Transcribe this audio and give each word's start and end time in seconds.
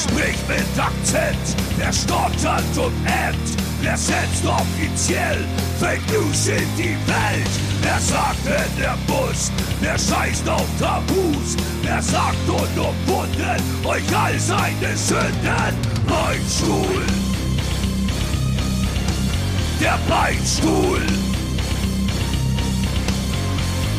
spricht 0.00 0.48
mit 0.48 0.78
Akzent, 0.78 1.56
der 1.78 1.92
stottert 1.92 2.76
und 2.76 2.94
ämmt, 3.06 3.48
der 3.82 3.96
setzt 3.96 4.44
offiziell 4.46 5.44
Fake 5.78 6.02
News 6.10 6.48
in 6.48 6.68
die 6.76 6.96
Welt. 7.06 7.54
Der 7.82 7.98
sagt 7.98 8.44
in 8.44 8.80
der 8.80 8.96
Bus, 9.06 9.50
der 9.82 9.98
scheißt 9.98 10.48
auf 10.48 10.66
Tabus, 10.78 11.56
der 11.84 12.02
sagt 12.02 12.48
unumwunden 12.48 13.60
euch 13.84 14.16
all 14.16 14.38
seine 14.38 14.96
Sünden. 14.96 15.74
Beinstuhl, 16.06 17.06
der 19.80 19.98
Beinstuhl, 20.08 21.00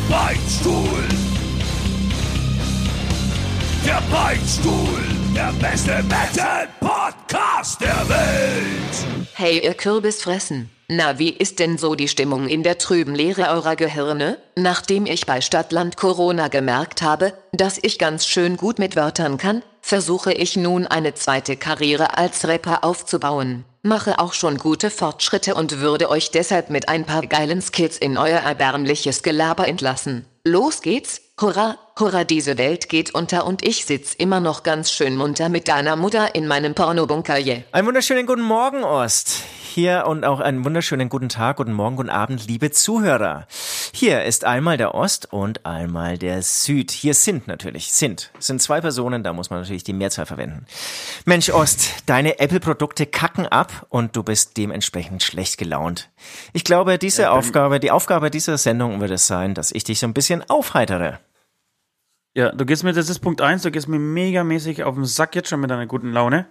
Beinstuhl. 0.08 1.04
Der 3.84 4.00
Beinstuhl, 4.12 5.11
der 5.34 5.52
beste 5.60 6.02
Metal-Podcast 6.02 7.80
der 7.80 8.08
Welt. 8.08 9.28
Hey 9.34 9.64
ihr 9.64 9.74
Kürbisfressen. 9.74 10.70
Na, 10.88 11.18
wie 11.18 11.30
ist 11.30 11.58
denn 11.58 11.78
so 11.78 11.94
die 11.94 12.08
Stimmung 12.08 12.48
in 12.48 12.62
der 12.62 12.76
trüben 12.76 13.14
Leere 13.14 13.48
eurer 13.48 13.76
Gehirne? 13.76 14.38
Nachdem 14.56 15.06
ich 15.06 15.24
bei 15.24 15.40
Stadtland 15.40 15.96
Corona 15.96 16.48
gemerkt 16.48 17.00
habe, 17.00 17.32
dass 17.52 17.78
ich 17.80 17.98
ganz 17.98 18.26
schön 18.26 18.58
gut 18.58 18.78
mit 18.78 18.94
Wörtern 18.94 19.38
kann, 19.38 19.62
versuche 19.80 20.32
ich 20.32 20.56
nun 20.56 20.86
eine 20.86 21.14
zweite 21.14 21.56
Karriere 21.56 22.18
als 22.18 22.46
Rapper 22.46 22.84
aufzubauen. 22.84 23.64
Mache 23.82 24.18
auch 24.18 24.34
schon 24.34 24.58
gute 24.58 24.90
Fortschritte 24.90 25.54
und 25.54 25.80
würde 25.80 26.10
euch 26.10 26.30
deshalb 26.30 26.68
mit 26.68 26.88
ein 26.88 27.04
paar 27.04 27.26
geilen 27.26 27.62
Skits 27.62 27.96
in 27.96 28.18
euer 28.18 28.40
erbärmliches 28.40 29.22
Gelaber 29.22 29.66
entlassen. 29.66 30.26
Los 30.44 30.82
geht's, 30.82 31.22
hurra, 31.40 31.78
hurra, 32.02 32.24
diese 32.24 32.58
Welt 32.58 32.88
geht 32.88 33.14
unter 33.14 33.46
und 33.46 33.64
ich 33.64 33.84
sitz 33.84 34.12
immer 34.14 34.40
noch 34.40 34.64
ganz 34.64 34.90
schön 34.90 35.14
munter 35.16 35.48
mit 35.48 35.68
deiner 35.68 35.94
Mutter 35.94 36.34
in 36.34 36.48
meinem 36.48 36.74
Pornobunker, 36.74 37.38
yeah. 37.38 37.62
Einen 37.70 37.86
wunderschönen 37.86 38.26
guten 38.26 38.42
Morgen, 38.42 38.82
Ost. 38.82 39.44
Hier 39.72 40.04
und 40.08 40.24
auch 40.24 40.40
einen 40.40 40.64
wunderschönen 40.64 41.08
guten 41.08 41.28
Tag, 41.28 41.58
guten 41.58 41.72
Morgen, 41.72 41.94
guten 41.94 42.10
Abend, 42.10 42.48
liebe 42.48 42.72
Zuhörer. 42.72 43.46
Hier 43.94 44.24
ist 44.24 44.44
einmal 44.44 44.76
der 44.76 44.96
Ost 44.96 45.32
und 45.32 45.64
einmal 45.64 46.18
der 46.18 46.42
Süd. 46.42 46.90
Hier 46.90 47.14
sind 47.14 47.46
natürlich, 47.46 47.92
sind, 47.92 48.32
sind 48.40 48.60
zwei 48.60 48.80
Personen, 48.80 49.22
da 49.22 49.32
muss 49.32 49.50
man 49.50 49.60
natürlich 49.60 49.84
die 49.84 49.92
Mehrzahl 49.92 50.26
verwenden. 50.26 50.66
Mensch, 51.24 51.50
Ost, 51.50 52.02
deine 52.06 52.40
Apple-Produkte 52.40 53.06
kacken 53.06 53.46
ab 53.46 53.86
und 53.90 54.16
du 54.16 54.24
bist 54.24 54.56
dementsprechend 54.56 55.22
schlecht 55.22 55.56
gelaunt. 55.56 56.10
Ich 56.52 56.64
glaube, 56.64 56.98
diese 56.98 57.30
Aufgabe, 57.30 57.78
die 57.78 57.92
Aufgabe 57.92 58.32
dieser 58.32 58.58
Sendung 58.58 59.00
wird 59.00 59.12
es 59.12 59.28
sein, 59.28 59.54
dass 59.54 59.70
ich 59.70 59.84
dich 59.84 60.00
so 60.00 60.06
ein 60.06 60.14
bisschen 60.14 60.42
aufheitere. 60.50 61.20
Ja, 62.34 62.50
du 62.50 62.64
gehst 62.64 62.82
mir, 62.82 62.92
das 62.92 63.10
ist 63.10 63.18
Punkt 63.18 63.42
eins, 63.42 63.62
du 63.62 63.70
gehst 63.70 63.88
mir 63.88 63.98
megamäßig 63.98 64.84
auf 64.84 64.94
den 64.94 65.04
Sack 65.04 65.34
jetzt 65.34 65.48
schon 65.50 65.60
mit 65.60 65.70
deiner 65.70 65.86
guten 65.86 66.12
Laune. 66.12 66.46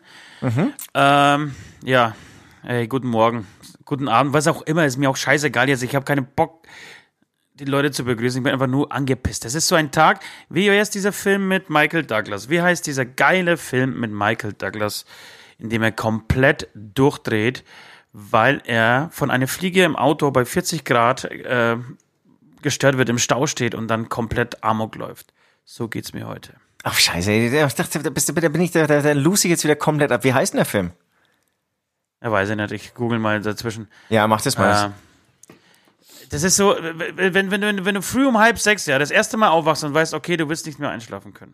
Ähm, 0.94 1.56
ja, 1.84 2.16
ey, 2.64 2.88
guten 2.88 3.08
Morgen, 3.08 3.48
guten 3.86 4.08
Abend, 4.08 4.34
was 4.34 4.48
auch 4.48 4.62
immer, 4.62 4.86
ist 4.86 4.98
mir 4.98 5.09
auch 5.09 5.16
scheißegal 5.18 5.70
jetzt. 5.70 5.82
Ich 5.82 5.96
habe 5.96 6.06
keinen 6.06 6.28
Bock, 6.36 6.68
die 7.56 7.66
Leute 7.66 7.90
zu 7.90 8.04
begrüßen. 8.06 8.40
Ich 8.40 8.44
bin 8.44 8.54
einfach 8.54 8.68
nur 8.68 8.92
angepisst. 8.92 9.44
Das 9.44 9.56
ist 9.56 9.68
so 9.68 9.74
ein 9.76 9.92
Tag, 9.92 10.20
wie 10.50 10.70
heißt 10.70 10.94
dieser 10.94 11.12
Film 11.12 11.48
mit 11.48 11.72
Michael 11.72 12.04
Douglas? 12.04 12.50
Wie 12.50 12.62
heißt 12.62 12.86
dieser 12.86 13.06
geile 13.06 13.58
Film 13.58 14.00
mit 14.00 14.12
Michael 14.12 14.54
Douglas, 14.54 15.06
in 15.58 15.70
dem 15.70 15.82
er 15.82 15.92
komplett 15.92 16.70
durchdreht, 16.76 17.64
weil 18.14 18.62
er 18.66 19.09
von 19.12 19.32
einer 19.32 19.48
Fliege 19.48 19.84
im 19.84 19.96
Auto 19.96 20.30
bei 20.30 20.46
40 20.46 20.86
Grad 20.86 21.26
äh, 21.26 21.78
gestört 22.62 23.00
wird, 23.00 23.09
im 23.09 23.18
Stau 23.18 23.48
steht 23.48 23.74
und 23.74 23.88
dann 23.88 24.09
komplett 24.09 24.64
Amok 24.64 24.96
läuft. 24.96 25.34
So 25.66 25.88
geht's 25.88 26.14
mir 26.14 26.28
heute. 26.28 26.54
Ach, 26.84 26.98
scheiße, 26.98 27.31
ich 27.31 27.73
dachte, 27.76 28.02
da 28.02 28.09
bist 28.09 28.28
da 28.30 28.50
bin 28.50 28.62
ich 28.62 28.72
der, 28.72 28.88
der, 28.88 29.02
der 29.02 29.16
Lucy 29.16 29.47
jetzt 29.50 29.63
wieder 29.63 29.75
komplett 29.75 30.12
ab. 30.12 30.24
Wie 30.24 30.34
heißt 30.34 30.53
denn 30.53 30.58
der 30.58 30.66
Film? 30.66 30.91
Ja, 32.24 32.31
weiß 32.31 32.50
ich 32.50 32.56
nicht, 32.56 32.72
ich 32.72 32.94
google 32.94 33.19
mal 33.19 33.40
dazwischen. 33.41 33.88
Ja, 34.09 34.28
mach 34.28 34.41
das 34.41 34.58
mal. 34.58 34.88
Äh, 35.50 35.53
das 36.30 36.44
ist 36.44 36.56
so, 36.56 36.75
wenn, 36.80 37.34
wenn, 37.34 37.52
wenn, 37.52 37.62
du- 37.78 37.85
wenn 37.85 37.96
du 37.96 38.02
früh 38.02 38.25
um 38.25 38.38
halb 38.38 38.58
sechs 38.59 38.85
ja 38.85 38.97
das 39.00 39.12
erste 39.12 39.38
Mal 39.38 39.50
aufwachst 39.50 39.84
und 39.84 39.94
weißt, 39.94 40.13
okay, 40.13 40.38
du 40.38 40.47
wirst 40.50 40.66
nicht 40.66 40.80
mehr 40.80 40.90
einschlafen 40.90 41.34
können. 41.34 41.53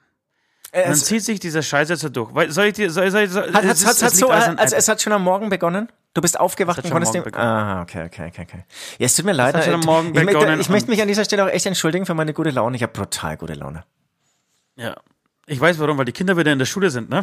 Äh, 0.72 0.84
dann 0.84 0.92
es, 0.94 1.06
zieht 1.06 1.24
sich 1.24 1.40
dieser 1.40 1.62
Scheiß 1.62 1.90
jetzt 1.90 2.02
so 2.02 2.10
durch. 2.10 2.31
Soll 2.54 2.66
ich 2.68 2.74
dir, 2.74 2.90
soll, 2.92 3.10
soll, 3.10 3.28
soll, 3.28 3.54
hat, 3.54 3.64
es 3.64 3.86
hat, 3.86 3.94
ist- 3.94 4.04
hat, 4.04 4.12
es 4.14 4.20
so, 4.20 4.30
an 4.30 4.58
also 4.58 4.62
Apple. 4.64 4.78
es 4.78 4.88
hat 4.88 5.02
schon 5.02 5.14
am 5.14 5.24
Morgen 5.24 5.50
begonnen? 5.50 5.90
Du 6.14 6.22
bist 6.22 6.40
aufgewacht 6.40 6.84
und 6.84 6.90
konntest 6.92 7.14
dem. 7.14 7.24
begonnen. 7.24 7.46
Ah, 7.46 7.81
okay, 7.81 8.06
okay, 8.06 8.28
okay, 8.28 8.42
okay. 8.44 8.64
Ja, 8.98 9.06
es 9.06 9.16
tut 9.16 9.26
mir 9.26 9.34
leid. 9.34 9.56
hat 9.56 9.64
schon 9.66 9.74
am 9.76 9.80
Morgen 9.81 10.08
ich, 10.10 10.14
möchte, 10.16 10.34
begonnen 10.34 10.60
ich 10.60 10.70
möchte 10.70 10.86
und- 10.86 10.90
mich 10.92 11.02
an 11.02 11.08
dieser 11.08 11.26
Stelle 11.26 11.44
auch 11.46 11.50
echt 11.50 11.66
entschuldigen 11.66 12.06
für 12.06 12.14
meine 12.14 12.34
gute 12.34 12.50
Laune. 12.50 12.76
Ich 12.76 12.84
habe 12.84 12.94
brutal 12.94 13.38
gute 13.38 13.54
Laune. 13.54 13.84
Ja. 14.78 14.96
Ich 15.46 15.60
weiß 15.60 15.80
warum, 15.80 15.98
weil 15.98 16.06
die 16.06 16.12
Kinder 16.12 16.36
wieder 16.38 16.52
in 16.52 16.60
der 16.60 16.66
Schule 16.66 16.90
sind, 16.90 17.10
ne? 17.10 17.22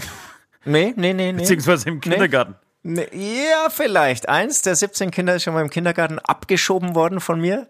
Nee, 0.65 0.94
nee, 0.97 1.12
nee, 1.12 1.32
nee. 1.32 1.41
Beziehungsweise 1.41 1.88
im 1.88 2.00
Kindergarten. 2.00 2.54
Nee, 2.86 3.08
ja, 3.14 3.70
vielleicht. 3.70 4.28
Eins 4.28 4.60
der 4.60 4.74
17 4.76 5.10
Kinder 5.10 5.34
ist 5.36 5.42
schon 5.44 5.54
mal 5.54 5.62
im 5.62 5.70
Kindergarten 5.70 6.18
abgeschoben 6.18 6.94
worden 6.94 7.18
von 7.18 7.40
mir, 7.40 7.66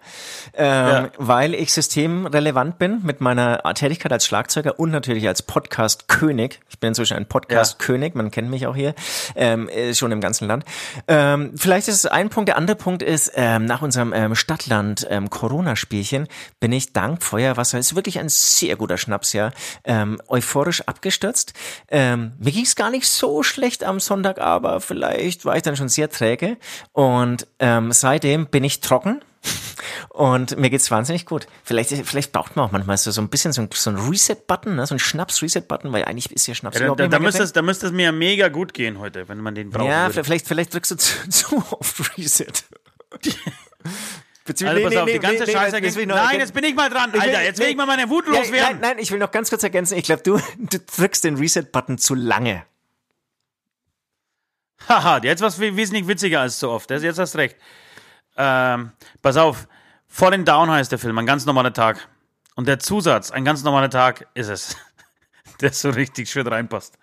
ähm, 0.55 0.67
Ja. 0.89 1.09
weil 1.19 1.55
ich 1.55 1.73
systemrelevant 1.73 2.79
bin 2.81 3.01
mit 3.05 3.21
meiner 3.21 3.63
Tätigkeit 3.75 4.13
als 4.13 4.27
Schlagzeuger 4.27 4.81
und 4.81 4.91
natürlich 4.91 5.29
als 5.29 5.43
Podcast-König. 5.43 6.59
Ich 6.69 6.81
bin 6.81 6.89
inzwischen 6.89 7.17
ein 7.17 7.27
Podcast-König, 7.27 8.17
man 8.17 8.33
kennt 8.33 8.51
mich 8.51 8.67
auch 8.67 8.75
hier, 8.75 8.93
ähm, 9.37 9.69
äh, 9.69 9.95
schon 9.95 10.11
im 10.11 10.21
ganzen 10.21 10.49
Land. 10.49 10.65
Ähm, 11.07 11.53
vielleicht 11.57 11.87
ist 11.87 11.95
es 11.95 12.07
ein 12.07 12.29
Punkt. 12.29 12.49
Der 12.49 12.57
andere 12.57 12.77
Punkt 12.77 13.01
ist, 13.05 13.31
ähm, 13.37 13.67
nach 13.67 13.83
unserem 13.83 14.13
ähm, 14.13 14.35
Stadtland 14.35 15.07
ähm, 15.11 15.31
Corona-Spielchen 15.31 16.27
bin 16.59 16.73
ich 16.73 16.93
dank 16.93 17.23
Feuerwasser, 17.23 17.79
ist 17.79 17.95
wirklich 17.95 18.19
ein 18.19 18.29
sehr 18.29 18.75
guter 18.75 18.99
Schnaps, 18.99 19.33
ja, 19.33 19.53
ähm, 19.85 20.21
euphorisch 20.27 20.81
abgestürzt. 20.89 21.53
Ähm, 21.89 22.33
mir 22.41 22.51
ging 22.51 22.65
es 22.65 22.75
gar 22.75 22.91
nicht 22.91 23.07
so 23.07 23.45
schlecht 23.45 23.85
am 23.85 24.01
Sonntag, 24.01 24.41
aber 24.41 24.81
vielleicht 24.81 25.04
war 25.05 25.57
ich 25.57 25.63
dann 25.63 25.77
schon 25.77 25.89
sehr 25.89 26.11
träge. 26.11 26.57
Und 26.93 27.47
ähm, 27.59 27.93
seitdem 27.93 28.47
bin 28.47 28.65
ich 28.65 28.81
trocken. 28.81 29.21
Und 30.09 30.57
mir 30.59 30.71
geht's 30.71 30.91
wahnsinnig 30.91 31.27
gut. 31.27 31.47
Vielleicht, 31.65 31.91
vielleicht 31.91 32.33
braucht 32.33 32.57
man 32.57 32.67
auch 32.67 32.73
manchmal 32.73 32.97
so, 32.97 33.11
so 33.11 33.21
ein 33.21 33.29
bisschen 33.29 33.53
so 33.53 33.63
ein, 33.63 33.69
so 33.75 33.91
ein 33.91 33.97
Reset-Button, 33.97 34.77
ne? 34.77 34.87
so 34.87 34.95
ein 34.95 34.99
Schnaps-Reset-Button, 34.99 35.93
weil 35.93 36.05
eigentlich 36.05 36.31
ist 36.33 36.47
ja 36.47 36.55
Schnaps 36.55 36.77
Ja, 36.77 36.81
da, 36.81 36.85
überhaupt 36.87 37.01
da, 37.01 37.05
nicht 37.05 37.15
da, 37.15 37.19
müsste 37.19 37.43
es, 37.43 37.53
da 37.53 37.63
müsste 37.63 37.87
es 37.87 37.93
mir 37.93 38.13
mega 38.13 38.49
gut 38.49 38.73
gehen 38.73 38.99
heute, 38.99 39.29
wenn 39.29 39.41
man 39.41 39.55
den 39.55 39.71
brauchen 39.71 39.91
Ja, 39.91 40.07
würde. 40.07 40.25
vielleicht, 40.25 40.47
vielleicht 40.47 40.73
drückst 40.73 40.93
du 40.93 40.97
zu, 40.97 41.29
zu 41.29 41.57
auf 41.57 42.17
Reset. 42.17 42.47
Also 44.47 44.67
pass 44.67 44.97
auf, 44.97 45.07
die 45.11 45.19
ganze 45.19 45.51
Scheiße 45.51 45.81
das 45.81 45.95
will 45.95 46.03
ich 46.03 46.07
geht. 46.07 46.09
Nein, 46.09 46.19
ergänzen. 46.19 46.41
jetzt 46.41 46.53
bin 46.53 46.65
ich 46.65 46.75
mal 46.75 46.91
dran, 46.91 47.11
Alter. 47.19 47.43
Jetzt 47.43 47.59
will 47.59 47.65
nee. 47.65 47.73
ich 47.73 47.77
mal 47.79 47.87
meine 47.87 48.11
Wut 48.11 48.27
loswerden. 48.27 48.79
nein, 48.79 48.79
nein, 48.83 48.99
ich 48.99 49.11
will 49.11 49.19
noch 49.19 49.31
ganz 49.31 49.49
kurz 49.49 49.63
ergänzen. 49.63 49.97
Ich 49.97 50.05
glaube, 50.05 50.23
du, 50.23 50.39
du 50.59 50.79
drückst 50.81 51.25
den 51.25 51.37
Reset-Button 51.37 51.97
zu 51.97 52.15
lange. 52.15 52.63
Haha, 54.89 55.21
jetzt 55.23 55.41
was 55.43 55.59
we- 55.59 55.77
wesentlich 55.77 56.07
witziger 56.07 56.41
als 56.41 56.59
so 56.59 56.71
oft. 56.71 56.91
Das, 56.91 57.03
jetzt 57.03 57.19
hast 57.19 57.37
recht. 57.37 57.57
Ähm, 58.37 58.93
pass 59.23 59.37
auf. 59.37 59.69
Falling 60.09 60.45
Down 60.45 60.71
heißt 60.71 60.93
der 60.93 60.99
Film, 60.99 61.19
ein 61.19 61.27
ganz 61.27 61.47
normaler 61.47 61.73
Tag. 61.73 62.09
Und 62.55 62.69
der 62.69 62.79
Zusatz, 62.79 63.31
ein 63.31 63.45
ganz 63.45 63.65
normaler 63.65 63.91
Tag 63.91 64.27
ist 64.35 64.49
es. 64.49 64.77
der 65.61 65.73
so 65.73 65.91
richtig 65.91 66.31
schön 66.31 66.47
reinpasst. 66.47 66.99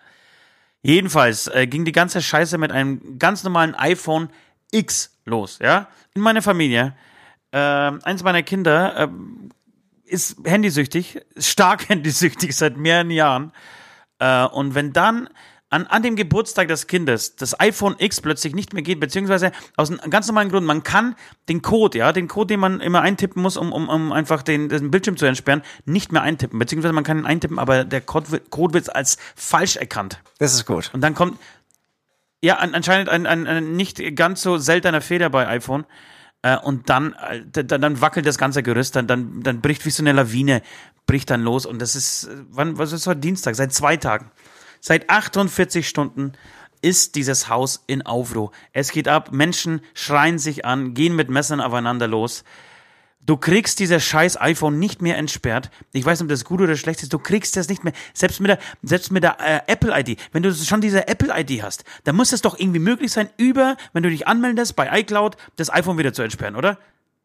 Jedenfalls 0.81 1.47
äh, 1.47 1.67
ging 1.67 1.85
die 1.85 1.91
ganze 1.91 2.21
Scheiße 2.21 2.57
mit 2.57 2.71
einem 2.71 3.19
ganz 3.19 3.43
normalen 3.43 3.75
iPhone 3.75 4.29
X 4.71 5.17
los, 5.25 5.59
ja? 5.61 5.87
In 6.13 6.21
meiner 6.21 6.41
Familie. 6.41 6.95
Ähm, 7.51 7.99
eins 8.03 8.23
meiner 8.23 8.43
Kinder 8.43 8.95
ähm, 8.97 9.49
ist 10.05 10.37
handysüchtig, 10.45 11.21
stark 11.37 11.89
handysüchtig 11.89 12.55
seit 12.55 12.77
mehreren 12.77 13.11
Jahren. 13.11 13.51
Äh, 14.19 14.45
und 14.45 14.73
wenn 14.75 14.93
dann 14.93 15.29
an, 15.71 15.87
an 15.87 16.03
dem 16.03 16.15
Geburtstag 16.15 16.67
des 16.67 16.85
Kindes 16.85 17.35
das 17.35 17.59
iPhone 17.59 17.95
X 17.97 18.21
plötzlich 18.21 18.53
nicht 18.53 18.73
mehr 18.73 18.83
geht, 18.83 18.99
beziehungsweise 18.99 19.51
aus 19.77 19.89
einem 19.89 20.11
ganz 20.11 20.27
normalen 20.27 20.49
Grund, 20.49 20.67
man 20.67 20.83
kann 20.83 21.15
den 21.49 21.61
Code, 21.61 21.97
ja, 21.97 22.11
den 22.13 22.27
Code, 22.27 22.47
den 22.47 22.59
man 22.59 22.81
immer 22.81 23.01
eintippen 23.01 23.41
muss, 23.41 23.57
um, 23.57 23.71
um, 23.71 23.89
um 23.89 24.11
einfach 24.11 24.43
den, 24.43 24.69
den 24.69 24.91
Bildschirm 24.91 25.17
zu 25.17 25.25
entsperren, 25.25 25.63
nicht 25.85 26.11
mehr 26.11 26.21
eintippen, 26.21 26.59
beziehungsweise 26.59 26.93
man 26.93 27.03
kann 27.03 27.19
ihn 27.19 27.25
eintippen, 27.25 27.57
aber 27.57 27.85
der 27.85 28.01
Code, 28.01 28.31
wird- 28.31 28.51
Code 28.51 28.73
wird 28.75 28.95
als 28.95 29.17
falsch 29.35 29.77
erkannt. 29.77 30.19
Das 30.37 30.53
ist 30.53 30.65
gut. 30.65 30.91
Und 30.93 31.01
dann 31.01 31.15
kommt, 31.15 31.39
ja, 32.43 32.57
an, 32.57 32.75
anscheinend 32.75 33.09
ein, 33.09 33.25
ein, 33.25 33.47
ein 33.47 33.75
nicht 33.75 34.15
ganz 34.15 34.41
so 34.41 34.57
seltener 34.57 35.01
Fehler 35.01 35.29
bei 35.29 35.47
iPhone. 35.47 35.85
Äh, 36.41 36.57
und 36.57 36.89
dann, 36.89 37.13
äh, 37.13 37.63
dann, 37.63 37.81
dann 37.81 38.01
wackelt 38.01 38.25
das 38.25 38.37
ganze 38.37 38.63
Gerüst, 38.63 38.95
dann, 38.95 39.05
dann, 39.07 39.43
dann 39.43 39.61
bricht 39.61 39.85
wie 39.85 39.91
so 39.91 40.01
eine 40.01 40.11
Lawine, 40.11 40.63
bricht 41.05 41.29
dann 41.29 41.41
los. 41.43 41.65
Und 41.67 41.79
das 41.79 41.95
ist, 41.95 42.25
äh, 42.25 42.35
wann, 42.49 42.77
was 42.79 42.91
ist 42.93 43.05
heute 43.07 43.19
Dienstag? 43.19 43.55
Seit 43.55 43.73
zwei 43.73 43.95
Tagen. 43.95 44.31
Seit 44.83 45.11
48 45.11 45.87
Stunden 45.87 46.33
ist 46.81 47.13
dieses 47.13 47.47
Haus 47.47 47.83
in 47.85 48.01
Aufruhr. 48.01 48.51
Es 48.73 48.91
geht 48.91 49.07
ab, 49.07 49.31
Menschen 49.31 49.81
schreien 49.93 50.39
sich 50.39 50.65
an, 50.65 50.95
gehen 50.95 51.15
mit 51.15 51.29
Messern 51.29 51.61
aufeinander 51.61 52.07
los. 52.07 52.43
Du 53.23 53.37
kriegst 53.37 53.77
dieses 53.77 54.03
scheiß 54.03 54.41
iPhone 54.41 54.79
nicht 54.79 55.03
mehr 55.03 55.17
entsperrt. 55.17 55.69
Ich 55.93 56.03
weiß 56.03 56.19
nicht, 56.19 56.25
ob 56.25 56.29
das 56.29 56.43
gut 56.43 56.59
oder 56.61 56.75
schlecht 56.75 57.03
ist. 57.03 57.13
Du 57.13 57.19
kriegst 57.19 57.55
das 57.55 57.69
nicht 57.69 57.83
mehr. 57.83 57.93
Selbst 58.15 58.39
mit 58.39 58.49
der, 58.49 58.57
selbst 58.81 59.11
mit 59.11 59.21
der 59.21 59.39
äh, 59.39 59.61
Apple 59.67 59.93
ID. 59.95 60.19
Wenn 60.31 60.41
du 60.41 60.51
schon 60.51 60.81
diese 60.81 61.07
Apple 61.07 61.31
ID 61.31 61.61
hast, 61.61 61.83
dann 62.03 62.15
muss 62.15 62.33
es 62.33 62.41
doch 62.41 62.57
irgendwie 62.57 62.79
möglich 62.79 63.11
sein, 63.11 63.29
über, 63.37 63.77
wenn 63.93 64.01
du 64.01 64.09
dich 64.09 64.27
anmeldest 64.27 64.75
bei 64.75 65.01
iCloud, 65.01 65.37
das 65.57 65.71
iPhone 65.71 65.99
wieder 65.99 66.13
zu 66.13 66.23
entsperren, 66.23 66.55
oder? 66.55 66.79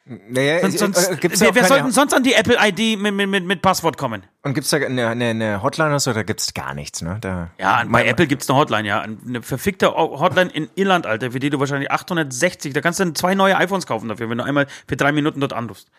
Naja, 0.09 0.61
Sonst, 0.61 0.79
sonst, 0.79 1.09
äh, 1.11 1.17
gibt's 1.17 1.41
wir, 1.41 1.49
wir 1.53 1.63
keine- 1.63 1.67
sollten 1.69 1.91
sonst 1.91 2.15
an 2.15 2.23
die 2.23 2.35
Apple-ID 2.35 2.97
mit, 2.97 3.13
mit, 3.13 3.29
mit, 3.29 3.45
mit 3.45 3.61
Passwort 3.61 3.99
kommen. 3.99 4.23
Und 4.43 4.55
gibt's 4.55 4.71
da 4.71 4.77
eine, 4.77 5.09
eine, 5.09 5.63
Hotline 5.65 5.89
oder 5.91 5.99
so? 5.99 6.13
Da 6.13 6.23
gibt's 6.23 6.55
gar 6.55 6.75
nichts, 6.75 7.03
ne? 7.03 7.19
Da, 7.21 7.51
Ja, 7.59 7.79
bei 7.79 7.85
Mein- 7.87 8.07
Apple 8.07 8.29
gibt's 8.29 8.49
eine 8.49 8.57
Hotline, 8.57 8.87
ja. 8.87 9.01
Eine 9.01 9.43
verfickte 9.43 9.93
Hotline 9.97 10.51
in 10.53 10.69
Irland, 10.77 11.07
Alter, 11.07 11.33
für 11.33 11.41
die 11.41 11.51
du 11.51 11.59
wahrscheinlich 11.59 11.91
860, 11.91 12.73
da 12.73 12.81
kannst 12.83 13.01
du 13.01 13.05
dann 13.05 13.17
zwei 13.17 13.35
neue 13.35 13.57
iPhones 13.57 13.85
kaufen 13.87 14.09
dafür, 14.09 14.31
wenn 14.31 14.39
du 14.39 14.45
einmal 14.45 14.69
für 14.87 14.97
drei 14.97 15.11
Minuten 15.11 15.41
dort 15.41 15.53
anrufst. 15.53 15.91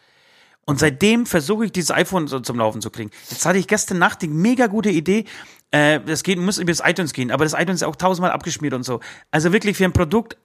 Und 0.66 0.80
seitdem 0.80 1.26
versuche 1.26 1.66
ich 1.66 1.74
dieses 1.74 1.92
iPhone 1.92 2.28
so 2.28 2.40
zum 2.40 2.58
Laufen 2.58 2.82
zu 2.82 2.90
kriegen. 2.90 3.12
Jetzt 3.30 3.46
hatte 3.46 3.58
ich 3.58 3.68
gestern 3.68 4.00
Nacht 4.00 4.22
die 4.22 4.30
mega 4.30 4.68
gute 4.68 4.90
Idee. 4.90 5.26
Äh, 5.72 6.00
das 6.00 6.24
geht, 6.24 6.40
muss 6.40 6.60
über 6.60 6.72
das 6.72 6.82
iTunes 6.86 7.12
gehen, 7.12 7.30
aber 7.30 7.44
das 7.44 7.54
iTunes 7.54 7.82
ist 7.82 7.84
auch 7.88 7.96
tausendmal 7.98 8.32
abgeschmiert 8.32 8.74
und 8.74 8.84
so. 8.84 9.02
Also 9.32 9.52
wirklich 9.52 9.76
für 9.76 9.84
ein 9.84 9.92
Produkt, 9.94 10.38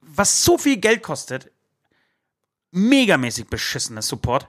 was 0.00 0.42
so 0.44 0.58
viel 0.58 0.78
Geld 0.78 1.02
kostet, 1.04 1.52
megamäßig 2.76 3.48
beschissenes 3.48 4.08
Support. 4.08 4.48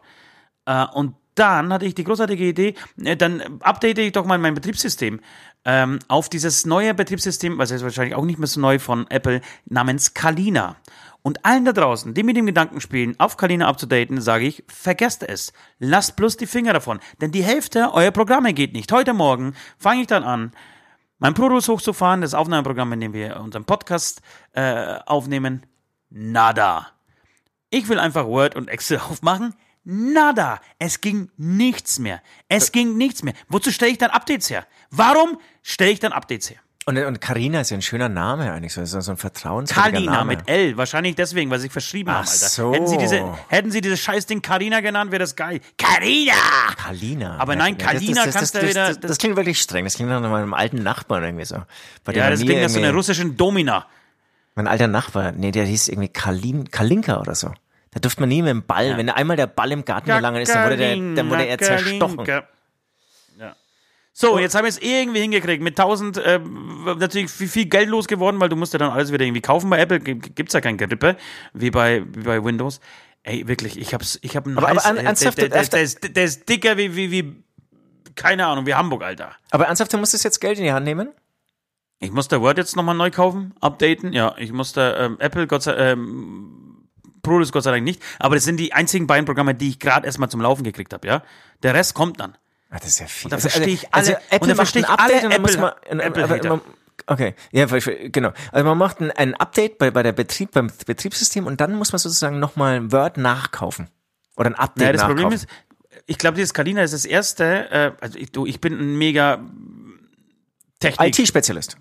Äh, 0.66 0.86
und 0.94 1.16
dann 1.36 1.72
hatte 1.72 1.86
ich 1.86 1.96
die 1.96 2.04
großartige 2.04 2.46
Idee, 2.46 2.74
äh, 3.04 3.16
dann 3.16 3.62
update 3.62 4.00
ich 4.00 4.12
doch 4.12 4.26
mal 4.26 4.38
mein 4.38 4.54
Betriebssystem 4.54 5.20
ähm, 5.66 6.00
auf 6.08 6.30
dieses 6.30 6.66
neue 6.66 6.94
Betriebssystem, 6.94 7.58
was 7.58 7.72
ist 7.72 7.84
wahrscheinlich 7.84 8.16
auch 8.16 8.26
nicht 8.26 8.40
mehr 8.40 8.48
so 8.48 8.60
neu 8.60 8.80
von 8.80 9.06
Apple, 9.10 9.42
namens 9.66 10.14
Kalina. 10.14 10.78
Und 11.22 11.46
allen 11.46 11.66
da 11.66 11.74
draußen, 11.74 12.14
die 12.14 12.24
mit 12.24 12.38
dem 12.38 12.46
Gedanken 12.46 12.80
spielen, 12.80 13.20
auf 13.20 13.36
Kalina 13.36 13.68
abzudaten, 13.68 14.22
sage 14.22 14.46
ich, 14.46 14.64
vergesst 14.68 15.24
es. 15.24 15.52
Lasst 15.78 16.16
bloß 16.16 16.38
die 16.38 16.46
Finger 16.46 16.72
davon. 16.72 17.00
Denn 17.20 17.32
die 17.32 17.44
Hälfte 17.44 17.94
eurer 17.94 18.12
Programme 18.12 18.54
geht 18.54 18.72
nicht. 18.72 18.92
Heute 18.94 19.14
Morgen 19.14 19.54
fange 19.78 20.02
ich 20.02 20.08
dann 20.08 20.24
an, 20.24 20.54
mein 21.20 21.34
ProTools 21.34 21.68
hochzufahren, 21.68 22.22
das 22.22 22.34
Aufnahmeprogramm, 22.34 22.94
in 22.94 23.02
dem 23.02 23.14
wir 23.14 23.42
unseren 23.42 23.66
Podcast 23.66 24.22
äh, 24.54 25.00
aufnehmen. 25.06 25.66
Nada. 26.10 26.97
Ich 27.70 27.88
will 27.90 28.00
einfach 28.00 28.26
Word 28.26 28.56
und 28.56 28.68
Excel 28.70 28.98
aufmachen. 29.10 29.54
Nada. 29.84 30.60
Es 30.80 31.00
ging 31.02 31.30
nichts 31.38 31.98
mehr. 32.00 32.22
Es 32.50 32.72
ging 32.74 32.98
nichts 32.98 33.24
mehr. 33.24 33.34
Wozu 33.48 33.72
stelle 33.72 33.92
ich 33.92 33.98
dann 33.98 34.12
Updates 34.12 34.50
her? 34.50 34.66
Warum 34.92 35.38
stelle 35.64 35.92
ich 35.92 36.00
dann 36.00 36.12
Updates 36.12 36.50
her? 36.50 36.58
Und, 36.86 36.98
und 36.98 37.20
Carina 37.20 37.60
ist 37.62 37.70
ja 37.72 37.78
ein 37.78 37.82
schöner 37.82 38.08
Name 38.08 38.50
eigentlich, 38.54 38.72
so, 38.74 38.86
so 38.86 39.12
ein 39.12 39.18
vertrauenswürdiger 39.18 39.92
Kalina 39.92 40.12
Name. 40.14 40.38
mit 40.38 40.50
L. 40.50 40.78
Wahrscheinlich 40.78 41.16
deswegen, 41.16 41.52
weil 41.52 41.60
sie 41.60 41.64
sich 41.64 41.72
verschrieben 41.74 42.10
Ach 42.12 42.20
haben, 42.20 42.28
Alter. 42.30 42.48
so. 42.48 42.74
Hätten 42.74 42.88
sie 42.88 42.98
diese, 42.98 43.34
hätten 43.50 43.72
sie 43.72 43.82
dieses 43.82 44.00
Scheißding 44.00 44.42
Karina 44.42 44.80
genannt, 44.80 45.12
wäre 45.12 45.20
das 45.20 45.36
geil. 45.36 45.60
Karina! 45.78 46.32
Kalina. 46.78 47.38
Aber 47.40 47.58
nein, 47.58 47.76
Ja, 47.78 47.92
das- 47.94 48.06
kannst 48.06 48.36
das, 48.36 48.52
du 48.54 48.70
wieder- 48.70 48.94
Das, 48.96 49.18
klingt 49.18 49.36
wirklich 49.36 49.60
streng. 49.62 49.84
Das 49.84 49.96
klingt 49.96 50.10
nach 50.10 50.22
meinem 50.22 50.54
alten 50.54 50.82
Nachbarn 50.82 51.24
irgendwie 51.26 51.44
so. 51.46 51.56
Ja, 52.10 52.30
das 52.30 52.40
klingt 52.42 52.62
nach 52.62 52.70
so 52.70 52.80
einer 52.80 52.94
russischen 52.94 53.36
Domina. 53.36 53.86
Mein 54.58 54.68
alter 54.68 54.88
Nachbar, 54.88 55.32
nee, 55.32 55.52
der 55.52 55.64
hieß 55.66 55.88
irgendwie 55.88 56.10
Kalin, 56.10 56.70
Kalinka 56.70 57.22
oder 57.22 57.36
so. 57.36 57.54
Da 57.92 58.00
durfte 58.02 58.20
man 58.22 58.28
nie 58.30 58.42
mit 58.42 58.50
dem 58.50 58.64
Ball, 58.66 58.98
wenn 58.98 59.10
einmal 59.10 59.38
der 59.38 59.48
Ball 59.48 59.72
im 59.72 59.86
Garten 59.86 60.10
gelangen 60.18 60.42
ist, 60.42 60.54
dann 60.54 60.66
wurde, 60.66 60.78
der, 60.78 60.96
dann 61.16 61.30
wurde 61.30 61.46
er 61.48 61.58
zerstochen. 61.60 62.26
Ja. 63.38 63.56
So, 64.20 64.40
jetzt 64.40 64.56
haben 64.56 64.64
wir 64.64 64.70
es 64.70 64.80
irgendwie 64.82 65.20
hingekriegt. 65.22 65.62
Mit 65.62 65.80
1000, 65.80 66.18
äh, 66.18 66.40
natürlich 66.98 67.30
viel, 67.30 67.48
viel 67.48 67.66
Geld 67.66 67.88
losgeworden, 67.88 68.40
weil 68.42 68.50
du 68.50 68.56
musst 68.56 68.74
ja 68.74 68.80
dann 68.80 68.90
alles 68.92 69.12
wieder 69.14 69.24
irgendwie 69.24 69.42
kaufen 69.42 69.70
bei 69.70 69.78
Apple. 69.80 70.00
G- 70.00 70.16
Gibt's 70.16 70.54
ja 70.56 70.60
kein 70.62 70.76
Gerippe, 70.78 71.18
wie 71.54 71.70
bei, 71.70 72.04
wie 72.16 72.24
bei 72.24 72.44
Windows. 72.44 72.80
Ey, 73.22 73.48
wirklich, 73.48 73.80
ich 73.80 73.94
hab's, 73.94 74.18
ich 74.24 74.36
hab 74.36 74.48
einen 74.48 74.58
Aber- 74.58 74.70
aber 74.70 74.78
Hals, 74.84 74.86
an- 74.88 74.98
äh, 74.98 75.04
ernsthaft, 75.04 75.38
der, 75.38 75.50
der, 75.50 75.64
der, 75.66 75.82
ist, 75.84 76.16
der 76.16 76.24
ist 76.24 76.50
dicker 76.50 76.78
wie, 76.78 76.96
wie, 76.96 77.12
wie, 77.12 77.44
keine 78.16 78.48
Ahnung, 78.48 78.66
wie 78.66 78.74
Hamburg, 78.74 79.04
Alter. 79.04 79.34
Aber 79.52 79.66
ernsthaft, 79.68 79.94
du 79.94 80.00
musstest 80.00 80.24
jetzt 80.24 80.40
Geld 80.42 80.58
in 80.58 80.64
die 80.64 80.72
Hand 80.74 80.86
nehmen? 80.86 81.10
Ich 82.00 82.12
musste 82.12 82.42
Word 82.42 82.58
jetzt 82.58 82.76
nochmal 82.76 82.96
neu 82.96 83.10
kaufen, 83.12 83.54
updaten. 83.60 84.14
Ja, 84.14 84.36
ich 84.38 84.52
musste 84.54 84.96
ähm, 85.00 85.18
Apple, 85.20 85.48
Gott 85.48 85.64
sei 85.64 85.74
ähm, 85.76 86.88
Produce 87.24 87.52
Gott 87.52 87.64
sei 87.64 87.72
Dank 87.72 87.84
nicht. 87.84 88.02
Aber 88.20 88.36
das 88.36 88.44
sind 88.44 88.58
die 88.58 88.72
einzigen 88.74 89.08
beiden 89.08 89.26
Programme, 89.26 89.56
die 89.56 89.70
ich 89.70 89.80
gerade 89.80 90.06
erstmal 90.06 90.30
zum 90.30 90.42
Laufen 90.42 90.64
gekriegt 90.64 90.94
habe, 90.94 91.08
ja. 91.08 91.24
Der 91.64 91.74
Rest 91.74 91.94
kommt 91.96 92.20
dann. 92.20 92.38
Ah, 92.70 92.78
das 92.80 92.88
ist 92.90 93.00
ja 93.00 93.08
viel. 93.08 93.30
da 93.30 93.38
Also- 93.38 93.50
verstehe 93.50 93.74
ich 93.74 93.94
also 93.94 94.14
alle- 94.14 94.22
Apple 94.30 94.40
und 94.42 94.50
da 94.50 94.56
verstehe 94.56 94.82
ich 94.84 94.90
alle 94.90 95.14
und 95.24 95.34
dann 95.34 95.42
muss 95.42 95.56
Apple- 95.56 96.50
man, 96.50 96.62
Okay, 97.06 97.36
ja, 97.52 97.66
genau. 97.66 98.32
Also 98.52 98.66
man 98.66 98.78
macht 98.78 99.00
ein, 99.02 99.12
ein 99.12 99.36
Update 99.36 99.78
bei, 99.78 99.92
bei 99.92 100.04
der 100.04 100.12
Betrieb, 100.14 100.52
beim 100.52 100.72
Betriebssystem 100.86 101.46
und 101.46 101.62
dann 101.62 101.76
muss 101.76 101.92
man 101.94 102.00
sozusagen 102.00 102.40
nochmal 102.40 102.92
Word 102.92 103.18
nachkaufen. 103.18 103.90
Oder 104.36 104.50
ein 104.50 104.56
Update 104.56 104.78
Naja, 104.80 104.92
das 104.94 105.02
nachkaufen. 105.02 105.18
Problem 105.24 105.36
ist, 105.36 105.48
ich 106.06 106.18
glaube, 106.18 106.36
dieses 106.36 106.54
Kalina 106.54 106.82
ist 106.84 106.94
das 106.94 107.06
erste, 107.06 107.70
äh, 107.72 107.92
also 108.02 108.18
ich, 108.20 108.32
du, 108.32 108.46
ich 108.46 108.60
bin 108.62 108.74
ein 108.80 108.98
mega 108.98 109.40
Technik. 110.80 111.18
IT-Spezialist. 111.20 111.78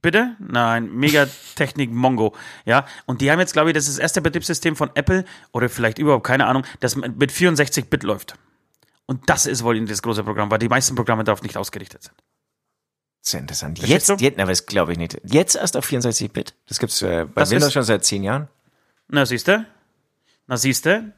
Bitte? 0.00 0.36
Nein, 0.38 0.92
mega 0.94 1.26
Technik 1.56 1.90
Mongo. 1.90 2.34
Ja, 2.64 2.86
und 3.06 3.20
die 3.20 3.30
haben 3.30 3.40
jetzt, 3.40 3.52
glaube 3.52 3.70
ich, 3.70 3.74
das 3.74 3.88
ist 3.88 3.96
das 3.96 4.02
erste 4.02 4.20
Betriebssystem 4.20 4.76
von 4.76 4.90
Apple 4.94 5.24
oder 5.52 5.68
vielleicht 5.68 5.98
überhaupt, 5.98 6.24
keine 6.24 6.46
Ahnung, 6.46 6.64
das 6.80 6.94
mit 6.96 7.18
mit 7.18 7.32
64-Bit 7.32 8.02
läuft. 8.02 8.34
Und 9.06 9.28
das 9.28 9.46
ist 9.46 9.64
wohl 9.64 9.82
das 9.86 10.02
große 10.02 10.22
Programm, 10.22 10.50
weil 10.50 10.58
die 10.58 10.68
meisten 10.68 10.94
Programme 10.94 11.24
darauf 11.24 11.42
nicht 11.42 11.56
ausgerichtet 11.56 12.02
sind. 12.02 12.14
Sehr 13.22 13.40
interessant. 13.40 13.78
Jetzt, 13.80 14.08
du? 14.08 14.14
jetzt, 14.14 14.36
na, 14.38 14.44
das 14.44 14.66
glaube 14.66 14.92
ich 14.92 14.98
nicht. 14.98 15.20
Jetzt 15.24 15.56
erst 15.56 15.76
auf 15.76 15.86
64-Bit. 15.86 16.54
Das 16.68 16.78
gibt's 16.78 17.02
äh, 17.02 17.24
bei 17.24 17.42
Das 17.42 17.50
Windows 17.50 17.72
schon 17.72 17.82
seit 17.82 18.04
zehn 18.04 18.22
Jahren. 18.22 18.48
Na, 19.08 19.26
siehste? 19.26 19.66
Na, 20.46 20.56
siehste? 20.56 21.12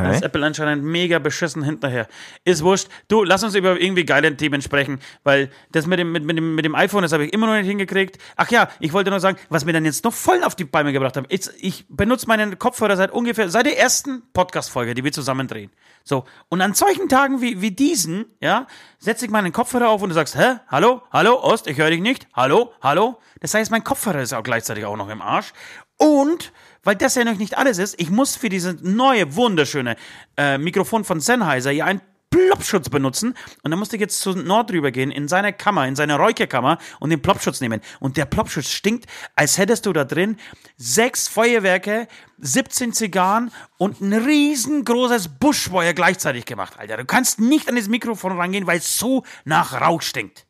Okay. 0.00 0.14
ist 0.14 0.22
Apple 0.22 0.44
anscheinend 0.44 0.84
mega 0.84 1.18
beschissen 1.18 1.62
hinterher. 1.62 2.08
Ist 2.44 2.62
wurscht. 2.62 2.88
Du, 3.08 3.24
lass 3.24 3.42
uns 3.42 3.54
über 3.54 3.80
irgendwie 3.80 4.04
geile 4.04 4.36
Themen 4.36 4.62
sprechen, 4.62 5.00
weil 5.24 5.50
das 5.70 5.86
mit 5.86 5.98
dem, 5.98 6.12
mit, 6.12 6.24
mit 6.24 6.36
dem, 6.36 6.54
mit 6.54 6.64
dem 6.64 6.74
iPhone, 6.74 7.02
das 7.02 7.12
habe 7.12 7.26
ich 7.26 7.32
immer 7.32 7.46
noch 7.46 7.54
nicht 7.54 7.66
hingekriegt. 7.66 8.18
Ach 8.36 8.50
ja, 8.50 8.68
ich 8.80 8.92
wollte 8.92 9.10
nur 9.10 9.20
sagen, 9.20 9.38
was 9.48 9.64
mir 9.64 9.72
dann 9.72 9.84
jetzt 9.84 10.04
noch 10.04 10.14
voll 10.14 10.42
auf 10.44 10.54
die 10.54 10.64
Palme 10.64 10.92
gebracht 10.92 11.16
haben. 11.16 11.26
Jetzt, 11.28 11.52
ich 11.58 11.84
benutze 11.88 12.26
meinen 12.26 12.58
Kopfhörer 12.58 12.96
seit 12.96 13.10
ungefähr, 13.12 13.48
seit 13.48 13.66
der 13.66 13.78
ersten 13.78 14.22
Podcast-Folge, 14.32 14.94
die 14.94 15.04
wir 15.04 15.12
zusammen 15.12 15.46
drehen. 15.46 15.70
So. 16.04 16.24
Und 16.48 16.60
an 16.60 16.74
solchen 16.74 17.08
Tagen 17.08 17.40
wie, 17.40 17.60
wie 17.60 17.70
diesen, 17.70 18.26
ja, 18.40 18.66
setze 18.98 19.24
ich 19.24 19.30
meinen 19.30 19.52
Kopfhörer 19.52 19.88
auf 19.88 20.02
und 20.02 20.08
du 20.08 20.14
sagst, 20.14 20.36
hä? 20.36 20.56
Hallo? 20.68 21.02
Hallo? 21.12 21.40
Ost, 21.42 21.66
ich 21.66 21.78
höre 21.78 21.90
dich 21.90 22.00
nicht. 22.00 22.26
Hallo? 22.34 22.72
Hallo? 22.82 23.20
Das 23.40 23.54
heißt, 23.54 23.70
mein 23.70 23.84
Kopfhörer 23.84 24.22
ist 24.22 24.32
auch 24.32 24.42
gleichzeitig 24.42 24.84
auch 24.84 24.96
noch 24.96 25.08
im 25.08 25.22
Arsch. 25.22 25.52
Und, 25.98 26.52
weil 26.82 26.96
das 26.96 27.14
ja 27.14 27.24
noch 27.24 27.36
nicht 27.36 27.56
alles 27.56 27.78
ist, 27.78 28.00
ich 28.00 28.10
muss 28.10 28.36
für 28.36 28.48
diese 28.48 28.76
neue, 28.82 29.36
wunderschöne 29.36 29.96
äh, 30.36 30.58
Mikrofon 30.58 31.04
von 31.04 31.20
Sennheiser 31.20 31.70
ja 31.70 31.84
einen 31.84 32.00
Plopschutz 32.32 32.88
benutzen. 32.88 33.34
Und 33.62 33.70
dann 33.70 33.78
musste 33.78 33.96
ich 33.96 34.00
jetzt 34.00 34.20
zu 34.20 34.32
Nord 34.32 34.72
rübergehen, 34.72 35.10
in 35.10 35.28
seine 35.28 35.52
Kammer, 35.52 35.86
in 35.86 35.94
seine 35.94 36.16
Räucherkammer 36.16 36.78
und 36.98 37.10
den 37.10 37.20
Plopschutz 37.20 37.60
nehmen. 37.60 37.80
Und 38.00 38.16
der 38.16 38.24
Plopschutz 38.24 38.70
stinkt, 38.70 39.06
als 39.36 39.58
hättest 39.58 39.86
du 39.86 39.92
da 39.92 40.04
drin 40.04 40.38
sechs 40.76 41.28
Feuerwerke, 41.28 42.08
17 42.38 42.94
Zigarren 42.94 43.52
und 43.76 44.00
ein 44.00 44.12
riesengroßes 44.14 45.28
Buschfeuer 45.38 45.92
gleichzeitig 45.92 46.46
gemacht, 46.46 46.78
Alter. 46.78 46.96
Du 46.96 47.04
kannst 47.04 47.38
nicht 47.38 47.68
an 47.68 47.76
das 47.76 47.88
Mikrofon 47.88 48.32
rangehen, 48.32 48.66
weil 48.66 48.78
es 48.78 48.98
so 48.98 49.24
nach 49.44 49.80
Rauch 49.80 50.02
stinkt. 50.02 50.46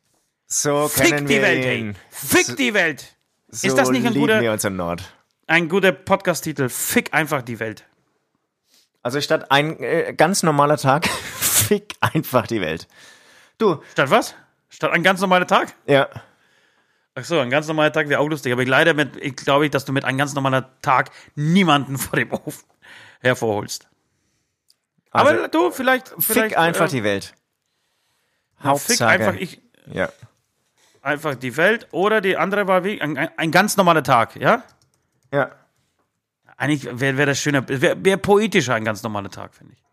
So 0.47 0.87
Fick 0.87 1.25
die 1.27 1.41
Welt, 1.41 1.65
ihn. 1.65 1.89
ey. 1.89 1.95
Fick 2.09 2.55
die 2.55 2.73
Welt. 2.73 3.17
So 3.49 3.67
ist 3.67 3.77
das 3.77 3.89
nicht 3.89 4.05
ein 4.05 4.13
guter, 4.13 4.41
wir 4.41 4.51
uns 4.51 4.63
im 4.63 4.75
Nord. 4.75 5.03
Ein 5.53 5.69
guter 5.69 5.91
Podcast-Titel? 5.91 6.67
Fick 6.67 7.13
einfach 7.13 7.43
die 7.43 7.59
Welt. 7.59 7.85
Also 9.03 9.21
statt 9.21 9.51
ein 9.51 9.79
äh, 9.81 10.13
ganz 10.17 10.41
normaler 10.41 10.77
Tag, 10.77 11.07
fick 11.39 11.93
einfach 12.01 12.47
die 12.47 12.59
Welt. 12.59 12.87
Du, 13.59 13.81
Statt 13.91 14.09
was? 14.09 14.35
Statt 14.69 14.91
ein 14.91 15.03
ganz 15.03 15.21
normaler 15.21 15.47
Tag? 15.47 15.73
ja. 15.85 16.09
Ach 17.15 17.23
so, 17.23 17.39
ein 17.39 17.51
ganz 17.51 17.67
normaler 17.67 17.91
Tag 17.91 18.09
wäre 18.09 18.19
auch 18.19 18.27
lustig. 18.27 18.51
Aber 18.51 18.63
ich 18.63 18.67
leider 18.67 18.95
mit, 18.95 19.15
ich 19.17 19.35
glaube, 19.35 19.69
dass 19.69 19.85
du 19.85 19.93
mit 19.93 20.03
einem 20.03 20.17
ganz 20.17 20.33
normaler 20.33 20.71
Tag 20.81 21.11
niemanden 21.35 21.97
vor 21.99 22.17
dem 22.17 22.31
Ofen 22.31 22.65
hervorholst. 23.21 23.87
Also, 25.11 25.29
Aber 25.29 25.47
du, 25.47 25.69
vielleicht, 25.69 26.07
vielleicht 26.17 26.53
fick 26.53 26.57
einfach 26.57 26.87
äh, 26.87 26.89
die 26.89 27.03
Welt. 27.03 27.35
Fick 28.55 28.63
Hauptsache. 28.63 29.07
einfach, 29.07 29.35
ich, 29.35 29.61
ja. 29.85 30.09
einfach 31.03 31.35
die 31.35 31.55
Welt. 31.55 31.87
Oder 31.91 32.19
die 32.21 32.35
andere 32.35 32.67
war 32.67 32.83
wie 32.83 32.99
ein, 32.99 33.15
ein, 33.15 33.29
ein 33.37 33.51
ganz 33.51 33.77
normaler 33.77 34.01
Tag, 34.01 34.35
ja? 34.35 34.63
Ja. 35.33 35.51
Eigentlich 36.57 36.87
wäre 36.99 37.17
wär 37.17 37.25
das 37.25 37.39
schöner, 37.39 37.67
wäre 37.67 37.97
wär 38.03 38.17
poetischer 38.17 38.75
ein 38.75 38.85
ganz 38.85 39.01
normaler 39.03 39.29
Tag, 39.29 39.53
finde 39.55 39.73
ich. 39.73 39.83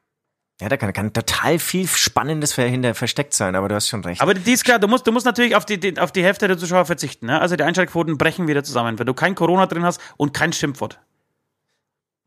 Ja, 0.60 0.68
da 0.68 0.76
kann, 0.76 0.92
kann 0.92 1.12
total 1.14 1.58
viel 1.58 1.88
Spannendes 1.88 2.54
dahinter 2.54 2.94
versteckt 2.94 3.32
sein, 3.32 3.56
aber 3.56 3.68
du 3.68 3.74
hast 3.74 3.88
schon 3.88 4.04
recht. 4.04 4.20
Aber 4.20 4.34
die 4.34 4.52
ist 4.52 4.62
klar, 4.62 4.78
du 4.78 4.88
musst, 4.88 5.06
du 5.06 5.12
musst 5.12 5.24
natürlich 5.24 5.56
auf 5.56 5.64
die, 5.64 5.80
die, 5.80 5.98
auf 5.98 6.12
die 6.12 6.22
Hälfte 6.22 6.48
der 6.48 6.58
Zuschauer 6.58 6.84
verzichten. 6.84 7.26
Ne? 7.26 7.40
Also 7.40 7.56
die 7.56 7.64
Einschaltquoten 7.64 8.18
brechen 8.18 8.46
wieder 8.46 8.62
zusammen, 8.62 8.98
wenn 8.98 9.06
du 9.06 9.14
kein 9.14 9.34
Corona 9.34 9.64
drin 9.66 9.84
hast 9.84 10.00
und 10.18 10.34
kein 10.34 10.52
Schimpfwort. 10.52 11.00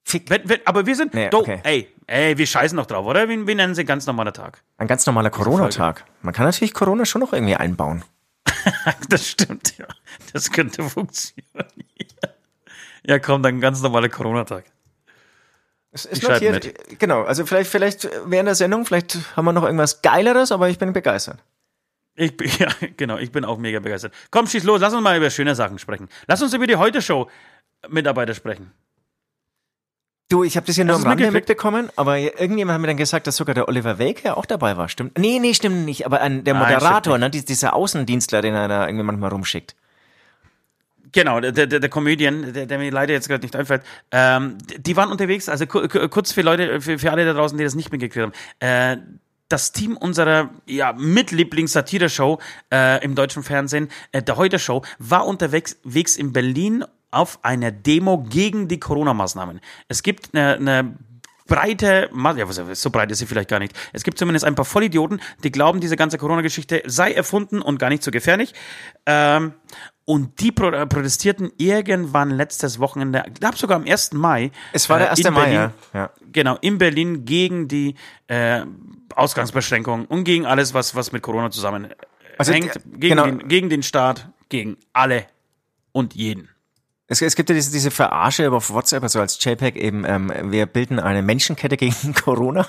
Fick. 0.04 0.32
Wenn, 0.32 0.50
wenn, 0.50 0.60
aber 0.66 0.88
wir 0.88 0.96
sind, 0.96 1.14
Nee, 1.14 1.30
do, 1.30 1.40
okay. 1.40 1.60
ey, 1.64 1.88
ey, 2.08 2.38
wir 2.38 2.48
scheißen 2.48 2.76
noch 2.76 2.88
drauf, 2.88 3.06
oder? 3.06 3.30
Wie, 3.30 3.48
wie 3.48 3.56
nennen 3.56 3.76
sie 3.76 3.86
ganz 3.86 4.08
normaler 4.08 4.34
Tag? 4.34 4.64
Ein 4.78 4.88
ganz 4.88 5.06
normaler 5.06 5.30
Corona-Tag. 5.30 6.04
Man 6.24 6.34
kann 6.34 6.46
natürlich 6.46 6.74
Corona 6.74 7.06
schon 7.06 7.22
noch 7.22 7.34
irgendwie 7.34 7.56
einbauen. 7.56 8.04
Das 9.10 9.30
stimmt, 9.30 9.78
ja. 9.78 9.86
Das 10.34 10.52
könnte 10.52 10.84
funktionieren. 10.90 11.83
Ja, 13.06 13.20
komm, 13.20 13.44
dann 13.44 13.60
ganz 13.60 13.82
normaler 13.82 14.10
Corona-Tag. 14.10 14.66
Es 15.92 16.06
ist 16.06 16.24
notiert. 16.24 17.00
Genau, 17.00 17.22
also 17.24 17.46
vielleicht, 17.46 17.70
vielleicht 17.70 18.10
während 18.26 18.48
der 18.48 18.56
Sendung, 18.56 18.86
vielleicht 18.86 19.18
haben 19.36 19.46
wir 19.46 19.54
noch 19.54 19.64
irgendwas 19.64 20.02
Geileres, 20.02 20.52
aber 20.52 20.70
ich 20.70 20.80
bin 20.80 20.92
begeistert. 20.92 21.40
Ich 22.16 22.36
bin, 22.36 22.50
ja, 22.60 22.68
genau, 22.98 23.18
ich 23.18 23.32
bin 23.32 23.46
auch 23.46 23.58
mega 23.58 23.80
begeistert. 23.80 24.14
Komm, 24.32 24.48
schieß 24.48 24.64
los, 24.64 24.82
lass 24.82 24.94
uns 24.94 25.04
mal 25.04 25.18
über 25.18 25.30
schöne 25.30 25.54
Sachen 25.56 25.78
sprechen. 25.80 26.10
Lass 26.28 26.42
uns 26.42 26.54
über 26.54 26.66
die 26.66 26.78
Heute-Show 26.78 27.30
Mitarbeiter 27.90 28.34
sprechen. 28.34 28.72
Du, 30.30 30.44
ich 30.44 30.56
habe 30.56 30.66
das 30.66 30.78
ja 30.78 30.84
nur 30.84 30.96
am 30.96 31.04
Rande 31.04 31.30
mitbekommen, 31.30 31.90
aber 31.96 32.18
irgendjemand 32.18 32.76
hat 32.76 32.82
mir 32.82 32.88
dann 32.88 32.98
gesagt, 32.98 33.28
dass 33.28 33.36
sogar 33.36 33.54
der 33.54 33.68
Oliver 33.68 34.00
Welke 34.00 34.36
auch 34.36 34.46
dabei 34.48 34.78
war. 34.78 34.90
Stimmt? 34.90 35.18
Nee, 35.20 35.38
nee, 35.40 35.54
stimmt 35.54 35.86
nicht. 35.86 36.08
Aber 36.08 36.22
ein, 36.22 36.44
der 36.44 36.56
Nein, 36.56 36.64
Moderator, 36.64 37.14
stimmt 37.16 37.20
ne, 37.20 37.30
dies- 37.30 37.46
dieser 37.46 37.76
Außendienstler, 37.76 38.42
den 38.42 38.56
er 38.56 38.68
da 38.68 38.88
irgendwie 38.88 39.04
manchmal 39.04 39.30
rumschickt. 39.30 39.76
Genau, 41.14 41.40
der, 41.40 41.52
der, 41.52 41.68
der 41.68 41.90
Comedian, 41.90 42.54
der, 42.54 42.66
der 42.66 42.78
mir 42.80 42.92
leider 42.92 43.14
jetzt 43.14 43.28
gerade 43.30 43.44
nicht 43.44 43.56
einfällt, 43.56 43.84
ähm, 44.12 44.58
die 44.78 44.96
waren 44.98 45.12
unterwegs, 45.12 45.48
also 45.48 45.66
ku- 45.68 45.88
ku- 45.88 46.10
kurz 46.10 46.32
für 46.32 46.42
Leute, 46.42 46.82
für, 46.82 46.98
für 47.00 47.12
alle 47.12 47.24
da 47.24 47.34
draußen, 47.34 47.58
die 47.58 47.64
das 47.64 47.76
nicht 47.76 47.92
mitgekriegt 47.92 48.26
haben. 48.26 48.34
Äh, 48.60 48.98
das 49.48 49.72
Team 49.72 49.96
unserer 49.96 50.50
ja, 50.66 50.94
Mitlieblings-Satire-Show 50.94 52.40
äh, 52.74 53.04
im 53.06 53.14
deutschen 53.14 53.44
Fernsehen, 53.44 53.90
äh, 54.12 54.24
der 54.24 54.38
Heute-Show, 54.38 54.82
war 54.98 55.28
unterwegs 55.28 55.78
wegs 55.84 56.18
in 56.18 56.34
Berlin 56.34 56.84
auf 57.12 57.38
einer 57.46 57.72
Demo 57.72 58.24
gegen 58.24 58.68
die 58.68 58.80
Corona-Maßnahmen. 58.80 59.60
Es 59.88 60.02
gibt 60.02 60.34
eine, 60.34 60.56
eine 60.56 60.96
breite, 61.54 62.10
ja, 62.14 62.76
so 62.76 62.90
breit 62.90 63.12
ist 63.12 63.20
sie 63.20 63.26
vielleicht 63.26 63.50
gar 63.50 63.60
nicht. 63.60 63.74
Es 63.92 64.04
gibt 64.04 64.18
zumindest 64.18 64.46
ein 64.46 64.56
paar 64.56 64.66
Vollidioten, 64.66 65.22
die 65.44 65.52
glauben, 65.52 65.80
diese 65.80 65.96
ganze 65.96 66.18
Corona-Geschichte 66.18 66.82
sei 66.86 67.12
erfunden 67.12 67.62
und 67.62 67.80
gar 67.80 67.90
nicht 67.90 68.04
so 68.04 68.12
gefährlich. 68.12 68.54
Ähm, 69.06 69.54
und 70.06 70.42
die 70.42 70.52
pro 70.52 70.68
äh, 70.68 70.86
protestierten 70.86 71.52
irgendwann 71.58 72.32
letztes 72.32 72.80
Wochenende, 72.80 73.24
ich 73.28 73.36
glaube 73.36 73.58
sogar 73.58 73.78
am 73.78 73.86
1. 73.86 74.14
Mai. 74.14 74.52
Es 74.74 74.90
war 74.90 74.98
der 75.00 75.08
äh, 75.08 75.12
1. 75.12 75.20
in 75.20 75.34
Mai, 75.34 75.42
Berlin, 75.42 75.72
ja. 75.94 76.00
ja. 76.00 76.10
Genau, 76.32 76.58
in 76.62 76.78
Berlin 76.78 77.26
gegen 77.26 77.68
die 77.68 77.96
äh, 78.28 78.66
Ausgangsbeschränkungen 79.16 80.06
und 80.06 80.24
gegen 80.24 80.46
alles, 80.46 80.74
was, 80.74 80.96
was 80.96 81.12
mit 81.12 81.22
Corona 81.22 81.52
zusammenhängt. 81.52 81.96
Also, 82.38 82.52
äh, 82.52 82.60
gegen, 82.60 83.00
genau. 83.00 83.26
den, 83.26 83.48
gegen 83.48 83.70
den 83.70 83.84
Staat, 83.84 84.30
gegen 84.50 84.78
alle 84.92 85.28
und 85.92 86.16
jeden. 86.16 86.50
Es, 87.14 87.22
es 87.22 87.36
gibt 87.36 87.50
ja 87.50 87.56
diese, 87.56 87.72
diese 87.72 87.92
Verarsche 87.92 88.52
auf 88.52 88.72
WhatsApp, 88.72 89.04
also 89.04 89.20
als 89.22 89.44
JPEG 89.44 89.76
eben, 89.76 90.04
ähm, 90.06 90.32
wir 90.52 90.66
bilden 90.66 91.00
eine 91.00 91.22
Menschenkette 91.22 91.78
gegen 91.78 92.14
Corona. 92.26 92.66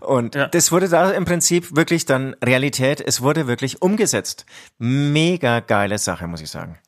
Und 0.00 0.34
Ja. 0.34 0.48
das 0.48 0.70
wurde 0.72 0.88
da 0.88 1.10
im 1.12 1.24
Prinzip 1.24 1.74
wirklich 1.76 2.04
dann 2.04 2.34
Realität. 2.44 3.00
Es 3.00 3.20
wurde 3.20 3.46
wirklich 3.46 3.82
umgesetzt. 3.82 4.46
Mega 4.78 5.60
geile 5.60 5.98
Sache, 5.98 6.26
muss 6.26 6.40
ich 6.40 6.50
sagen. 6.50 6.78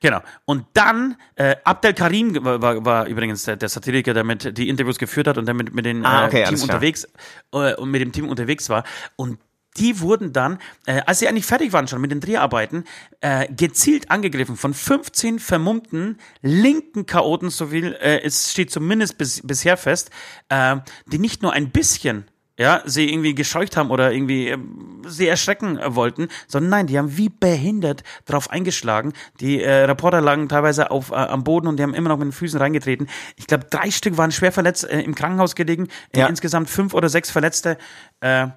Genau. 0.00 0.20
Und 0.44 0.64
dann, 0.74 1.16
äh, 1.34 1.56
Abdel 1.64 1.92
Karim 1.92 2.44
war, 2.44 2.62
war, 2.62 2.84
war 2.84 3.06
übrigens 3.06 3.42
der, 3.44 3.56
der 3.56 3.68
Satiriker, 3.68 4.14
der 4.14 4.22
mit 4.24 4.56
die 4.56 4.68
Interviews 4.68 4.98
geführt 4.98 5.26
hat 5.26 5.38
und 5.38 5.46
der 5.46 5.54
mit, 5.54 5.74
mit 5.74 5.84
den 5.86 6.04
Ah, 6.06 6.24
äh, 6.24 6.26
okay, 6.28 6.44
Team 6.44 6.62
unterwegs 6.62 7.08
äh, 7.52 7.74
und 7.74 7.90
mit 7.90 8.00
dem 8.00 8.12
Team 8.12 8.28
unterwegs 8.28 8.68
war. 8.68 8.84
Und 9.16 9.38
die 9.78 10.00
wurden 10.00 10.32
dann, 10.32 10.58
äh, 10.86 11.00
als 11.06 11.18
sie 11.20 11.28
eigentlich 11.28 11.46
fertig 11.46 11.72
waren 11.72 11.88
schon 11.88 12.00
mit 12.00 12.10
den 12.10 12.20
Dreharbeiten, 12.20 12.84
äh, 13.20 13.46
gezielt 13.52 14.10
angegriffen 14.10 14.56
von 14.56 14.74
15 14.74 15.38
vermummten 15.38 16.18
linken 16.42 17.06
Chaoten, 17.06 17.50
so 17.50 17.68
viel 17.68 17.92
äh, 18.00 18.20
es 18.22 18.52
steht 18.52 18.70
zumindest 18.70 19.18
bis, 19.18 19.40
bisher 19.46 19.76
fest, 19.76 20.10
äh, 20.48 20.76
die 21.06 21.18
nicht 21.18 21.42
nur 21.42 21.52
ein 21.52 21.70
bisschen 21.70 22.24
ja, 22.60 22.82
sie 22.84 23.08
irgendwie 23.08 23.36
gescheucht 23.36 23.76
haben 23.76 23.90
oder 23.90 24.10
irgendwie 24.12 24.48
ähm, 24.48 25.02
sie 25.06 25.28
erschrecken 25.28 25.78
äh, 25.78 25.94
wollten, 25.94 26.26
sondern 26.48 26.70
nein, 26.70 26.86
die 26.88 26.98
haben 26.98 27.16
wie 27.16 27.28
behindert 27.28 28.02
drauf 28.26 28.50
eingeschlagen. 28.50 29.12
Die 29.38 29.62
äh, 29.62 29.84
Reporter 29.84 30.20
lagen 30.20 30.48
teilweise 30.48 30.90
auf, 30.90 31.12
äh, 31.12 31.14
am 31.14 31.44
Boden 31.44 31.68
und 31.68 31.76
die 31.76 31.84
haben 31.84 31.94
immer 31.94 32.08
noch 32.08 32.16
mit 32.18 32.26
den 32.26 32.32
Füßen 32.32 32.58
reingetreten. 32.58 33.08
Ich 33.36 33.46
glaube, 33.46 33.66
drei 33.70 33.92
Stück 33.92 34.16
waren 34.16 34.32
schwer 34.32 34.50
verletzt, 34.50 34.82
äh, 34.90 35.00
im 35.02 35.14
Krankenhaus 35.14 35.54
gelegen, 35.54 35.86
äh, 36.12 36.18
Ja. 36.18 36.26
insgesamt 36.26 36.68
fünf 36.68 36.94
oder 36.94 37.08
sechs 37.08 37.30
Verletzte. 37.30 37.78
Äh, 38.18 38.48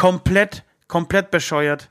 komplett, 0.00 0.64
komplett 0.88 1.30
bescheuert. 1.30 1.90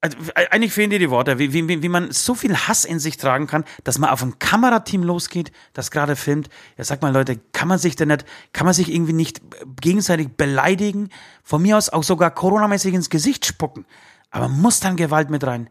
Also, 0.00 0.16
äh, 0.36 0.46
eigentlich 0.50 0.72
fehlen 0.72 0.90
dir 0.90 1.00
die 1.00 1.10
Worte, 1.10 1.40
wie, 1.40 1.52
wie, 1.52 1.82
wie 1.82 1.88
man 1.88 2.12
so 2.12 2.36
viel 2.36 2.56
Hass 2.56 2.84
in 2.84 3.00
sich 3.00 3.16
tragen 3.16 3.48
kann, 3.48 3.64
dass 3.82 3.98
man 3.98 4.10
auf 4.10 4.22
ein 4.22 4.38
Kamerateam 4.38 5.02
losgeht, 5.02 5.50
das 5.72 5.90
gerade 5.90 6.14
filmt. 6.14 6.48
Ja, 6.78 6.84
sag 6.84 7.02
mal, 7.02 7.12
Leute, 7.12 7.40
kann 7.52 7.66
man 7.66 7.78
sich 7.78 7.96
denn 7.96 8.06
nicht, 8.06 8.24
kann 8.52 8.66
man 8.66 8.72
sich 8.72 8.94
irgendwie 8.94 9.12
nicht 9.12 9.42
gegenseitig 9.80 10.36
beleidigen? 10.36 11.08
Von 11.42 11.60
mir 11.60 11.76
aus 11.76 11.88
auch 11.88 12.04
sogar 12.04 12.30
coronamäßig 12.30 12.94
ins 12.94 13.10
Gesicht 13.10 13.46
spucken. 13.46 13.84
Aber 14.30 14.46
muss 14.48 14.78
dann 14.78 14.94
Gewalt 14.94 15.28
mit 15.28 15.42
rein? 15.42 15.70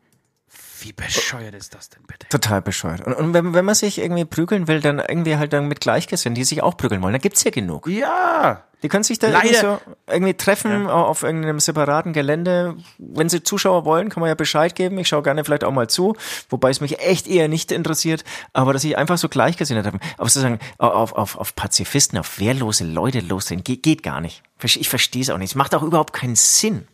Wie 0.82 0.94
bescheuert 0.94 1.56
ist 1.56 1.74
das 1.76 1.90
denn 1.90 2.04
bitte? 2.08 2.28
Total 2.30 2.62
bescheuert. 2.62 3.02
Und, 3.06 3.14
und 3.14 3.34
wenn, 3.34 3.54
wenn 3.54 3.66
man 3.66 3.76
sich 3.76 4.00
irgendwie 4.00 4.26
prügeln 4.26 4.68
will, 4.68 4.82
dann 4.82 5.00
irgendwie 5.00 5.36
halt 5.38 5.54
dann 5.54 5.68
mit 5.68 5.82
Gleichgesinnten, 5.82 6.36
die 6.36 6.44
sich 6.44 6.64
auch 6.64 6.78
prügeln 6.78 7.02
wollen. 7.02 7.14
Da 7.14 7.20
gibt's 7.20 7.44
ja 7.44 7.52
genug. 7.52 7.88
Ja, 7.88 8.64
Die 8.82 8.88
können 8.88 9.04
sich 9.04 9.20
da 9.20 9.28
irgendwie 9.28 9.56
so 9.56 9.80
irgendwie 10.08 10.34
treffen 10.36 10.88
auf 10.88 11.24
irgendeinem 11.24 11.60
separaten 11.60 12.14
Gelände. 12.14 12.78
Wenn 12.98 13.28
sie 13.28 13.44
Zuschauer 13.44 13.84
wollen, 13.84 14.10
kann 14.10 14.22
man 14.22 14.30
ja 14.30 14.36
Bescheid 14.36 14.74
geben. 14.74 14.98
Ich 15.00 15.10
schaue 15.10 15.24
gerne 15.24 15.44
vielleicht 15.44 15.66
auch 15.66 15.72
mal 15.72 15.90
zu, 15.90 16.16
wobei 16.50 16.70
es 16.70 16.80
mich 16.80 17.00
echt 17.00 17.28
eher 17.28 17.50
nicht 17.50 17.72
interessiert. 17.74 18.24
Aber 18.54 18.72
dass 18.72 18.84
ich 18.86 18.98
einfach 18.98 19.18
so 19.18 19.28
Gleichgesinnte 19.28 19.84
treffen. 19.84 20.00
Aber 20.18 20.30
sozusagen 20.30 20.60
auf, 20.78 21.14
auf, 21.14 21.38
auf 21.38 21.56
Pazifisten, 21.56 22.18
auf 22.18 22.40
wehrlose 22.40 22.86
Leute 22.86 23.20
lossehen, 23.20 23.64
geht, 23.64 23.84
geht 23.84 24.02
gar 24.04 24.22
nicht. 24.22 24.44
Ich 24.64 24.88
verstehe 24.88 25.24
es 25.24 25.30
auch 25.30 25.38
nicht. 25.38 25.52
Es 25.52 25.56
macht 25.56 25.76
auch 25.76 25.84
überhaupt 25.84 26.14
keinen 26.14 26.36
Sinn. 26.36 26.88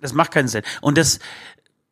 Das 0.00 0.12
macht 0.12 0.32
keinen 0.32 0.48
Sinn. 0.48 0.62
Und 0.80 0.98
das, 0.98 1.18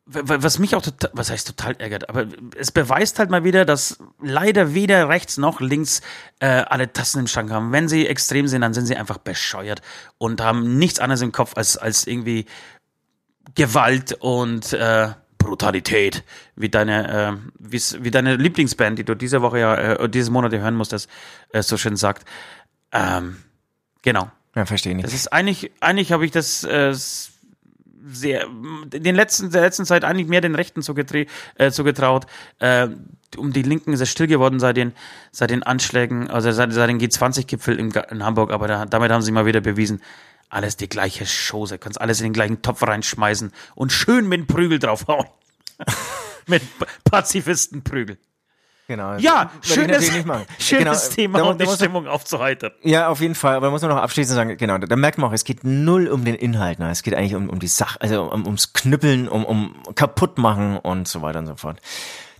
was 0.05 0.59
mich 0.59 0.75
auch 0.75 0.81
total, 0.81 1.11
was 1.13 1.29
heißt 1.29 1.47
total 1.47 1.75
ärgert, 1.79 2.09
aber 2.09 2.27
es 2.57 2.71
beweist 2.71 3.19
halt 3.19 3.29
mal 3.29 3.45
wieder, 3.45 3.63
dass 3.63 3.99
leider 4.21 4.73
weder 4.73 5.07
rechts 5.07 5.37
noch 5.37 5.61
links 5.61 6.01
äh, 6.39 6.47
alle 6.47 6.91
Tassen 6.91 7.19
im 7.19 7.27
Schrank 7.27 7.51
haben. 7.51 7.71
Wenn 7.71 7.87
sie 7.87 8.07
extrem 8.07 8.47
sind, 8.47 8.61
dann 8.61 8.73
sind 8.73 8.85
sie 8.85 8.97
einfach 8.97 9.17
bescheuert 9.17 9.81
und 10.17 10.41
haben 10.41 10.77
nichts 10.77 10.99
anderes 10.99 11.21
im 11.21 11.31
Kopf 11.31 11.53
als, 11.55 11.77
als 11.77 12.05
irgendwie 12.05 12.45
Gewalt 13.55 14.13
und 14.19 14.73
äh, 14.73 15.09
Brutalität, 15.37 16.23
wie 16.55 16.69
deine, 16.69 17.39
äh, 17.39 17.71
wie 17.99 18.11
deine 18.11 18.35
Lieblingsband, 18.35 18.99
die 18.99 19.05
du 19.05 19.15
diese 19.15 19.41
Woche 19.41 19.59
ja, 19.59 19.75
äh, 19.75 20.09
dieses 20.09 20.29
Monat 20.29 20.51
ja 20.51 20.59
hören 20.59 20.75
musstest, 20.75 21.09
äh, 21.49 21.61
so 21.61 21.77
schön 21.77 21.95
sagt. 21.95 22.27
Ähm, 22.91 23.37
genau. 24.01 24.29
Ja, 24.55 24.65
verstehe 24.65 24.91
ich 24.91 24.97
nicht. 24.97 25.05
Das 25.05 25.13
ist 25.13 25.31
eigentlich, 25.31 25.71
eigentlich 25.79 26.11
habe 26.11 26.25
ich 26.25 26.31
das 26.31 26.63
äh, 26.63 26.93
sehr, 28.05 28.47
den 28.85 29.15
letzten, 29.15 29.51
der 29.51 29.61
letzten 29.61 29.85
Zeit 29.85 30.03
eigentlich 30.03 30.27
mehr 30.27 30.41
den 30.41 30.55
Rechten 30.55 30.81
zugetre 30.81 31.25
äh, 31.55 31.71
zugetraut. 31.71 32.25
Äh, 32.59 32.87
um 33.37 33.53
die 33.53 33.63
Linken 33.63 33.93
ist 33.93 34.01
es 34.01 34.09
still 34.09 34.27
geworden 34.27 34.59
seit 34.59 34.77
den, 34.77 34.93
seit 35.31 35.49
den 35.49 35.63
Anschlägen, 35.63 36.29
also 36.29 36.51
seit, 36.51 36.71
seit 36.73 36.89
den 36.89 36.99
G20-Gipfel 36.99 37.79
in, 37.79 37.91
in 38.11 38.23
Hamburg, 38.23 38.51
aber 38.51 38.67
da, 38.67 38.85
damit 38.85 39.11
haben 39.11 39.21
sie 39.21 39.31
mal 39.31 39.45
wieder 39.45 39.61
bewiesen, 39.61 40.01
alles 40.49 40.77
die 40.77 40.87
gleiche 40.89 41.25
Chose, 41.25 41.79
kannst 41.79 41.99
alles 41.99 42.19
in 42.19 42.25
den 42.25 42.33
gleichen 42.33 42.61
Topf 42.61 42.83
reinschmeißen 42.83 43.51
und 43.75 43.91
schön 43.91 44.27
mit 44.27 44.47
Prügel 44.47 44.77
draufhauen. 44.79 45.25
mit 46.47 46.61
Pa- 46.77 46.85
Pazifistenprügel. 47.09 48.17
Genau. 48.87 49.15
Ja, 49.17 49.49
schönes, 49.61 50.05
schönes 50.59 50.69
Genau, 50.69 50.95
Thema, 51.15 51.39
da- 51.39 51.43
um 51.45 51.57
da 51.57 51.63
die 51.63 51.69
muss- 51.69 51.75
Stimmung 51.75 52.07
aufzuheitern. 52.07 52.71
Ja, 52.81 53.07
auf 53.07 53.21
jeden 53.21 53.35
Fall. 53.35 53.55
Aber 53.55 53.71
muss 53.71 53.81
man 53.81 53.91
noch 53.91 53.97
abschließend 53.97 54.35
sagen, 54.35 54.57
genau, 54.57 54.77
da, 54.77 54.87
da 54.87 54.95
merkt 54.95 55.17
man 55.17 55.29
auch, 55.29 55.33
es 55.33 55.45
geht 55.45 55.63
null 55.63 56.07
um 56.07 56.25
den 56.25 56.35
Inhalt. 56.35 56.79
Ne? 56.79 56.89
Es 56.91 57.03
geht 57.03 57.13
eigentlich 57.15 57.35
um, 57.35 57.49
um 57.49 57.59
die 57.59 57.67
Sache, 57.67 58.01
also 58.01 58.23
um, 58.23 58.45
ums 58.45 58.73
Knüppeln, 58.73 59.29
um, 59.29 59.45
um 59.45 59.75
kaputt 59.95 60.37
machen 60.37 60.77
und 60.77 61.07
so 61.07 61.21
weiter 61.21 61.39
und 61.39 61.47
so 61.47 61.55
fort. 61.55 61.79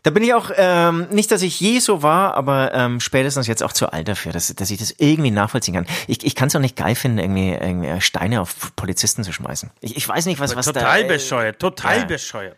Da 0.03 0.09
bin 0.09 0.21
ich 0.21 0.33
auch, 0.33 0.51
ähm, 0.57 1.07
nicht, 1.11 1.31
dass 1.31 1.41
ich 1.41 1.61
je 1.61 1.79
so 1.79 2.03
war, 2.03 2.35
aber 2.35 2.73
ähm, 2.73 2.99
spätestens 2.99 3.47
jetzt 3.47 3.63
auch 3.63 3.71
zu 3.71 3.93
alt 3.93 4.09
dafür, 4.09 4.33
dass, 4.33 4.53
dass 4.53 4.69
ich 4.69 4.77
das 4.77 4.93
irgendwie 4.97 5.31
nachvollziehen 5.31 5.75
kann. 5.75 5.85
Ich, 6.07 6.25
ich 6.25 6.35
kann 6.35 6.49
es 6.49 6.55
auch 6.57 6.59
nicht 6.59 6.75
geil 6.75 6.95
finden, 6.95 7.19
irgendwie, 7.19 7.51
irgendwie 7.53 8.01
Steine 8.01 8.41
auf 8.41 8.75
Polizisten 8.75 9.23
zu 9.23 9.31
schmeißen. 9.31 9.71
Ich, 9.79 9.95
ich 9.95 10.05
weiß 10.05 10.25
nicht, 10.25 10.41
was, 10.41 10.57
was 10.57 10.65
total 10.65 11.03
da... 11.03 11.07
bescheuert, 11.07 11.59
total 11.59 11.99
ja. 11.99 12.03
bescheuert. 12.03 12.57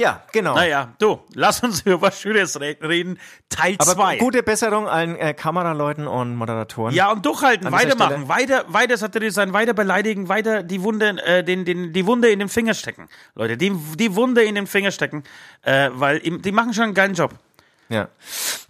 Ja, 0.00 0.22
genau. 0.32 0.54
Naja, 0.54 0.94
du, 0.98 1.20
lass 1.34 1.62
uns 1.62 1.80
über 1.84 2.00
was 2.00 2.18
Schönes 2.20 2.58
re- 2.58 2.76
reden. 2.82 3.18
Teil 3.50 3.76
aber 3.78 3.92
2. 3.92 4.16
gute 4.16 4.42
Besserung 4.42 4.88
allen 4.88 5.14
äh, 5.16 5.34
Kameraleuten 5.34 6.06
und 6.06 6.36
Moderatoren. 6.36 6.94
Ja, 6.94 7.12
und 7.12 7.26
durchhalten, 7.26 7.70
weitermachen, 7.70 8.26
weiter, 8.28 8.64
weiter 8.68 8.96
satirisch 8.96 9.34
sein, 9.34 9.52
weiter 9.52 9.74
beleidigen, 9.74 10.28
weiter 10.30 10.62
die 10.62 10.82
Wunde, 10.82 11.22
äh, 11.24 11.44
den, 11.44 11.66
den, 11.66 11.92
die 11.92 12.06
Wunde 12.06 12.30
in 12.30 12.38
den 12.38 12.48
Finger 12.48 12.72
stecken. 12.72 13.08
Leute, 13.34 13.58
die, 13.58 13.70
die 13.96 14.16
Wunde 14.16 14.42
in 14.42 14.54
den 14.54 14.66
Finger 14.66 14.90
stecken, 14.90 15.22
äh, 15.62 15.90
weil 15.92 16.20
die 16.20 16.52
machen 16.52 16.72
schon 16.72 16.84
einen 16.84 16.94
geilen 16.94 17.14
Job. 17.14 17.32
Ja. 17.90 18.08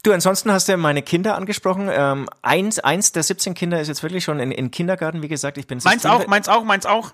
Du, 0.03 0.13
ansonsten 0.13 0.51
hast 0.51 0.69
du 0.69 0.77
meine 0.79 1.03
Kinder 1.03 1.37
angesprochen. 1.37 1.89
Ähm, 1.93 2.29
eins, 2.43 2.79
eins 2.81 3.13
der 3.13 3.23
17 3.23 3.55
Kinder 3.55 3.81
ist 3.81 3.87
jetzt 3.89 4.03
wirklich 4.03 4.25
schon 4.25 4.41
in, 4.41 4.51
in 4.51 4.71
Kindergarten. 4.73 5.23
Wie 5.23 5.29
gesagt, 5.29 5.59
ich 5.59 5.67
bin 5.69 5.79
Meins 5.85 6.07
auch, 6.07 6.27
meins 6.27 6.49
auch, 6.49 6.65
meins 6.65 6.87
auch. 6.87 7.13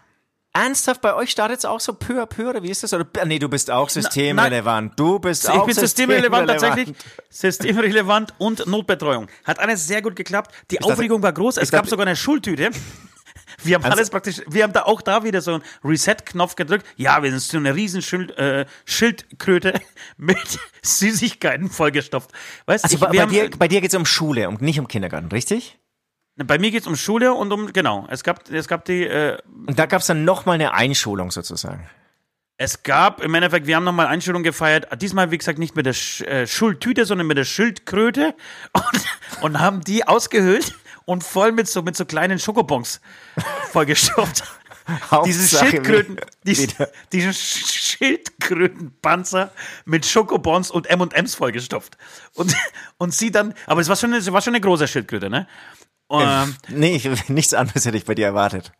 Ernsthaft, 0.56 1.00
bei 1.00 1.14
euch 1.14 1.30
startet 1.30 1.58
es 1.58 1.64
auch 1.64 1.80
so 1.80 1.92
peu 1.92 2.20
à 2.22 2.26
peu, 2.26 2.48
oder 2.48 2.62
wie 2.62 2.70
ist 2.70 2.82
das? 2.82 2.92
Oder, 2.92 3.06
ah, 3.18 3.24
nee, 3.24 3.38
du 3.38 3.48
bist 3.48 3.70
auch 3.70 3.88
systemrelevant. 3.90 4.98
Du 4.98 5.18
bist 5.18 5.44
Ich 5.44 5.50
auch 5.50 5.66
bin 5.66 5.74
systemrelevant 5.74 6.48
systemrelevant. 6.48 6.60
tatsächlich. 6.88 6.96
Systemrelevant 7.30 8.34
und 8.38 8.66
Notbetreuung. 8.66 9.28
Hat 9.44 9.58
alles 9.58 9.86
sehr 9.86 10.02
gut 10.02 10.16
geklappt. 10.16 10.54
Die 10.70 10.76
dachte- 10.76 10.92
Aufregung 10.92 11.22
war 11.22 11.32
groß. 11.32 11.56
Es 11.58 11.64
ich 11.64 11.70
gab 11.70 11.80
dachte- 11.80 11.90
sogar 11.90 12.06
eine 12.06 12.16
Schultüte. 12.16 12.70
Wir 13.62 13.76
haben 13.76 13.84
alles 13.84 14.10
praktisch, 14.10 14.42
wir 14.48 14.64
haben 14.64 14.72
da 14.72 14.82
auch 14.82 15.00
da 15.00 15.22
wieder 15.24 15.40
so 15.40 15.54
einen 15.54 15.62
Reset-Knopf 15.84 16.56
gedrückt. 16.56 16.84
Ja, 16.96 17.22
wir 17.22 17.30
sind 17.30 17.40
so 17.40 17.56
eine 17.56 17.74
riesen 17.74 18.02
Schild, 18.02 18.36
äh, 18.36 18.66
Schildkröte 18.84 19.80
mit 20.16 20.36
Süßigkeiten 20.82 21.70
vollgestopft. 21.70 22.32
Weißt 22.66 22.84
Also 22.84 22.94
ich, 22.96 23.00
bei, 23.00 23.08
bei 23.08 23.20
haben, 23.22 23.30
dir, 23.30 23.48
bei 23.56 23.68
dir 23.68 23.80
geht's 23.80 23.94
um 23.94 24.04
Schule 24.04 24.48
und 24.48 24.60
nicht 24.62 24.78
um 24.80 24.88
Kindergarten, 24.88 25.28
richtig? 25.28 25.78
Bei 26.36 26.58
mir 26.58 26.70
geht's 26.70 26.86
um 26.86 26.96
Schule 26.96 27.32
und 27.32 27.50
um, 27.52 27.72
genau, 27.72 28.06
es 28.10 28.22
gab, 28.22 28.48
es 28.50 28.68
gab 28.68 28.84
die, 28.84 29.04
äh, 29.04 29.38
Und 29.66 29.78
da 29.78 29.86
gab's 29.86 30.06
dann 30.06 30.24
nochmal 30.24 30.56
eine 30.56 30.74
Einschulung 30.74 31.30
sozusagen. 31.30 31.88
Es 32.58 32.82
gab 32.82 33.22
im 33.22 33.34
Endeffekt, 33.34 33.66
wir 33.66 33.76
haben 33.76 33.84
nochmal 33.84 34.06
Einstellung 34.06 34.42
gefeiert, 34.42 34.88
diesmal 35.02 35.30
wie 35.30 35.36
gesagt 35.38 35.58
nicht 35.58 35.76
mit 35.76 35.84
der 35.86 35.92
Sch 35.92 36.22
äh, 36.22 36.46
Schultüte, 36.46 37.04
sondern 37.04 37.26
mit 37.26 37.36
der 37.36 37.44
Schildkröte 37.44 38.34
und, 38.72 39.04
und 39.42 39.60
haben 39.60 39.82
die 39.82 40.08
ausgehöhlt 40.08 40.74
und 41.04 41.22
voll 41.22 41.52
mit 41.52 41.68
so, 41.68 41.82
mit 41.82 41.96
so 41.96 42.06
kleinen 42.06 42.38
Schokobons 42.38 43.00
vollgestopft. 43.72 44.42
Diese 45.24 45.58
Schildkröten, 45.58 46.16
wieder- 46.16 46.26
die, 46.44 46.58
wieder. 46.58 46.88
diesen 47.12 47.32
Schildkrötenpanzer 47.34 49.50
mit 49.84 50.06
Schokobons 50.06 50.70
und 50.70 50.88
M&M's 50.88 51.34
vollgestopft. 51.34 51.98
Und, 52.34 52.54
und 52.98 53.12
sie 53.12 53.30
dann, 53.30 53.54
aber 53.66 53.80
es 53.80 53.88
war 53.88 53.96
schon, 53.96 54.12
es 54.14 54.30
war 54.32 54.40
schon 54.42 54.54
eine 54.54 54.60
große 54.60 54.86
Schildkröte, 54.88 55.28
ne? 55.28 55.46
Ähm, 56.10 56.56
Nee, 56.68 56.96
ich, 56.96 57.28
nichts 57.28 57.54
anderes 57.54 57.84
hätte 57.84 57.96
ich 57.96 58.04
bei 58.04 58.14
dir 58.14 58.26
erwartet. 58.26 58.72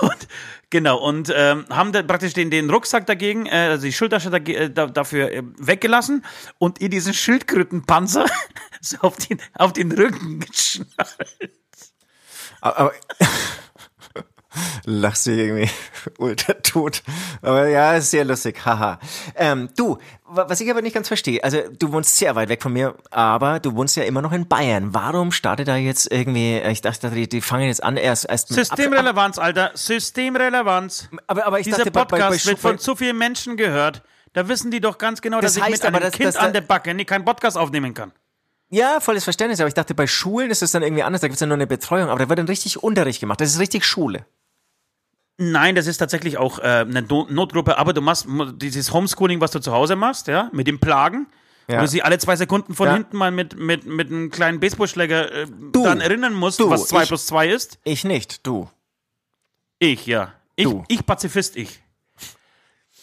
Und, 0.00 0.28
genau, 0.68 0.98
und 0.98 1.32
ähm, 1.34 1.64
haben 1.70 1.92
dann 1.92 2.06
praktisch 2.06 2.34
den, 2.34 2.50
den 2.50 2.70
Rucksack 2.70 3.06
dagegen, 3.06 3.46
äh, 3.46 3.68
also 3.70 3.86
die 3.86 3.92
Schultasche 3.92 4.30
äh, 4.30 4.70
da, 4.70 4.86
dafür 4.86 5.30
äh, 5.30 5.42
weggelassen 5.58 6.24
und 6.58 6.80
ihr 6.80 6.88
diesen 6.88 7.14
Schildkrötenpanzer 7.14 8.26
so 8.80 8.98
auf 9.00 9.16
den, 9.16 9.40
auf 9.54 9.72
den 9.72 9.92
Rücken 9.92 10.40
geschnallt. 10.50 11.52
Aber, 12.60 12.78
aber 12.78 12.92
lachst 14.84 15.26
du 15.26 15.30
irgendwie 15.32 15.70
ultra 16.18 16.54
tot. 16.54 17.02
Aber 17.42 17.68
ja, 17.68 17.94
ist 17.94 18.10
sehr 18.10 18.24
lustig, 18.24 18.64
haha. 18.64 18.98
Ähm, 19.34 19.68
du, 19.76 19.98
wa- 20.26 20.46
was 20.48 20.60
ich 20.60 20.70
aber 20.70 20.82
nicht 20.82 20.94
ganz 20.94 21.08
verstehe, 21.08 21.42
also 21.44 21.58
du 21.78 21.92
wohnst 21.92 22.16
sehr 22.16 22.34
weit 22.36 22.48
weg 22.48 22.62
von 22.62 22.72
mir, 22.72 22.94
aber 23.10 23.60
du 23.60 23.74
wohnst 23.74 23.96
ja 23.96 24.04
immer 24.04 24.22
noch 24.22 24.32
in 24.32 24.48
Bayern. 24.48 24.94
Warum 24.94 25.32
startet 25.32 25.68
da 25.68 25.76
jetzt 25.76 26.10
irgendwie, 26.10 26.54
äh, 26.54 26.70
ich 26.70 26.80
dachte, 26.80 27.10
die, 27.10 27.28
die 27.28 27.40
fangen 27.40 27.66
jetzt 27.66 27.82
an 27.82 27.96
erst, 27.96 28.28
erst 28.28 28.48
Systemrelevanz, 28.48 29.38
Alter, 29.38 29.70
Systemrelevanz. 29.74 31.08
Aber, 31.26 31.46
aber 31.46 31.58
ich 31.60 31.64
Dieser 31.64 31.78
dachte, 31.78 31.90
bei- 31.90 32.04
bei- 32.04 32.18
Podcast 32.18 32.44
bei 32.44 32.50
wird 32.50 32.58
von 32.60 32.78
zu 32.78 32.96
vielen 32.96 33.18
Menschen 33.18 33.56
gehört. 33.56 34.02
Da 34.32 34.46
wissen 34.48 34.70
die 34.70 34.80
doch 34.80 34.98
ganz 34.98 35.22
genau, 35.22 35.40
Das 35.40 35.54
dass 35.54 35.56
ich 35.56 35.62
heißt 35.64 35.72
mit 35.72 35.84
einem 35.86 35.94
aber, 35.96 36.04
dass- 36.04 36.14
Kind 36.14 36.28
dass 36.28 36.36
an 36.36 36.46
da- 36.46 36.60
der 36.60 36.60
Backe 36.62 36.94
nee, 36.94 37.04
keinen 37.04 37.24
Podcast 37.24 37.56
aufnehmen 37.56 37.94
kann. 37.94 38.12
Ja, 38.72 39.00
volles 39.00 39.24
Verständnis, 39.24 39.58
aber 39.58 39.66
ich 39.66 39.74
dachte, 39.74 39.96
bei 39.96 40.06
Schulen 40.06 40.48
ist 40.50 40.62
es 40.62 40.70
dann 40.70 40.84
irgendwie 40.84 41.02
anders, 41.02 41.22
da 41.22 41.26
gibt's 41.26 41.40
ja 41.40 41.48
nur 41.48 41.56
eine 41.56 41.66
Betreuung, 41.66 42.08
aber 42.08 42.20
da 42.20 42.28
wird 42.28 42.38
dann 42.38 42.46
richtig 42.46 42.80
Unterricht 42.80 43.18
gemacht. 43.18 43.40
Das 43.40 43.50
ist 43.50 43.58
richtig 43.58 43.84
Schule. 43.84 44.26
Nein, 45.42 45.74
das 45.74 45.86
ist 45.86 45.96
tatsächlich 45.96 46.36
auch 46.36 46.58
äh, 46.58 46.62
eine 46.62 47.00
No- 47.02 47.26
Notgruppe, 47.30 47.78
aber 47.78 47.94
du 47.94 48.02
machst 48.02 48.26
dieses 48.56 48.92
Homeschooling, 48.92 49.40
was 49.40 49.50
du 49.52 49.58
zu 49.58 49.72
Hause 49.72 49.96
machst, 49.96 50.26
ja, 50.26 50.50
mit 50.52 50.66
dem 50.66 50.78
Plagen, 50.78 51.26
Ja. 51.66 51.78
wo 51.78 51.80
du 51.82 51.88
sie 51.88 52.02
alle 52.02 52.18
zwei 52.18 52.36
Sekunden 52.36 52.74
von 52.74 52.88
Ja. 52.88 52.92
hinten 52.94 53.16
mal 53.16 53.30
mit, 53.30 53.58
mit, 53.58 53.86
mit 53.86 54.08
einem 54.08 54.30
kleinen 54.30 54.60
Baseballschläger 54.60 55.32
äh, 55.32 55.46
dann 55.72 56.00
erinnern 56.02 56.34
musst, 56.34 56.60
du, 56.60 56.68
was 56.68 56.88
zwei 56.88 57.04
ich- 57.04 57.08
plus 57.08 57.24
zwei 57.26 57.48
ist. 57.48 57.78
Ich 57.84 58.04
nicht, 58.04 58.46
du. 58.46 58.68
Ich, 59.78 60.06
ja. 60.06 60.34
Ich, 60.56 60.64
Du. 60.66 60.84
ich 60.88 61.06
Pazifist, 61.06 61.56
ich. 61.56 61.80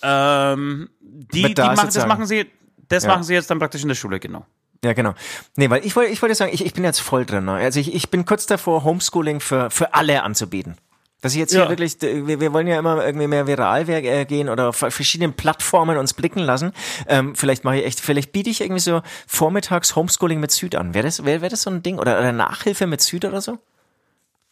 Ähm, 0.04 0.90
die, 1.02 1.42
die 1.44 1.54
da 1.56 1.74
machen, 1.74 1.90
das 1.92 2.06
machen 2.06 2.26
sie, 2.28 2.46
das 2.88 3.04
Ja. 3.04 3.10
machen 3.10 3.24
sie 3.24 3.34
jetzt 3.34 3.50
dann 3.50 3.58
praktisch 3.58 3.82
in 3.82 3.88
der 3.88 3.96
Schule, 3.96 4.20
genau. 4.20 4.46
Ja, 4.84 4.94
genau. 4.94 5.16
Nee, 5.56 5.72
weil 5.72 5.84
ich 5.84 5.96
wollte, 5.96 6.12
ich 6.12 6.22
wollte 6.22 6.36
sagen, 6.36 6.52
ich, 6.54 6.64
ich 6.64 6.74
bin 6.74 6.84
jetzt 6.84 7.00
voll 7.00 7.26
drin. 7.26 7.46
Ne? 7.46 7.54
Also 7.54 7.80
ich, 7.80 7.96
ich 7.96 8.12
bin 8.12 8.26
kurz 8.26 8.46
davor, 8.46 8.84
Homeschooling 8.84 9.40
für, 9.40 9.72
für 9.72 9.96
alle 9.96 10.22
anzubieten. 10.22 10.76
Dass 11.22 11.34
ich 11.34 11.40
jetzt 11.40 11.52
hier 11.52 11.62
Ja. 11.64 11.70
wirklich, 11.70 11.98
wir, 12.00 12.40
wir 12.40 12.54
wollen 12.54 12.68
ja 12.68 12.78
immer 12.78 13.04
irgendwie 13.04 13.28
mehr 13.28 13.48
viral 13.48 13.90
äh, 13.90 14.26
gehen 14.26 14.50
oder 14.50 14.70
auf 14.70 14.76
verschiedenen 14.78 15.34
Plattformen 15.34 15.98
uns 15.98 16.14
blicken 16.14 16.40
lassen. 16.42 16.74
Ähm, 17.08 17.36
vielleicht 17.36 17.64
mache 17.64 17.78
ich 17.78 17.86
echt, 17.86 18.00
vielleicht 18.00 18.32
biete 18.32 18.50
ich 18.52 18.62
irgendwie 18.62 18.82
so 18.82 19.02
vormittags 19.26 19.96
Homeschooling 19.96 20.40
mit 20.40 20.52
Süd 20.52 20.76
an. 20.76 20.94
Wäre 20.94 21.08
das, 21.08 21.26
wäre 21.26 21.42
wär 21.42 21.50
das 21.50 21.64
so 21.64 21.72
ein 21.72 21.82
Ding? 21.82 21.98
Oder, 21.98 22.20
oder 22.20 22.32
Nachhilfe 22.32 22.86
mit 22.86 23.02
Süd 23.02 23.26
oder 23.26 23.42
so? 23.42 23.58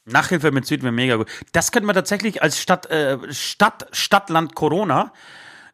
Nachhilfe 0.05 0.51
mit 0.51 0.65
Süd 0.65 0.81
wäre 0.83 0.91
mega 0.91 1.15
gut. 1.17 1.27
Das 1.51 1.71
könnten 1.71 1.87
wir 1.87 1.93
tatsächlich 1.93 2.41
als 2.41 2.59
Stadt, 2.59 2.87
äh, 2.87 3.17
Stadt, 3.31 3.87
Stadtland 3.91 4.55
Corona, 4.55 5.13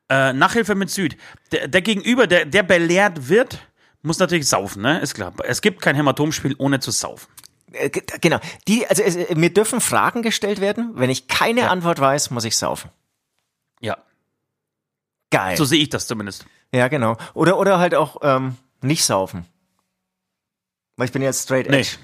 äh, 0.09 0.33
Nachhilfe 0.33 0.75
mit 0.75 0.89
Süd. 0.89 1.15
Der, 1.53 1.67
der 1.69 1.81
Gegenüber, 1.81 2.27
der, 2.27 2.45
der 2.45 2.63
belehrt 2.63 3.29
wird, 3.29 3.59
muss 4.01 4.19
natürlich 4.19 4.47
saufen, 4.47 4.81
ne? 4.81 4.99
Ist 4.99 5.13
klar. 5.13 5.33
Es 5.43 5.61
gibt 5.61 5.81
kein 5.81 5.95
Hämatomspiel 5.95 6.55
ohne 6.57 6.79
zu 6.79 6.91
saufen. 6.91 7.27
Äh, 7.73 7.89
genau. 7.89 8.39
Die, 8.67 8.85
also 8.87 9.01
es, 9.03 9.15
äh, 9.15 9.35
mir 9.35 9.53
dürfen 9.53 9.81
Fragen 9.81 10.21
gestellt 10.21 10.59
werden. 10.61 10.91
Wenn 10.95 11.09
ich 11.09 11.27
keine 11.27 11.61
Ja. 11.61 11.67
Antwort 11.69 11.99
weiß, 11.99 12.29
muss 12.31 12.43
ich 12.45 12.57
saufen. 12.57 12.89
Ja. 13.79 13.97
Geil. 15.31 15.55
So 15.57 15.65
sehe 15.65 15.81
ich 15.81 15.89
das 15.89 16.07
zumindest. 16.07 16.45
Ja, 16.73 16.87
genau. 16.87 17.17
Oder, 17.33 17.57
oder 17.57 17.79
halt 17.79 17.95
auch 17.95 18.17
ähm, 18.21 18.57
nicht 18.81 19.05
saufen. 19.05 19.45
Weil 20.97 21.05
ich 21.05 21.11
bin 21.11 21.21
jetzt 21.21 21.43
straight 21.43 21.69
Nee. 21.69 21.79
edge. 21.81 21.97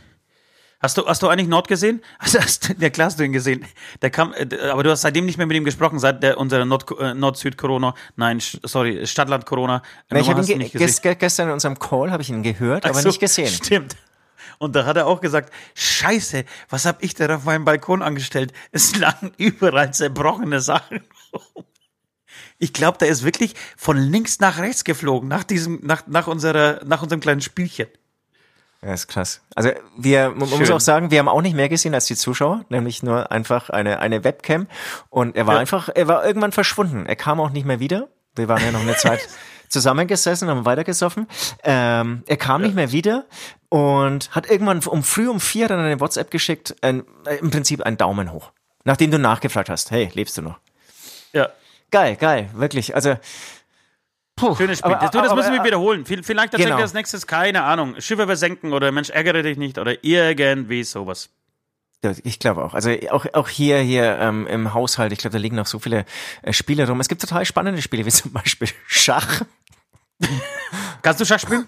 Hast 0.79 0.95
du, 0.95 1.07
hast 1.07 1.23
du 1.23 1.27
eigentlich 1.27 1.47
Nord 1.47 1.67
gesehen? 1.67 2.01
Also 2.19 2.39
hast 2.39 2.69
du, 2.69 2.73
der 2.75 2.91
Klaas 2.91 3.15
du 3.15 3.23
ihn 3.23 3.33
gesehen? 3.33 3.65
Der 4.01 4.11
kam, 4.11 4.33
äh, 4.33 4.47
aber 4.69 4.83
du 4.83 4.91
hast 4.91 5.01
seitdem 5.01 5.25
nicht 5.25 5.37
mehr 5.37 5.47
mit 5.47 5.57
ihm 5.57 5.65
gesprochen, 5.65 5.99
seit 5.99 6.21
der 6.23 6.37
unserer 6.37 6.65
Nord, 6.65 6.85
Nord-Süd-Corona, 7.15 7.95
nein, 8.15 8.39
sch- 8.39 8.59
sorry, 8.65 9.05
Stadtland-Corona. 9.05 9.81
Na, 10.09 10.19
ich 10.19 10.29
habe 10.29 10.39
ihn 10.41 10.61
hast 10.79 11.01
ge 11.01 11.15
gestern 11.15 11.47
in 11.47 11.53
unserem 11.53 11.79
Call 11.79 12.11
habe 12.11 12.21
ich 12.21 12.29
ihn 12.29 12.43
gehört, 12.43 12.85
Ach 12.85 12.91
aber 12.91 13.01
so, 13.01 13.09
nicht 13.09 13.19
gesehen. 13.19 13.47
Stimmt. 13.63 13.95
Und 14.59 14.75
da 14.75 14.85
hat 14.85 14.97
er 14.97 15.07
auch 15.07 15.21
gesagt, 15.21 15.53
scheiße, 15.75 16.43
was 16.69 16.85
hab 16.85 17.03
ich 17.03 17.13
denn 17.13 17.31
auf 17.31 17.43
meinem 17.43 17.65
Balkon 17.65 18.01
angestellt? 18.01 18.53
Es 18.71 18.95
lagen 18.95 19.31
überall 19.37 19.93
zerbrochene 19.93 20.59
Sachen 20.61 21.01
rum. 21.33 21.65
Ich 22.59 22.73
glaube, 22.73 22.97
der 22.97 23.07
ist 23.07 23.23
wirklich 23.23 23.53
von 23.75 23.97
links 23.97 24.39
nach 24.39 24.57
rechts 24.57 24.83
geflogen, 24.83 25.29
nach 25.29 25.43
diesem, 25.43 25.79
nach, 25.83 26.07
nach 26.07 26.27
unserer, 26.27 26.83
nach 26.85 27.03
unserem 27.03 27.19
kleinen 27.21 27.41
Spielchen. 27.41 27.87
Ja, 28.81 28.93
ist 28.93 29.07
krass. 29.07 29.41
Also 29.55 29.71
wir, 29.97 30.29
man 30.31 30.47
Schön. 30.47 30.59
muss 30.59 30.71
auch 30.71 30.79
sagen, 30.79 31.09
wir 31.11 31.19
haben 31.19 31.27
auch 31.27 31.41
nicht 31.41 31.55
mehr 31.55 31.69
gesehen 31.69 31.93
als 31.95 32.05
die 32.05 32.15
Zuschauer, 32.15 32.63
nämlich 32.69 33.01
nur 33.03 33.31
einfach 33.31 33.69
eine, 33.69 33.99
eine 33.99 34.23
Webcam. 34.23 34.67
Und 35.09 35.35
er 35.35 35.47
war 35.47 35.55
Ja. 35.55 35.59
einfach, 35.61 35.89
er 35.93 36.07
war 36.07 36.25
irgendwann 36.25 36.51
verschwunden. 36.51 37.05
Er 37.07 37.15
kam 37.15 37.39
auch 37.39 37.49
nicht 37.49 37.65
mehr 37.65 37.79
wieder. 37.79 38.07
Wir 38.35 38.47
waren 38.47 38.63
ja 38.63 38.71
noch 38.71 38.81
eine 38.81 38.95
Zeit 38.95 39.27
zusammengesessen, 39.69 40.49
haben 40.49 40.65
weitergesoffen. 40.65 41.27
Ähm, 41.63 42.23
er 42.27 42.37
kam 42.37 42.61
nicht 42.61 42.75
mehr 42.75 42.91
wieder 42.91 43.25
und 43.69 44.29
hat 44.35 44.49
irgendwann 44.49 44.79
um 44.85 45.03
früh 45.03 45.27
um 45.27 45.39
vier 45.39 45.67
dann 45.67 45.79
eine 45.79 45.99
WhatsApp 45.99 46.31
geschickt, 46.31 46.75
ein, 46.81 47.03
äh, 47.25 47.35
im 47.37 47.51
Prinzip 47.51 47.81
einen 47.81 47.97
Daumen 47.97 48.31
hoch. 48.31 48.51
Nachdem 48.83 49.11
du 49.11 49.19
nachgefragt 49.19 49.69
hast, 49.69 49.91
hey, 49.91 50.09
lebst 50.13 50.37
du 50.37 50.41
noch? 50.41 50.59
Ja. 51.33 51.49
Geil, 51.91 52.15
geil, 52.15 52.49
wirklich. 52.53 52.95
Also, 52.95 53.15
puh, 54.35 54.55
Schönes 54.55 54.79
Spiel. 54.79 54.91
aber- 54.93 55.01
das, 55.01 55.11
du, 55.11 55.17
das 55.19 55.27
aber- 55.31 55.41
müssen 55.41 55.53
wir 55.53 55.63
wiederholen. 55.63 56.05
Viel- 56.05 56.23
Vielleicht 56.23 56.51
tatsächlich 56.51 56.73
Genau. 56.73 56.81
als 56.83 56.93
nächstes, 56.93 57.27
keine 57.27 57.63
Ahnung, 57.63 57.99
Schiffe 57.99 58.25
versenken 58.25 58.73
oder 58.73 58.91
Mensch, 58.91 59.09
ärgere 59.09 59.41
dich 59.43 59.57
nicht 59.57 59.77
oder 59.77 60.03
irgendwie 60.03 60.83
sowas. 60.83 61.29
Ich 62.23 62.39
glaube 62.39 62.63
auch. 62.63 62.73
Also 62.73 62.91
auch, 63.09 63.25
auch 63.33 63.49
hier, 63.49 63.79
hier 63.79 64.17
ähm, 64.19 64.45
im 64.47 64.73
Haushalt, 64.73 65.11
ich 65.11 65.19
glaube, 65.19 65.33
da 65.33 65.39
liegen 65.39 65.55
noch 65.55 65.65
so 65.65 65.79
viele 65.79 66.05
äh, 66.43 66.53
Spiele 66.53 66.87
rum. 66.87 66.99
Es 66.99 67.07
gibt 67.07 67.21
total 67.21 67.43
spannende 67.45 67.81
Spiele, 67.81 68.05
wie 68.05 68.09
zum 68.11 68.31
Beispiel 68.31 68.69
Schach. 68.85 69.41
Kannst 71.01 71.19
du 71.21 71.25
Schach 71.25 71.39
spielen? 71.39 71.65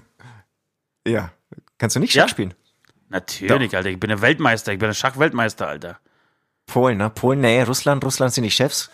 Ja. 1.07 1.31
Kannst 1.77 1.95
du 1.95 1.99
nicht 1.99 2.13
Schach 2.13 2.23
Ja? 2.23 2.27
spielen? 2.27 2.53
Natürlich, 3.09 3.75
Alter. 3.75 3.89
Ich 3.89 3.99
bin 3.99 4.11
ein 4.11 4.21
Weltmeister. 4.21 4.71
Ich 4.71 4.79
bin 4.79 4.87
ein 4.89 4.93
Schachweltmeister, 4.93 5.67
Alter. 5.67 5.99
Polen, 6.67 6.99
ne? 6.99 7.09
Polen, 7.09 7.41
nee, 7.41 7.63
Russland, 7.63 8.05
Russland 8.05 8.31
sind 8.31 8.43
die 8.43 8.51
Chefs. 8.51 8.91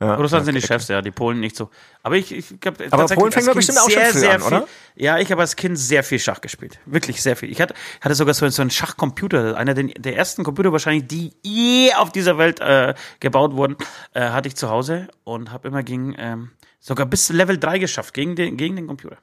Ja, 0.00 0.14
Russland 0.14 0.44
sind 0.44 0.54
die 0.54 0.60
okay. 0.60 0.68
Chefs, 0.68 0.86
ja, 0.88 1.02
die 1.02 1.10
Polen 1.10 1.40
nicht 1.40 1.56
so. 1.56 1.70
Aber 2.04 2.14
ich, 2.14 2.30
ich 2.32 2.60
glaube, 2.60 2.86
Aber 2.90 3.06
Polen 3.06 3.32
fängt 3.32 3.52
bestimmt 3.52 3.78
auch 3.78 3.90
schon 3.90 4.02
früh 4.04 4.28
an, 4.28 4.40
viel, 4.40 4.46
oder? 4.46 4.68
Ja, 4.94 5.18
ich 5.18 5.32
habe 5.32 5.40
als 5.40 5.56
Kind 5.56 5.76
sehr 5.76 6.04
viel 6.04 6.20
Schach 6.20 6.40
gespielt. 6.40 6.78
Wirklich 6.86 7.20
sehr 7.20 7.34
viel. 7.34 7.50
Ich 7.50 7.60
hatte, 7.60 7.74
hatte 8.00 8.14
sogar 8.14 8.32
so, 8.34 8.48
so 8.48 8.62
einen 8.62 8.70
Schachcomputer, 8.70 9.56
einer 9.56 9.74
der, 9.74 9.84
der 9.84 10.16
ersten 10.16 10.44
Computer 10.44 10.70
wahrscheinlich, 10.70 11.08
die 11.08 11.32
je 11.42 11.92
auf 11.94 12.12
dieser 12.12 12.38
Welt 12.38 12.60
äh, 12.60 12.94
gebaut 13.18 13.54
wurden, 13.54 13.76
äh, 14.14 14.20
hatte 14.30 14.46
ich 14.46 14.54
zu 14.54 14.70
Hause 14.70 15.08
und 15.24 15.50
habe 15.50 15.66
immer 15.66 15.82
gegen, 15.82 16.14
ähm, 16.16 16.52
sogar 16.78 17.06
bis 17.06 17.30
Level 17.30 17.58
3 17.58 17.80
geschafft, 17.80 18.14
gegen 18.14 18.36
den, 18.36 18.56
gegen 18.56 18.76
den 18.76 18.86
Computer. 18.86 19.18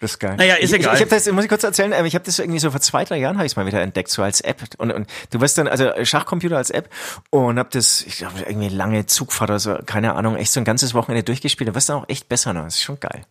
Das 0.00 0.12
ist 0.12 0.18
geil. 0.18 0.34
Naja, 0.36 0.54
ist 0.54 0.70
ich, 0.72 0.80
egal. 0.80 0.94
Ich, 0.94 1.00
ich 1.00 1.06
habe 1.06 1.14
das, 1.14 1.30
muss 1.30 1.44
ich 1.44 1.48
kurz 1.50 1.62
erzählen, 1.62 1.92
ähm, 1.92 2.06
ich 2.06 2.14
habe 2.14 2.24
das 2.24 2.38
irgendwie 2.38 2.58
so 2.58 2.70
vor 2.70 2.80
zwei, 2.80 3.04
drei 3.04 3.18
Jahren 3.18 3.36
habe 3.36 3.44
ich 3.44 3.52
es 3.52 3.56
mal 3.56 3.66
wieder 3.66 3.82
entdeckt, 3.82 4.10
so 4.10 4.22
als 4.22 4.40
App. 4.40 4.62
Und, 4.78 4.90
und 4.92 5.06
du 5.30 5.40
wirst 5.42 5.58
dann, 5.58 5.68
also 5.68 5.92
Schachcomputer 6.02 6.56
als 6.56 6.70
App 6.70 6.88
und 7.28 7.58
hab 7.58 7.70
das, 7.70 8.00
ich 8.02 8.16
glaube, 8.16 8.40
irgendwie 8.40 8.70
lange 8.70 9.04
Zugfahrt 9.04 9.50
oder 9.50 9.58
so, 9.58 9.78
keine 9.84 10.14
Ahnung, 10.14 10.36
echt 10.36 10.52
so 10.52 10.60
ein 10.60 10.64
ganzes 10.64 10.94
Wochenende 10.94 11.22
durchgespielt. 11.22 11.68
Du 11.68 11.74
wirst 11.74 11.90
dann 11.90 11.98
auch 11.98 12.08
echt 12.08 12.28
besser 12.30 12.54
noch. 12.54 12.64
Das 12.64 12.76
ist 12.76 12.82
schon 12.82 12.98
geil. 12.98 13.26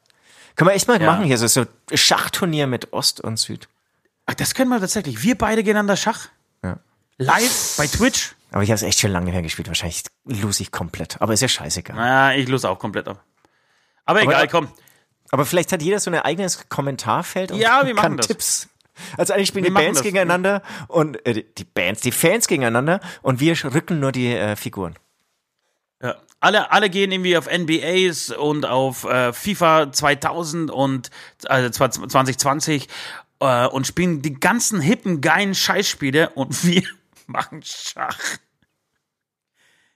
Können 0.56 0.70
wir 0.70 0.76
echt 0.76 0.88
mal 0.88 1.02
Ja. 1.02 1.08
machen 1.12 1.26
hier, 1.26 1.40
so, 1.40 1.48
so 1.48 1.66
Schachturnier 1.92 2.68
mit 2.68 2.94
Ost 2.94 3.20
und 3.20 3.38
Süd. 3.38 3.68
Ach, 4.28 4.36
das 4.36 4.54
können 4.54 4.70
wir 4.70 4.80
tatsächlich. 4.80 5.24
Wir 5.24 5.36
beide 5.36 5.64
gegeneinander 5.64 5.98
Schach. 5.98 6.28
Ja. 6.64 6.78
Live 7.18 7.76
bei 7.78 7.88
Twitch. 7.88 8.36
Aber 8.52 8.62
ich 8.62 8.70
habe 8.70 8.76
es 8.76 8.84
echt 8.84 9.00
schon 9.00 9.12
lange 9.12 9.32
mehr 9.32 9.42
gespielt. 9.42 9.68
Wahrscheinlich 9.70 10.04
lose 10.26 10.62
ich 10.62 10.72
komplett. 10.72 11.20
Aber 11.20 11.34
ist 11.34 11.42
ja 11.42 11.48
scheißegal. 11.48 11.96
Naja, 11.96 12.38
ich 12.40 12.48
los 12.48 12.64
auch 12.64 12.78
komplett 12.78 13.08
ab. 13.08 13.24
Aber 14.06 14.22
egal, 14.22 14.48
komm. 14.48 14.68
Aber 15.32 15.46
vielleicht 15.46 15.72
hat 15.72 15.82
jeder 15.82 16.00
so 16.00 16.10
ein 16.12 16.18
eigenes 16.20 16.68
Kommentarfeld 16.70 17.52
und 17.52 17.60
Ja, 17.60 17.86
wir 17.86 17.94
machen 17.94 18.02
kann 18.04 18.18
das. 18.18 18.28
Tipps. 18.28 18.70
Also 19.18 19.34
eigentlich 19.34 19.48
spielen 19.50 19.64
Wir 19.66 19.72
die 19.72 19.76
Bands 19.76 20.00
das. 20.00 20.04
gegeneinander 20.04 20.62
und 20.88 21.26
äh, 21.26 21.34
die- 21.34 21.46
die 21.56 21.64
Bands, 21.64 22.02
die 22.02 22.12
Fans 22.12 22.48
gegeneinander 22.48 23.00
und 23.22 23.40
wir 23.40 23.56
rücken 23.74 24.00
nur 24.00 24.12
die 24.12 24.34
äh, 24.36 24.56
Figuren. 24.56 24.96
Ja. 26.02 26.16
Alle, 26.42 26.72
alle 26.72 26.90
gehen 26.90 27.12
irgendwie 27.12 27.38
auf 27.38 27.48
NBAs 27.48 28.32
und 28.32 28.66
auf 28.66 29.04
äh, 29.04 29.32
FIFA 29.34 29.92
2000 29.92 30.72
und 30.72 31.10
also 31.48 31.70
2020 31.70 32.88
äh, 33.42 33.68
und 33.68 33.86
spielen 33.88 34.22
die 34.22 34.34
ganzen 34.34 34.80
hippen, 34.82 35.22
geilen 35.22 35.54
Scheißspiele 35.56 36.30
und 36.32 36.64
wir 36.66 36.84
machen 37.28 37.62
Schach. 37.64 38.18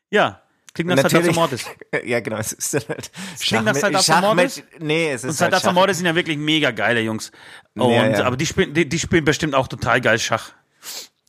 Ja. 0.09 0.42
Klingt 0.73 0.89
nach 0.89 1.03
Natürlich. 1.03 1.35
Mortis. 1.35 1.65
Ja, 2.05 2.19
genau. 2.19 2.37
Es 2.37 2.51
ist 2.51 2.73
dann 2.73 2.81
halt 2.87 3.11
klingt 3.39 3.65
nach 3.65 4.21
Mortis. 4.21 4.57
mit- 4.57 4.81
Nee, 4.81 5.11
es 5.11 5.23
Und 5.23 5.29
ist 5.29 5.41
halt 5.41 5.51
Saltatio 5.51 5.69
Schach. 5.69 5.73
Mortis 5.75 5.97
sind 5.97 6.05
ja 6.07 6.15
wirklich 6.15 6.37
mega 6.37 6.71
geile 6.71 7.01
Jungs. 7.01 7.31
Und, 7.75 7.91
Ja, 7.91 8.07
ja. 8.07 8.23
Aber 8.25 8.37
die 8.37 8.45
spielen, 8.47 8.73
die, 8.73 8.89
die 8.89 8.97
spielen 8.99 9.23
bestimmt 9.25 9.53
auch 9.53 9.67
total 9.67 10.01
geil 10.01 10.17
Schach. 10.17 10.51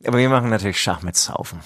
Aber 0.05 0.17
wir 0.17 0.29
machen 0.29 0.49
natürlich 0.49 0.81
Schach 0.81 1.01
mit 1.03 1.15
Saufen. 1.15 1.59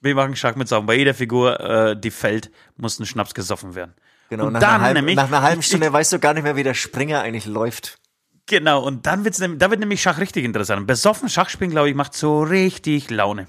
Wir 0.00 0.14
machen 0.14 0.34
Schach 0.36 0.54
mit 0.56 0.68
Saufen. 0.68 0.86
Bei 0.86 0.94
jeder 0.94 1.14
Figur, 1.14 1.58
äh, 1.60 1.96
die 1.98 2.10
fällt, 2.10 2.50
muss 2.76 2.98
ein 2.98 3.06
Schnaps 3.06 3.34
gesoffen 3.34 3.74
werden. 3.76 3.94
Genau, 4.30 4.46
Und 4.46 4.52
nach, 4.54 4.60
dann 4.60 4.70
einer 4.74 4.82
halben, 4.84 4.94
nämlich- 4.98 5.16
nach 5.16 5.26
einer 5.28 5.42
halben 5.42 5.60
ich- 5.60 5.66
Stunde 5.68 5.92
weißt 5.92 6.12
du 6.12 6.18
gar 6.18 6.34
nicht 6.34 6.42
mehr, 6.42 6.56
wie 6.56 6.62
der 6.64 6.74
Springer 6.74 7.20
eigentlich 7.22 7.46
läuft. 7.46 7.98
Genau, 8.46 8.82
und 8.82 9.06
dann 9.06 9.24
wird's, 9.24 9.38
nem- 9.40 9.58
da 9.58 9.70
wird 9.70 9.78
nämlich 9.80 10.00
Schach 10.02 10.18
richtig 10.18 10.44
interessant. 10.44 10.86
Besoffen 10.86 11.28
Schach 11.28 11.48
spielen, 11.48 11.70
glaube 11.70 11.88
ich, 11.90 11.94
macht 11.94 12.14
so 12.14 12.42
richtig 12.42 13.10
Laune. 13.10 13.46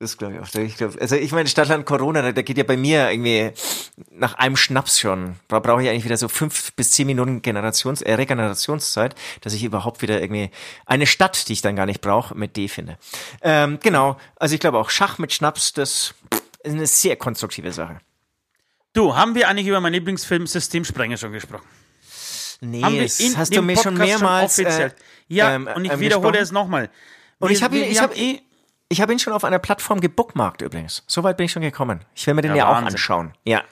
Das 0.00 0.16
glaube 0.16 0.34
ich 0.34 0.40
auch. 0.40 0.54
Ich 0.60 0.76
glaub, 0.76 1.00
also 1.00 1.16
ich 1.16 1.32
meine, 1.32 1.48
Stadtland 1.48 1.84
Corona, 1.84 2.22
da, 2.22 2.30
da 2.30 2.42
geht 2.42 2.56
ja 2.56 2.62
bei 2.62 2.76
mir 2.76 3.10
irgendwie 3.10 3.50
nach 4.12 4.34
einem 4.34 4.56
Schnaps 4.56 5.00
schon. 5.00 5.34
Da 5.48 5.58
brauche 5.58 5.82
ich 5.82 5.88
eigentlich 5.88 6.04
wieder 6.04 6.16
so 6.16 6.28
fünf 6.28 6.72
bis 6.74 6.92
zehn 6.92 7.06
Minuten 7.08 7.42
Generations, 7.42 8.02
äh, 8.02 8.14
Regenerationszeit, 8.14 9.16
dass 9.40 9.54
ich 9.54 9.64
überhaupt 9.64 10.00
wieder 10.00 10.20
irgendwie 10.20 10.50
eine 10.86 11.06
Stadt, 11.06 11.48
die 11.48 11.54
ich 11.54 11.62
dann 11.62 11.74
gar 11.74 11.86
nicht 11.86 12.00
brauche, 12.00 12.36
mit 12.36 12.56
D 12.56 12.68
finde. 12.68 12.96
Ähm, 13.42 13.80
genau, 13.82 14.16
also 14.36 14.54
ich 14.54 14.60
glaube 14.60 14.78
auch 14.78 14.88
Schach 14.90 15.18
mit 15.18 15.32
Schnaps, 15.32 15.72
das 15.72 16.14
ist 16.62 16.72
eine 16.74 16.86
sehr 16.86 17.16
konstruktive 17.16 17.72
Sache. 17.72 17.98
Du, 18.92 19.16
haben 19.16 19.34
wir 19.34 19.48
eigentlich 19.48 19.66
über 19.66 19.80
meinen 19.80 19.94
Lieblingsfilm 19.94 20.46
Systemsprenger 20.46 21.16
schon 21.16 21.32
gesprochen? 21.32 21.66
Nee, 22.60 22.82
Haben 22.82 22.98
das 22.98 23.20
hast 23.36 23.54
du 23.54 23.62
mir 23.62 23.76
schon 23.76 23.94
Podcast 23.96 24.20
mehrmals 24.20 24.58
offiziell. 24.58 24.88
äh, 24.88 24.92
ja, 25.34 25.54
ähm, 25.56 25.68
und 25.74 25.84
ich 25.84 25.92
ähm, 25.92 26.00
wiederhole 26.00 26.28
gesprochen. 26.32 26.42
es 26.44 26.52
nochmal. 26.52 26.90
Und 27.40 27.50
ich 27.50 27.62
habe 27.64 27.74
Wir- 27.74 27.88
ich 27.88 28.00
habe 28.00 28.14
haben 28.14 28.20
eh, 28.20 28.40
ich 28.88 29.00
habe 29.00 29.12
ihn 29.12 29.18
schon 29.18 29.32
auf 29.32 29.44
einer 29.44 29.58
Plattform 29.58 30.00
gebookmarkt 30.00 30.62
übrigens. 30.62 31.04
Soweit 31.06 31.36
bin 31.36 31.46
ich 31.46 31.52
schon 31.52 31.62
gekommen. 31.62 32.00
Ich 32.14 32.26
will 32.26 32.34
mir 32.34 32.42
den 32.42 32.52
Ja, 32.52 32.56
ja, 32.56 32.70
auch 32.70 32.76
anschauen. 32.76 33.32
Ja. 33.44 33.62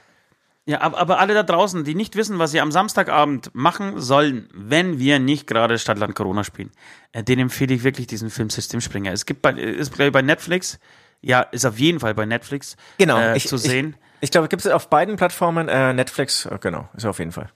Ja, 0.69 0.81
aber, 0.81 0.99
aber 0.99 1.21
alle 1.21 1.33
da 1.33 1.45
draußen, 1.45 1.85
die 1.85 1.95
nicht 1.95 2.17
wissen, 2.17 2.41
was 2.41 2.51
sie 2.51 2.61
am 2.61 2.73
Samstagabend 2.73 3.55
machen 3.55 4.01
sollen, 4.01 4.49
wenn 4.53 4.99
wir 4.99 5.21
nicht 5.21 5.47
gerade 5.47 5.79
Stadtland 5.79 6.17
Corona 6.17 6.43
spielen, 6.43 6.73
äh, 7.13 7.23
den 7.23 7.39
empfehle 7.39 7.73
ich 7.73 7.85
wirklich 7.85 8.09
diesen 8.09 8.31
Film 8.31 8.51
Systemspringer. 8.51 9.13
Es 9.13 9.27
gibt 9.27 9.43
bei, 9.43 9.53
ist 9.53 9.93
glaube 9.93 10.09
ich 10.09 10.13
bei 10.13 10.23
Netflix, 10.23 10.81
ja, 11.21 11.43
ist 11.43 11.65
auf 11.65 11.79
jeden 11.79 12.01
Fall 12.01 12.15
bei 12.15 12.27
Netflix 12.27 12.77
Genau, 12.99 13.17
äh, 13.17 13.37
ich, 13.37 13.47
zu 13.47 13.59
sehen. 13.59 13.95
Ich, 14.21 14.25
ich 14.25 14.31
glaube, 14.33 14.49
gibt 14.49 14.65
es 14.65 14.73
auf 14.73 14.91
beiden 14.91 15.15
Plattformen, 15.15 15.69
äh, 15.69 15.93
Netflix, 15.93 16.47
äh, 16.47 16.59
genau, 16.61 16.89
ist 16.97 17.07
auf 17.07 17.21
jeden 17.21 17.33
Fall. 17.33 17.49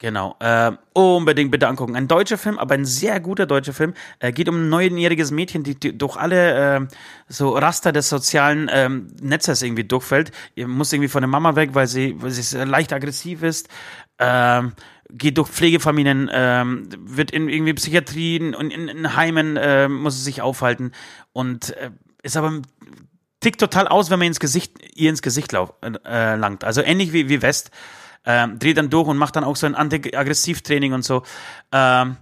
Genau. 0.00 0.34
Äh, 0.40 0.72
unbedingt 0.94 1.50
bitte 1.50 1.68
angucken. 1.68 1.94
Ein 1.94 2.08
deutscher 2.08 2.38
Film, 2.38 2.58
aber 2.58 2.72
ein 2.72 2.86
sehr 2.86 3.20
guter 3.20 3.44
deutscher 3.44 3.74
Film. 3.74 3.92
Äh, 4.18 4.32
geht 4.32 4.48
um 4.48 4.56
ein 4.56 4.68
neunjähriges 4.70 5.30
Mädchen, 5.30 5.62
die, 5.62 5.78
die 5.78 5.96
durch 5.96 6.16
alle 6.16 6.76
äh, 6.76 6.86
so 7.28 7.50
Raster 7.50 7.92
des 7.92 8.08
sozialen 8.08 8.70
ähm, 8.72 9.08
Netzes 9.20 9.60
irgendwie 9.60 9.84
durchfällt. 9.84 10.32
Ihr 10.54 10.68
muss 10.68 10.90
irgendwie 10.90 11.08
von 11.08 11.20
der 11.20 11.28
Mama 11.28 11.54
weg, 11.54 11.74
weil 11.74 11.86
sie, 11.86 12.16
weil 12.18 12.30
sie 12.30 12.64
leicht 12.64 12.94
aggressiv 12.94 13.42
ist. 13.42 13.68
Ähm, 14.18 14.72
geht 15.10 15.36
durch 15.36 15.48
Pflegefamilien, 15.48 16.30
ähm, 16.32 16.88
wird 16.98 17.30
in 17.30 17.50
irgendwie 17.50 17.74
Psychiatrien 17.74 18.54
und 18.54 18.70
in, 18.70 18.88
in 18.88 19.16
Heimen 19.16 19.58
äh, 19.58 19.86
muss 19.88 20.16
sie 20.16 20.22
sich 20.22 20.40
aufhalten 20.40 20.92
und 21.32 21.76
äh, 21.76 21.90
ist 22.22 22.38
aber 22.38 22.62
tickt 23.40 23.60
total 23.60 23.86
aus, 23.86 24.08
wenn 24.08 24.18
man 24.18 24.28
ins 24.28 24.40
Gesicht, 24.40 24.78
ihr 24.94 25.10
ins 25.10 25.20
Gesicht 25.20 25.52
lauf, 25.52 25.74
äh, 25.82 26.36
langt. 26.36 26.64
Also 26.64 26.80
ähnlich 26.80 27.12
wie, 27.12 27.28
wie 27.28 27.42
West. 27.42 27.70
Ähm, 28.24 28.58
dreht 28.58 28.76
dann 28.76 28.90
durch 28.90 29.08
und 29.08 29.16
macht 29.16 29.36
dann 29.36 29.44
auch 29.44 29.56
so 29.56 29.66
ein 29.66 29.74
Anti-Aggressiv-Training 29.74 30.92
und 30.92 31.02
so. 31.02 31.22
Ähm, 31.72 32.16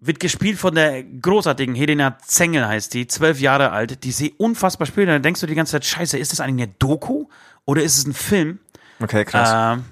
wird 0.00 0.18
gespielt 0.18 0.58
von 0.58 0.74
der 0.74 1.04
großartigen 1.04 1.74
Helena 1.74 2.18
Zengel 2.18 2.66
heißt 2.66 2.94
die, 2.94 3.06
zwölf 3.06 3.40
Jahre 3.40 3.70
alt, 3.70 4.02
die 4.04 4.12
sie 4.12 4.32
unfassbar 4.38 4.86
spielt. 4.86 5.08
Und 5.08 5.14
dann 5.14 5.22
denkst 5.22 5.40
du 5.40 5.46
die 5.46 5.54
ganze 5.54 5.72
Zeit, 5.72 5.84
scheiße, 5.84 6.18
ist 6.18 6.32
das 6.32 6.40
eigentlich 6.40 6.68
eine 6.68 6.74
Doku 6.78 7.26
oder 7.66 7.82
ist 7.82 7.98
es 7.98 8.06
ein 8.06 8.14
Film? 8.14 8.58
Okay, 9.00 9.24
krass. 9.24 9.78
Ähm, 9.78 9.84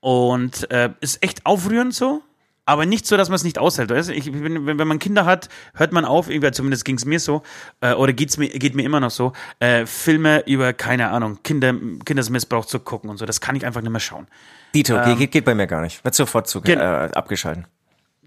und 0.00 0.70
äh, 0.70 0.90
ist 1.00 1.22
echt 1.22 1.44
aufrührend 1.46 1.94
so, 1.94 2.22
aber 2.68 2.84
nicht 2.84 3.06
so, 3.06 3.16
dass 3.16 3.30
man 3.30 3.36
es 3.36 3.44
nicht 3.44 3.58
aushält. 3.58 3.90
Weißt? 3.90 4.10
Ich, 4.10 4.30
wenn, 4.32 4.66
wenn 4.66 4.78
wenn 4.78 4.88
man 4.88 4.98
Kinder 4.98 5.24
hat, 5.24 5.48
hört 5.74 5.92
man 5.92 6.04
auf, 6.04 6.28
irgendwie, 6.28 6.50
zumindest 6.52 6.84
ging 6.84 6.96
es 6.96 7.06
mir 7.06 7.18
so, 7.18 7.42
äh, 7.80 7.94
oder 7.94 8.12
geht's 8.12 8.36
mir, 8.36 8.48
geht 8.48 8.74
mir 8.74 8.82
immer 8.82 9.00
noch 9.00 9.10
so, 9.10 9.32
äh, 9.58 9.86
Filme 9.86 10.44
über, 10.46 10.74
keine 10.74 11.08
Ahnung, 11.08 11.38
Kinder, 11.42 11.74
Kindesmissbrauch 12.04 12.66
zu 12.66 12.78
gucken 12.78 13.08
und 13.08 13.16
so. 13.16 13.24
Das 13.24 13.40
kann 13.40 13.56
ich 13.56 13.64
einfach 13.64 13.80
nicht 13.80 13.90
mehr 13.90 14.00
schauen. 14.00 14.26
Dito, 14.74 15.00
geht, 15.16 15.30
geht 15.30 15.44
bei 15.46 15.54
mir 15.54 15.66
gar 15.66 15.80
nicht. 15.80 16.04
Wird 16.04 16.14
sofort 16.14 16.46
zu, 16.46 16.62
äh, 16.62 16.76
abgeschalten. 16.76 17.66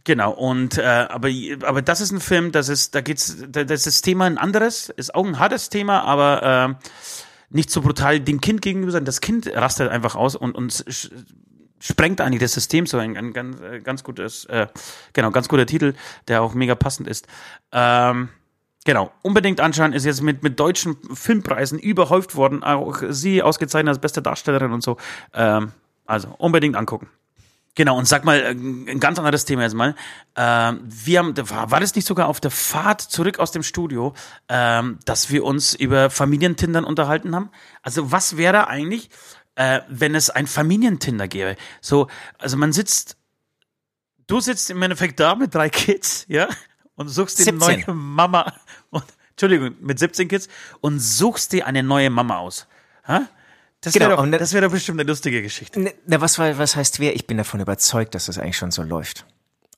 Genau, 0.05 0.31
und 0.31 0.79
äh, 0.79 0.81
aber, 0.83 1.29
aber 1.63 1.83
das 1.83 2.01
ist 2.01 2.11
ein 2.11 2.19
Film, 2.19 2.51
das 2.51 2.67
ist, 2.67 2.95
da 2.95 3.01
geht's, 3.01 3.45
da, 3.47 3.63
das 3.63 3.85
ist 3.85 3.85
das 3.85 4.01
Thema 4.01 4.25
ein 4.25 4.39
anderes, 4.39 4.89
ist 4.89 5.13
auch 5.13 5.25
ein 5.25 5.37
hartes 5.37 5.69
Thema, 5.69 6.01
aber 6.01 6.77
äh, 6.81 6.87
nicht 7.51 7.69
so 7.69 7.81
brutal 7.81 8.19
dem 8.19 8.41
Kind 8.41 8.63
gegenüber 8.63 8.91
sein. 8.91 9.05
Das 9.05 9.21
Kind 9.21 9.47
rastet 9.53 9.91
einfach 9.91 10.15
aus 10.15 10.35
und, 10.35 10.53
und 10.53 10.83
sprengt 11.81 12.21
eigentlich 12.21 12.41
das 12.41 12.53
System 12.53 12.85
so 12.85 12.97
ein, 12.97 13.17
ein 13.17 13.33
ganz, 13.33 13.59
äh, 13.59 13.81
ganz 13.81 14.03
gutes, 14.03 14.45
äh, 14.45 14.67
genau, 15.11 15.31
ganz 15.31 15.49
guter 15.49 15.65
Titel, 15.65 15.93
der 16.27 16.41
auch 16.41 16.53
mega 16.53 16.75
passend 16.75 17.07
ist. 17.07 17.27
Ähm, 17.71 18.29
Genau, 18.83 19.11
unbedingt 19.21 19.61
anschauen, 19.61 19.93
ist 19.93 20.05
jetzt 20.05 20.23
mit, 20.23 20.41
mit 20.41 20.59
deutschen 20.59 20.97
Filmpreisen 21.13 21.77
überhäuft 21.77 22.35
worden, 22.35 22.63
auch 22.63 23.03
sie 23.09 23.43
ausgezeichnet 23.43 23.89
als 23.89 23.99
beste 24.01 24.23
Darstellerin 24.23 24.71
und 24.71 24.81
so. 24.81 24.97
Ähm, 25.35 25.71
also 26.07 26.33
unbedingt 26.39 26.75
angucken. 26.75 27.07
Genau, 27.75 27.97
und 27.97 28.05
sag 28.05 28.25
mal, 28.25 28.39
äh, 28.41 28.49
ein 28.51 28.99
ganz 28.99 29.17
anderes 29.17 29.45
Thema 29.45 29.61
jetzt 29.61 29.75
mal. 29.75 29.95
Ähm, 30.35 30.81
wir 30.83 31.19
haben, 31.19 31.37
war, 31.49 31.71
war 31.71 31.79
das 31.79 31.95
nicht 31.95 32.05
sogar 32.05 32.27
auf 32.27 32.41
der 32.41 32.51
Fahrt 32.51 33.01
zurück 33.01 33.39
aus 33.39 33.51
dem 33.51 33.63
Studio, 33.63 34.13
ähm, 34.49 34.99
dass 35.05 35.29
wir 35.29 35.45
uns 35.45 35.73
über 35.73 36.09
Familientindern 36.09 36.83
unterhalten 36.83 37.33
haben? 37.33 37.49
Also 37.83 38.11
was 38.11 38.35
wäre 38.35 38.67
eigentlich, 38.67 39.09
äh, 39.61 39.81
wenn 39.89 40.15
es 40.15 40.29
ein 40.29 40.47
Familientinder 40.47 41.27
gäbe? 41.27 41.55
So, 41.81 42.07
also 42.39 42.57
man 42.57 42.73
sitzt, 42.73 43.17
du 44.27 44.39
sitzt 44.39 44.69
im 44.69 44.81
Endeffekt 44.81 45.19
da 45.19 45.35
mit 45.35 45.53
drei 45.53 45.69
Kids, 45.69 46.25
ja, 46.27 46.47
und 46.95 47.07
suchst 47.09 47.39
dir 47.39 47.47
eine 47.47 47.59
17. 47.59 47.85
neue 47.85 47.95
Mama, 47.95 48.53
und, 48.89 49.03
Entschuldigung, 49.31 49.75
mit 49.79 49.99
17 49.99 50.27
Kids, 50.27 50.47
und 50.81 50.99
suchst 50.99 51.51
dir 51.53 51.67
eine 51.67 51.83
neue 51.83 52.09
Mama 52.09 52.37
aus. 52.37 52.67
Ha? 53.07 53.27
Das 53.81 53.93
Genau, 53.93 54.09
wäre 54.09 54.17
doch, 54.17 54.25
ne- 54.25 54.37
das 54.37 54.53
wär 54.53 54.61
doch 54.61 54.71
bestimmt 54.71 54.99
eine 54.99 55.07
lustige 55.09 55.41
Geschichte. 55.41 55.79
Ne, 55.79 55.93
na, 56.05 56.21
was, 56.21 56.37
was 56.37 56.75
heißt 56.75 56.99
wer? 56.99 57.15
Ich 57.15 57.25
bin 57.25 57.37
davon 57.37 57.59
überzeugt, 57.59 58.13
dass 58.13 58.27
das 58.27 58.37
eigentlich 58.37 58.57
schon 58.57 58.69
so 58.71 58.83
läuft. 58.83 59.25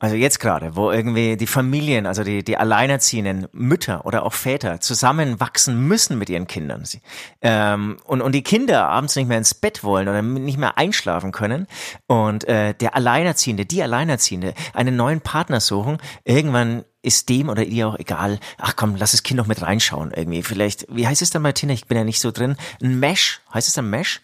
Also 0.03 0.17
jetzt 0.17 0.41
gerade, 0.41 0.75
wo 0.75 0.91
irgendwie 0.91 1.37
die 1.37 1.47
Familien, 1.47 2.05
also 2.07 2.25
die, 2.25 2.43
die 2.43 2.57
alleinerziehenden 2.57 3.47
Mütter 3.53 4.05
oder 4.05 4.25
auch 4.25 4.33
Väter 4.33 4.81
zusammenwachsen 4.81 5.87
müssen 5.87 6.17
mit 6.17 6.29
ihren 6.29 6.45
Kindern. 6.45 6.83
Sie, 6.83 6.99
ähm, 7.41 7.95
und, 8.03 8.21
und 8.21 8.33
die 8.33 8.43
Kinder 8.43 8.89
abends 8.89 9.15
nicht 9.15 9.29
mehr 9.29 9.37
ins 9.37 9.53
Bett 9.53 9.81
wollen 9.81 10.09
oder 10.09 10.21
nicht 10.21 10.57
mehr 10.57 10.77
einschlafen 10.77 11.31
können 11.31 11.67
und 12.05 12.43
äh, 12.49 12.73
der 12.73 12.97
Alleinerziehende, 12.97 13.65
die 13.65 13.81
Alleinerziehende 13.81 14.55
einen 14.73 14.97
neuen 14.97 15.21
Partner 15.21 15.61
suchen, 15.61 15.99
irgendwann 16.25 16.83
ist 17.01 17.29
dem 17.29 17.47
oder 17.47 17.63
ihr 17.63 17.87
auch 17.87 17.97
egal, 17.97 18.41
ach 18.57 18.75
komm, 18.75 18.97
lass 18.97 19.11
das 19.11 19.23
Kind 19.23 19.37
noch 19.37 19.47
mit 19.47 19.61
reinschauen 19.61 20.11
irgendwie. 20.13 20.43
Vielleicht, 20.43 20.85
wie 20.89 21.07
heißt 21.07 21.21
es 21.21 21.29
dann 21.29 21.43
bei 21.43 21.53
Tinder? 21.53 21.75
Ich 21.75 21.87
bin 21.87 21.97
ja 21.97 22.03
nicht 22.03 22.19
so 22.19 22.31
drin. 22.31 22.57
Ein 22.81 22.99
Mesh, 22.99 23.39
heißt 23.53 23.69
es 23.69 23.73
dann 23.73 23.89
Mesh? 23.89 24.19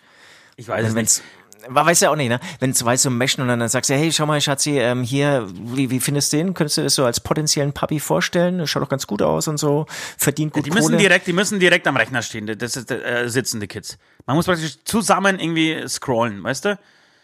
Ich 0.57 0.67
weiß 0.67 0.89
es 0.89 0.93
Wenn 0.93 1.03
nicht. 1.03 1.21
War, 1.67 1.85
weiß 1.85 1.99
ja 2.01 2.09
auch 2.11 2.15
nicht, 2.15 2.29
ne? 2.29 2.39
Wenn 2.59 2.73
zwei 2.73 2.95
so 2.97 3.09
meschen 3.09 3.41
und 3.41 3.47
dann 3.49 3.67
sagst 3.69 3.89
du, 3.89 3.93
hey, 3.95 4.11
schau 4.11 4.25
mal, 4.25 4.39
Schatzi, 4.39 4.79
ähm, 4.79 5.03
hier, 5.03 5.47
wie, 5.53 5.89
wie 5.89 5.99
findest 5.99 6.31
du 6.33 6.37
den? 6.37 6.53
Könntest 6.53 6.77
du 6.77 6.83
das 6.83 6.95
so 6.95 7.05
als 7.05 7.19
potenziellen 7.19 7.73
Papi 7.73 7.99
vorstellen? 7.99 8.65
Schaut 8.67 8.83
doch 8.83 8.89
ganz 8.89 9.07
gut 9.07 9.21
aus 9.21 9.47
und 9.47 9.57
so, 9.57 9.85
verdient 10.17 10.53
gut 10.53 10.65
Die 10.65 10.71
müssen 10.71 10.87
Kohle. 10.87 10.97
direkt, 10.97 11.27
die 11.27 11.33
müssen 11.33 11.59
direkt 11.59 11.85
am 11.87 11.97
Rechner 11.97 12.21
stehen. 12.21 12.45
Das 12.57 12.75
ist 12.75 12.89
äh, 12.91 13.27
sitzende 13.27 13.67
Kids. 13.67 13.97
Man 14.25 14.35
muss 14.35 14.45
praktisch 14.45 14.77
zusammen 14.85 15.39
irgendwie 15.39 15.83
scrollen, 15.87 16.43
weißt 16.43 16.65
du? 16.65 16.79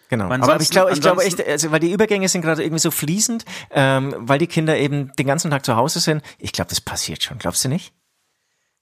Genau. 0.10 0.26
Weil 0.30 0.34
Aber 0.34 0.44
ich 0.46 0.52
ansonsten- 0.52 0.72
glaube, 0.74 0.92
ich 0.94 1.02
glaube 1.02 1.18
ansonsten- 1.22 1.42
echt, 1.42 1.50
also, 1.52 1.72
weil 1.72 1.80
die 1.80 1.92
Übergänge 1.92 2.30
sind 2.30 2.42
gerade 2.42 2.62
irgendwie 2.64 2.80
so 2.82 2.92
fließend, 2.92 3.44
ähm, 3.72 4.14
weil 4.20 4.38
die 4.38 4.48
Kinder 4.48 4.78
eben 4.78 5.12
den 5.18 5.26
ganzen 5.26 5.50
Tag 5.50 5.66
zu 5.66 5.76
Hause 5.76 6.00
sind. 6.00 6.22
Ich 6.38 6.52
glaube, 6.52 6.70
das 6.70 6.80
passiert 6.82 7.24
schon. 7.24 7.40
Glaubst 7.40 7.66
du 7.66 7.70
nicht? 7.70 7.92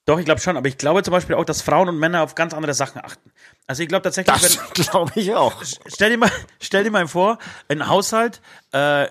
Doch, 0.06 0.20
ich 0.20 0.26
glaube 0.26 0.42
schon, 0.42 0.58
aber 0.58 0.68
ich 0.68 0.78
glaube 0.78 1.02
zum 1.04 1.14
Beispiel 1.14 1.36
auch, 1.36 1.46
dass 1.46 1.62
Frauen 1.62 1.88
und 1.88 1.98
Männer 1.98 2.24
auf 2.24 2.36
ganz 2.36 2.54
andere 2.54 2.74
Sachen 2.74 3.04
achten. 3.04 3.32
Also 3.68 3.84
ich 3.84 3.90
glaube 3.90 4.04
tatsächlich, 4.04 4.60
wenn, 4.60 4.86
glaube 4.86 5.12
ich 5.16 5.34
auch. 5.34 5.64
stell 5.88 6.10
dir 6.10 6.18
mal, 6.18 6.32
stell 6.62 6.84
dir 6.84 6.92
mal 6.92 7.08
vor, 7.08 7.38
ein 7.70 7.88
Haushalt, 7.88 8.42
äh, 8.74 9.08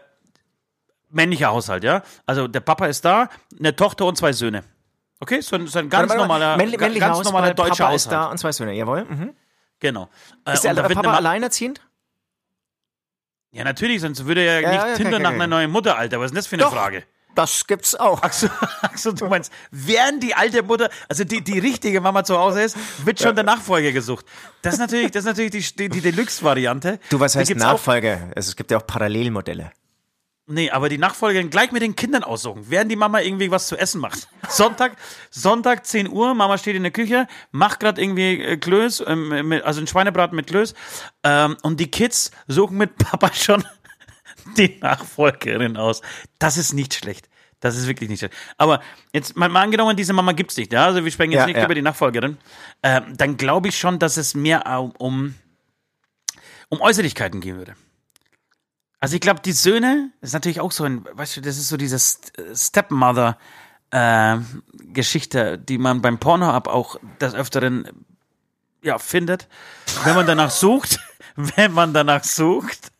männlicher 1.08 1.48
Haushalt, 1.48 1.82
ja. 1.82 2.02
Also 2.26 2.46
der 2.46 2.60
Papa 2.60 2.86
ist 2.86 3.04
da, 3.04 3.30
eine 3.58 3.74
Tochter 3.74 4.04
und 4.04 4.16
zwei 4.16 4.32
Söhne. 4.32 4.64
Okay, 5.20 5.40
so 5.40 5.56
ein, 5.56 5.66
so 5.66 5.78
ein 5.78 5.88
ganz 5.88 6.10
Warte 6.10 6.20
normaler, 6.20 6.56
männlicher 6.56 6.90
ganz 6.90 7.18
Hausball, 7.18 7.24
normaler 7.24 7.54
deutscher 7.54 7.84
Papa 7.84 7.94
ist 7.94 8.06
Haushalt. 8.06 8.22
da 8.26 8.30
und 8.30 8.38
zwei 8.38 8.52
Söhne, 8.52 8.72
jawohl. 8.74 9.04
Mhm. 9.04 9.34
Genau. 9.78 10.10
Äh, 10.44 10.54
Ist 10.54 10.64
der 10.64 10.76
wird 10.76 10.94
Papa 10.94 11.14
alleinerziehend? 11.14 11.80
Ja, 13.50 13.64
natürlich, 13.64 14.00
sonst 14.00 14.24
würde 14.26 14.42
er 14.42 14.60
ja 14.60 14.68
nicht 14.68 14.78
ja, 14.78 14.84
okay, 14.84 14.96
Tinder 14.96 15.16
okay, 15.16 15.22
nach 15.22 15.32
einer 15.32 15.46
neuen 15.46 15.70
Mutter, 15.70 15.96
Alter. 15.96 16.18
Was 16.20 16.26
ist 16.26 16.30
denn 16.32 16.36
das 16.36 16.46
für 16.46 16.56
eine 16.56 16.62
Doch. 16.64 16.72
Frage? 16.72 17.04
Das 17.34 17.66
gibt's 17.66 17.94
auch. 17.94 18.20
Ach 18.22 18.32
so, 18.32 18.48
ach 18.82 18.96
so, 18.96 19.12
du 19.12 19.26
meinst, 19.26 19.52
während 19.70 20.22
die 20.22 20.34
alte 20.34 20.62
Mutter, 20.62 20.90
also 21.08 21.24
die, 21.24 21.42
die 21.42 21.58
richtige 21.58 22.00
Mama 22.00 22.24
zu 22.24 22.38
Hause 22.38 22.62
ist, 22.62 22.76
wird 23.04 23.20
schon 23.20 23.34
der 23.34 23.44
Nachfolger 23.44 23.92
gesucht. 23.92 24.26
Das 24.62 24.74
ist 24.74 24.80
natürlich, 24.80 25.10
das 25.10 25.24
ist 25.24 25.28
natürlich 25.36 25.74
die, 25.74 25.88
die, 25.88 26.00
die 26.00 26.00
Deluxe-Variante. 26.12 26.98
Du, 27.10 27.20
was 27.20 27.34
heißt 27.36 27.48
gibt's 27.48 27.64
auch- 27.64 27.72
Nachfolge? 27.72 28.30
Also, 28.36 28.50
es 28.50 28.56
gibt 28.56 28.70
ja 28.70 28.78
auch 28.78 28.86
Parallelmodelle. 28.86 29.72
Nee, 30.46 30.70
aber 30.70 30.88
die 30.88 30.98
Nachfolgerin 30.98 31.50
gleich 31.50 31.70
mit 31.70 31.82
den 31.82 31.94
Kindern 31.94 32.24
aussuchen, 32.24 32.64
während 32.68 32.90
die 32.90 32.96
Mama 32.96 33.20
irgendwie 33.20 33.50
was 33.52 33.68
zu 33.68 33.76
essen 33.78 34.00
macht. 34.00 34.28
Sonntag, 34.48 34.96
Sonntag 35.30 35.86
10 35.86 36.10
Uhr, 36.10 36.34
Mama 36.34 36.58
steht 36.58 36.74
in 36.74 36.82
der 36.82 36.90
Küche, 36.92 37.28
macht 37.52 37.78
gerade 37.80 38.02
irgendwie 38.02 38.42
äh, 38.42 38.56
Klöß, 38.56 39.04
ähm, 39.06 39.60
also 39.64 39.80
ein 39.80 39.86
Schweinebraten 39.86 40.34
mit 40.34 40.48
Klöß 40.48 40.74
ähm, 41.22 41.56
und 41.62 41.78
die 41.78 41.90
Kids 41.90 42.32
suchen 42.48 42.76
mit 42.76 42.98
Papa 42.98 43.32
schon 43.32 43.64
die 44.56 44.78
Nachfolgerin 44.80 45.76
aus. 45.76 46.00
Das 46.38 46.56
ist 46.56 46.72
nicht 46.72 46.94
schlecht. 46.94 47.28
Das 47.60 47.76
ist 47.76 47.86
wirklich 47.86 48.10
nicht 48.10 48.18
schlecht. 48.18 48.34
Aber 48.56 48.80
jetzt 49.12 49.36
mal, 49.36 49.48
mal 49.48 49.62
angenommen, 49.62 49.96
diese 49.96 50.12
Mama 50.12 50.32
gibt's 50.32 50.56
nicht, 50.56 50.72
ja, 50.72 50.86
also 50.86 51.04
wir 51.04 51.10
sprechen 51.12 51.32
jetzt 51.32 51.40
Ja, 51.42 51.46
nicht 51.46 51.56
ja. 51.58 51.64
über 51.64 51.74
die 51.74 51.82
Nachfolgerin, 51.82 52.36
ähm, 52.82 53.16
dann 53.16 53.36
glaube 53.36 53.68
ich 53.68 53.78
schon, 53.78 53.98
dass 53.98 54.16
es 54.16 54.34
mehr 54.34 54.66
um, 54.98 55.34
um, 56.68 56.80
Äußerlichkeiten 56.80 57.40
gehen 57.40 57.56
würde. 57.56 57.74
Also 58.98 59.14
ich 59.16 59.20
glaube, 59.20 59.40
die 59.40 59.52
Söhne, 59.52 60.10
das 60.20 60.30
ist 60.30 60.34
natürlich 60.34 60.60
auch 60.60 60.72
so 60.72 60.84
ein, 60.84 61.04
weißt 61.12 61.36
du, 61.36 61.40
das 61.40 61.56
ist 61.56 61.68
so 61.68 61.76
diese 61.76 61.96
St- 61.96 62.32
Stepmother 62.54 63.36
äh, 63.90 64.38
Geschichte, 64.92 65.58
die 65.58 65.78
man 65.78 66.02
beim 66.02 66.18
Pornhub 66.18 66.68
auch 66.68 66.96
des 67.20 67.34
Öfteren 67.34 67.88
ja 68.82 68.98
findet, 68.98 69.48
wenn 70.04 70.14
man 70.14 70.26
danach 70.26 70.50
sucht, 70.50 70.98
wenn 71.36 71.72
man 71.72 71.92
danach 71.94 72.22
sucht. 72.24 72.91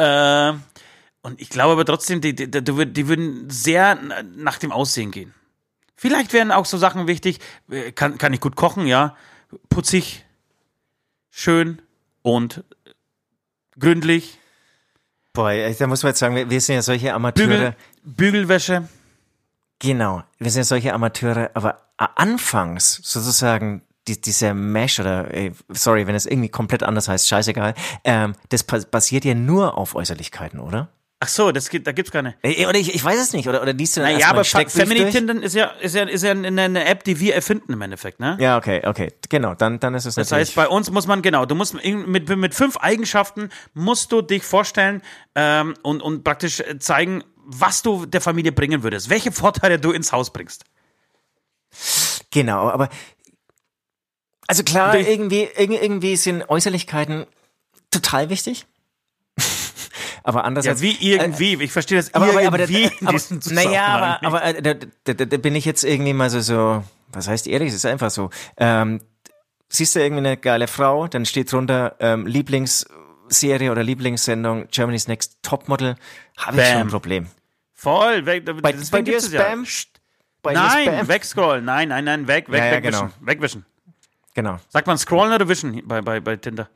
Äh, 0.00 0.58
und 1.22 1.40
ich 1.40 1.50
glaube 1.50 1.72
aber 1.72 1.84
trotzdem, 1.84 2.20
die, 2.20 2.34
die, 2.34 2.50
die, 2.50 2.62
die 2.64 2.72
würd- 2.72 2.92
die 2.92 3.08
würden 3.08 3.50
sehr 3.50 3.96
nach 4.36 4.58
dem 4.58 4.72
Aussehen 4.72 5.10
gehen. 5.10 5.34
Vielleicht 5.96 6.32
wären 6.32 6.50
auch 6.50 6.64
so 6.64 6.78
Sachen 6.78 7.06
wichtig, 7.06 7.40
äh, 7.70 7.92
kann, 7.92 8.16
kann 8.16 8.32
ich 8.32 8.40
gut 8.40 8.56
kochen, 8.56 8.86
ja, 8.86 9.16
putzig, 9.68 10.24
schön 11.30 11.82
und 12.22 12.64
gründlich. 13.78 14.38
Boah, 15.34 15.52
da 15.52 15.86
muss 15.86 16.02
man 16.02 16.10
jetzt 16.10 16.18
sagen, 16.18 16.34
wir, 16.34 16.60
sind 16.60 16.76
ja 16.76 16.82
solche 16.82 17.12
Amateure. 17.12 17.46
Bügel, 17.46 17.76
Bügelwäsche. 18.02 18.88
Genau, 19.78 20.22
wir 20.38 20.50
sind 20.50 20.60
ja 20.60 20.64
solche 20.64 20.92
Amateure, 20.94 21.50
aber 21.54 21.82
anfangs 21.96 23.00
sozusagen 23.02 23.82
die, 24.10 24.20
dieser 24.20 24.54
Mesh 24.54 25.00
oder, 25.00 25.32
ey, 25.32 25.52
sorry, 25.68 26.06
wenn 26.06 26.14
es 26.14 26.26
irgendwie 26.26 26.48
komplett 26.48 26.82
anders 26.82 27.08
heißt, 27.08 27.28
scheißegal, 27.28 27.74
ähm, 28.04 28.34
das 28.48 28.64
basiert 28.64 29.24
ja 29.24 29.34
nur 29.34 29.78
auf 29.78 29.94
Äußerlichkeiten, 29.94 30.60
oder? 30.60 30.88
Ach 31.22 31.28
so, 31.28 31.52
das 31.52 31.68
gibt, 31.68 31.86
da 31.86 31.92
gibt's 31.92 32.10
keine. 32.10 32.34
Ey, 32.40 32.64
Oder 32.64 32.78
ich, 32.78 32.94
ich 32.94 33.04
weiß 33.04 33.20
es 33.20 33.34
nicht, 33.34 33.46
oder, 33.46 33.60
oder 33.60 33.74
liest 33.74 33.94
du 33.94 34.00
dann 34.00 34.14
Naja, 34.14 34.28
aber? 34.30 34.42
Tinder 34.42 35.42
ist 35.42 35.54
ja, 35.54 35.66
ist 35.66 35.94
ja, 35.94 36.04
ist 36.04 36.24
ja 36.24 36.30
eine, 36.30 36.62
eine 36.62 36.86
App, 36.86 37.04
die 37.04 37.20
wir 37.20 37.34
erfinden 37.34 37.74
im 37.74 37.82
Endeffekt, 37.82 38.20
ne? 38.20 38.38
Ja, 38.40 38.56
okay, 38.56 38.80
okay, 38.86 39.12
genau, 39.28 39.54
dann, 39.54 39.78
dann 39.80 39.94
ist 39.94 40.06
es 40.06 40.14
Das 40.14 40.30
natürlich. 40.30 40.48
heißt, 40.48 40.56
bei 40.56 40.66
uns 40.66 40.90
muss 40.90 41.06
man, 41.06 41.20
genau, 41.20 41.44
du 41.44 41.54
musst 41.54 41.74
mit, 41.84 42.26
mit 42.34 42.54
fünf 42.54 42.78
Eigenschaften 42.78 43.50
musst 43.74 44.12
du 44.12 44.22
dich 44.22 44.44
vorstellen 44.44 45.02
ähm, 45.34 45.74
und, 45.82 46.00
und 46.00 46.24
praktisch 46.24 46.62
zeigen, 46.78 47.22
was 47.44 47.82
du 47.82 48.06
der 48.06 48.22
Familie 48.22 48.52
bringen 48.52 48.82
würdest, 48.82 49.10
welche 49.10 49.30
Vorteile 49.30 49.78
du 49.78 49.90
ins 49.92 50.12
Haus 50.12 50.32
bringst. 50.32 50.64
Genau, 52.30 52.70
aber 52.70 52.88
also 54.50 54.62
klar, 54.64 54.94
ich- 54.96 55.08
irgendwie, 55.08 55.48
irgendwie, 55.56 56.16
sind 56.16 56.48
Äußerlichkeiten 56.48 57.26
total 57.90 58.28
wichtig. 58.30 58.66
aber 60.22 60.40
Ja, 60.40 60.44
andererseits. 60.44 60.82
wie 60.82 60.96
irgendwie, 61.00 61.54
ich 61.62 61.72
verstehe 61.72 61.98
das 61.98 62.12
aber, 62.14 62.26
aber, 62.26 62.42
irgendwie 62.42 62.86
aber, 62.86 63.00
in 63.00 63.06
aber, 63.06 63.12
diesem 63.18 63.38
naja, 63.54 63.70
Zusammenhang 63.70 64.18
aber, 64.22 64.42
aber 64.42 64.44
äh, 64.44 64.62
da, 64.62 64.74
da, 65.14 65.24
da, 65.24 65.36
bin 65.38 65.54
ich 65.54 65.64
jetzt 65.64 65.84
irgendwie 65.84 66.12
mal 66.12 66.30
so, 66.30 66.40
so, 66.40 66.84
was 67.08 67.28
heißt 67.28 67.46
ehrlich, 67.46 67.68
es 67.70 67.74
ist 67.76 67.86
einfach 67.86 68.10
so. 68.10 68.30
Ähm, 68.56 69.00
siehst 69.68 69.94
du 69.94 70.00
irgendwie 70.00 70.26
eine 70.26 70.36
geile 70.36 70.66
Frau, 70.68 71.06
dann 71.08 71.24
steht 71.26 71.50
drunter 71.52 71.96
ähm, 72.00 72.26
Lieblingsserie 72.26 73.70
oder 73.70 73.82
Lieblingssendung 73.82 74.68
Germany's 74.70 75.08
Next 75.08 75.38
Topmodel, 75.42 75.96
habe 76.36 76.60
ich 76.60 76.66
schon 76.68 76.76
ein 76.78 76.88
Problem. 76.88 77.26
Voll, 77.74 78.26
weg, 78.26 78.44
Bei, 78.60 78.74
bei 78.90 79.02
dir 79.02 79.16
es 79.16 79.32
ja. 79.32 79.40
Spam? 79.40 79.64
Bei 80.42 80.52
Nein, 80.54 80.86
Spam? 80.86 81.08
wegscrollen, 81.08 81.64
nein, 81.64 81.88
nein, 81.88 82.04
nein, 82.04 82.26
weg, 82.28 82.50
weg, 82.50 82.58
Ja, 82.60 82.66
ja, 82.66 82.72
wegwischen, 82.76 83.00
genau. 83.00 83.12
wegwischen. 83.20 83.66
Genau. 84.34 84.58
Sagt 84.68 84.86
man 84.86 84.96
scrollen 84.98 85.32
oder 85.32 85.48
wischen 85.48 85.86
bei, 85.86 86.00
bei, 86.02 86.20
bei 86.20 86.36
Tinder? 86.36 86.68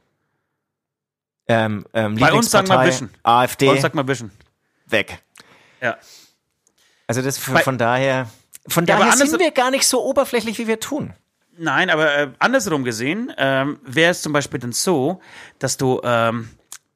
Ähm, 1.47 1.85
ähm, 1.93 2.17
Bei 2.17 2.33
uns 2.33 2.51
sagen 2.51 2.69
wir 2.69 2.85
wischen. 2.87 3.11
AfD, 3.23 3.67
Bei 3.67 3.73
uns 3.73 3.83
sagt 3.83 3.95
man 3.95 4.09
wischen. 4.09 4.31
weg. 4.87 5.23
Ja. 5.81 5.99
Also 7.07 7.21
das 7.21 7.37
von, 7.37 7.55
Bei- 7.55 7.63
von 7.63 7.77
daher, 7.77 8.31
von 8.67 8.87
Ja, 8.87 8.99
daher 8.99 9.17
sind 9.17 9.39
wir 9.39 9.51
gar 9.51 9.71
nicht 9.71 9.87
so 9.87 10.03
oberflächlich, 10.05 10.59
wie 10.59 10.67
wir 10.67 10.81
tun. 10.81 11.13
Nein, 11.57 11.91
aber 11.91 12.17
äh, 12.17 12.31
andersrum 12.39 12.83
gesehen 12.83 13.33
ähm, 13.37 13.79
wäre 13.85 14.11
es 14.11 14.23
zum 14.23 14.33
Beispiel 14.33 14.59
dann 14.59 14.73
so, 14.73 15.21
dass 15.59 15.77
du, 15.77 16.01
ähm, 16.03 16.49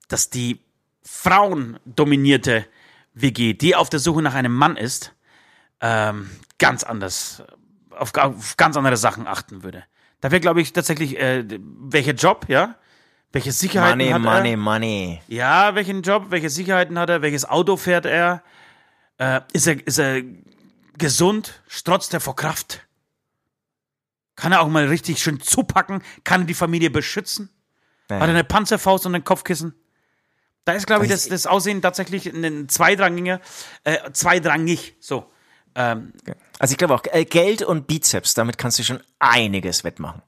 dass 0.08 0.30
die 0.30 0.60
frauendominierte 1.04 2.66
WG, 3.14 3.52
die 3.54 3.76
auf 3.76 3.90
der 3.90 4.00
Suche 4.00 4.22
nach 4.22 4.34
einem 4.34 4.52
Mann 4.54 4.76
ist, 4.76 5.12
ähm, 5.80 6.30
ganz 6.58 6.84
anders, 6.84 7.42
auf, 7.90 8.14
auf 8.16 8.56
ganz 8.56 8.76
andere 8.76 8.96
Sachen 8.96 9.26
achten 9.26 9.62
würde. 9.62 9.84
Da 10.20 10.30
wäre, 10.30 10.40
glaube 10.40 10.60
ich, 10.60 10.72
tatsächlich, 10.72 11.18
äh, 11.18 11.44
welcher 11.60 12.12
Job, 12.12 12.46
ja? 12.48 12.76
Welche 13.32 13.52
Sicherheiten 13.52 13.98
Money, 13.98 14.10
hat 14.10 14.22
money, 14.22 14.50
er? 14.50 14.56
money. 14.56 15.22
Ja, 15.28 15.74
welchen 15.74 16.02
Job, 16.02 16.26
welche 16.30 16.50
Sicherheiten 16.50 16.98
hat 16.98 17.10
er, 17.10 17.22
welches 17.22 17.44
Auto 17.44 17.76
fährt 17.76 18.06
er? 18.06 18.42
Äh, 19.18 19.40
ist 19.52 19.66
er, 19.66 19.86
ist 19.86 19.98
er 19.98 20.22
gesund? 20.96 21.62
Strotzt 21.68 22.14
er 22.14 22.20
vor 22.20 22.36
Kraft? 22.36 22.86
Kann 24.34 24.52
er 24.52 24.60
auch 24.60 24.68
mal 24.68 24.86
richtig 24.86 25.18
schön 25.18 25.40
zupacken? 25.40 26.02
Kann 26.24 26.42
er 26.42 26.46
die 26.46 26.54
Familie 26.54 26.90
beschützen? 26.90 27.50
Ja. 28.08 28.16
Hat 28.16 28.28
er 28.28 28.30
eine 28.30 28.44
Panzerfaust 28.44 29.04
und 29.04 29.14
ein 29.14 29.24
Kopfkissen? 29.24 29.74
Da 30.64 30.72
ist, 30.72 30.86
glaube 30.86 31.04
ich, 31.04 31.10
das, 31.10 31.28
das 31.28 31.46
Aussehen 31.46 31.82
tatsächlich 31.82 32.26
ein 32.26 32.68
zweitrangiger, 32.68 33.40
äh, 33.84 34.10
zweitrangig, 34.12 34.96
so. 35.00 35.30
Ähm, 35.74 36.12
Also 36.58 36.72
ich 36.72 36.78
glaube 36.78 36.94
auch, 36.94 37.02
äh, 37.10 37.24
Geld 37.24 37.62
und 37.62 37.86
Bizeps, 37.86 38.34
damit 38.34 38.58
kannst 38.58 38.78
du 38.78 38.82
schon 38.82 39.00
einiges 39.18 39.84
wettmachen. 39.84 40.22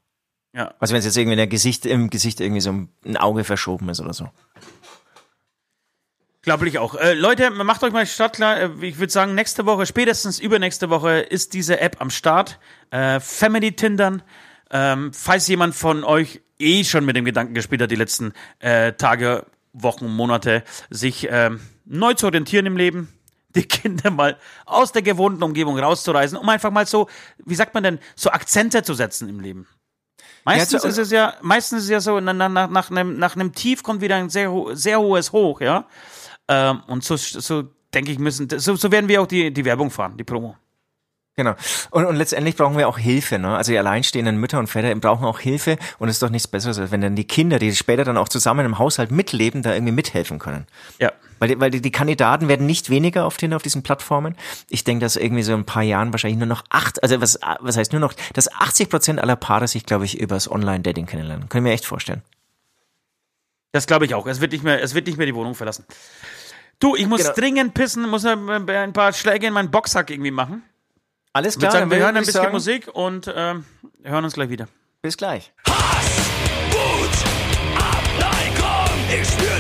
ja. 0.55 0.74
Also 0.79 0.92
wenn 0.92 0.98
es 1.00 1.05
jetzt 1.05 1.16
irgendwie 1.16 1.35
in 1.35 1.38
der 1.38 1.46
Gesicht, 1.46 1.87
im 1.87 2.11
Gesicht 2.11 2.40
irgendwie 2.40 2.61
so 2.61 2.70
ein 3.05 3.16
Auge 3.16 3.44
verschoben 3.44 3.88
ist 3.88 4.00
oder 4.00 4.12
so. 4.14 4.29
Glaube 6.42 6.68
ich 6.68 6.79
auch. 6.79 6.94
Äh, 6.94 7.12
Leute, 7.14 7.50
macht 7.50 7.83
euch 7.83 7.92
mal 7.92 8.07
startklar. 8.07 8.61
Äh, 8.61 8.70
Ich 8.81 8.98
würde 8.98 9.12
sagen, 9.12 9.35
nächste 9.35 9.66
Woche, 9.66 9.85
spätestens 9.85 10.38
übernächste 10.38 10.88
Woche 10.88 11.18
ist 11.20 11.53
diese 11.53 11.81
App 11.81 12.00
am 12.00 12.09
Start. 12.11 12.59
Äh, 12.90 13.20
Family 13.20 13.72
Tindern. 13.72 14.22
Ähm, 14.70 15.12
falls 15.12 15.48
jemand 15.48 15.74
von 15.74 16.03
euch 16.05 16.40
eh 16.59 16.85
schon 16.85 17.05
mit 17.05 17.16
dem 17.16 17.24
Gedanken 17.26 17.53
gespielt 17.55 17.83
hat, 17.83 17.90
die 17.90 17.96
letzten 17.96 18.33
äh, 18.61 18.92
Tage, 18.94 19.44
Wochen, 19.72 20.07
Monate, 20.09 20.64
sich 20.88 21.29
ähm, 21.31 21.61
neu 21.85 22.14
zu 22.14 22.26
orientieren 22.26 22.66
im 22.66 22.76
Leben, 22.76 23.09
die 23.55 23.65
Kinder 23.65 24.11
mal 24.11 24.39
aus 24.67 24.93
der 24.93 25.03
gewohnten 25.03 25.43
Umgebung 25.43 25.79
rauszureisen, 25.79 26.39
um 26.39 26.49
einfach 26.49 26.71
mal 26.71 26.87
so, 26.87 27.09
wie 27.45 27.55
sagt 27.55 27.75
man 27.75 27.83
denn, 27.83 27.99
so 28.15 28.31
Akzente 28.31 28.83
zu 28.83 28.95
setzen 28.95 29.29
im 29.29 29.41
Leben. 29.41 29.67
Meistens 30.45 30.83
Ja, 30.83 30.89
ist 30.89 30.99
es 30.99 31.11
ja, 31.11 31.35
meistens 31.43 31.81
ist 31.81 31.85
es 31.85 31.91
ja 31.91 32.01
so, 32.01 32.21
nach, 32.21 32.33
nach, 32.33 32.71
nach, 32.71 32.91
einem, 32.91 33.19
nach 33.19 33.35
einem 33.35 33.53
Tief 33.53 33.83
kommt 33.83 34.01
wieder 34.01 34.17
ein 34.17 34.31
sehr, 34.31 34.53
sehr 34.73 35.01
hohes 35.01 35.33
Hoch, 35.33 35.61
ja. 35.61 35.87
Ähm, 36.49 36.83
und 36.87 37.05
so, 37.05 37.17
so 37.17 37.65
denke 37.93 38.13
ich, 38.13 38.19
müssen, 38.19 38.49
so, 38.59 38.77
so 38.77 38.91
werden 38.91 39.09
wir 39.09 39.21
auch 39.21 39.27
die, 39.27 39.53
die 39.53 39.65
Werbung 39.65 39.91
fahren, 39.91 40.17
die 40.17 40.25
Promo. 40.25 40.57
Genau. 41.40 41.55
Und, 41.90 42.05
und 42.05 42.16
letztendlich 42.16 42.55
brauchen 42.55 42.76
wir 42.76 42.87
auch 42.87 42.98
Hilfe. 42.98 43.38
Ne? 43.38 43.57
Also 43.57 43.72
die 43.72 43.79
alleinstehenden 43.79 44.37
Mütter 44.37 44.59
und 44.59 44.66
Väter 44.66 44.94
brauchen 44.96 45.24
auch 45.24 45.40
Hilfe. 45.40 45.79
Und 45.98 46.11
es 46.11 46.16
ist 46.16 46.22
doch 46.22 46.29
nichts 46.29 46.46
Besseres, 46.46 46.79
als 46.79 46.90
wenn 46.90 47.00
dann 47.00 47.16
die 47.16 47.24
Kinder, 47.26 47.59
die 47.59 47.74
später 47.74 48.05
dann 48.05 48.18
auch 48.18 48.29
zusammen 48.29 48.66
im 48.66 48.79
Haushalt 48.79 49.11
mitleben, 49.11 49.62
da 49.62 49.72
irgendwie 49.72 49.94
mithelfen 49.94 50.38
können. 50.38 50.66
Ja. 50.98 51.12
Weil, 51.38 51.48
die, 51.48 51.59
weil 51.59 51.70
die, 51.70 51.81
die 51.81 51.90
Kandidaten 51.90 52.48
werden 52.48 52.66
nicht 52.66 52.90
weniger 52.90 53.24
auf 53.24 53.38
den 53.38 53.55
auf 53.55 53.62
diesen 53.62 53.83
Plattformen. 53.83 54.37
Ich 54.68 54.85
denke, 54.85 55.03
dass 55.03 55.16
irgendwie 55.16 55.42
so 55.42 55.55
in 55.55 55.61
ein 55.61 55.64
paar 55.64 55.83
Jahren 55.83 56.12
wahrscheinlich 56.12 56.37
nur 56.38 56.46
noch 56.46 56.62
acht, 56.68 57.03
also 57.03 57.22
was, 57.22 57.38
was 57.61 57.79
heißt 57.79 57.92
nur 57.92 58.00
noch, 58.00 58.12
dass 58.35 58.53
80 58.53 58.90
Prozent 58.90 59.18
aller 59.18 59.37
Paare 59.37 59.66
sich, 59.66 59.87
glaube 59.87 60.05
ich, 60.05 60.20
übers 60.20 60.50
Online-Dating 60.50 61.07
kennenlernen. 61.07 61.48
Können 61.48 61.64
wir 61.64 61.72
echt 61.72 61.87
vorstellen. 61.87 62.20
Das 63.72 63.87
glaube 63.87 64.05
ich 64.05 64.14
auch. 64.14 64.26
Es 64.26 64.42
wird, 64.42 64.53
nicht 64.53 64.62
mehr, 64.62 64.83
es 64.83 64.94
wird 64.94 65.07
nicht 65.07 65.16
mehr 65.16 65.26
die 65.26 65.35
Wohnung 65.35 65.55
verlassen. 65.55 65.87
Du, 66.81 66.96
ich 66.96 67.07
muss 67.07 67.22
Genau. 67.22 67.35
dringend 67.35 67.74
pissen, 67.74 68.09
muss 68.09 68.24
ein 68.26 68.92
paar 68.92 69.12
Schläge 69.14 69.46
in 69.46 69.53
meinen 69.53 69.70
Boxsack 69.70 70.11
irgendwie 70.11 70.31
machen. 70.31 70.62
Alles 71.33 71.61
würde 71.61 71.71
sagen, 71.71 71.90
wir 71.90 71.99
hören 71.99 72.16
ein 72.16 72.25
bisschen 72.25 72.43
sagen, 72.43 72.53
Musik 72.53 72.88
und 72.93 73.33
ähm, 73.33 73.64
hören 74.03 74.25
uns 74.25 74.35
gleich 74.35 74.49
wieder. 74.49 74.66
Bis 75.01 75.16
gleich. 75.16 75.53
Hass, 75.64 76.29
Wut, 76.71 77.11
Abneigung, 77.79 78.99
ich 79.09 79.29
spür 79.29 79.60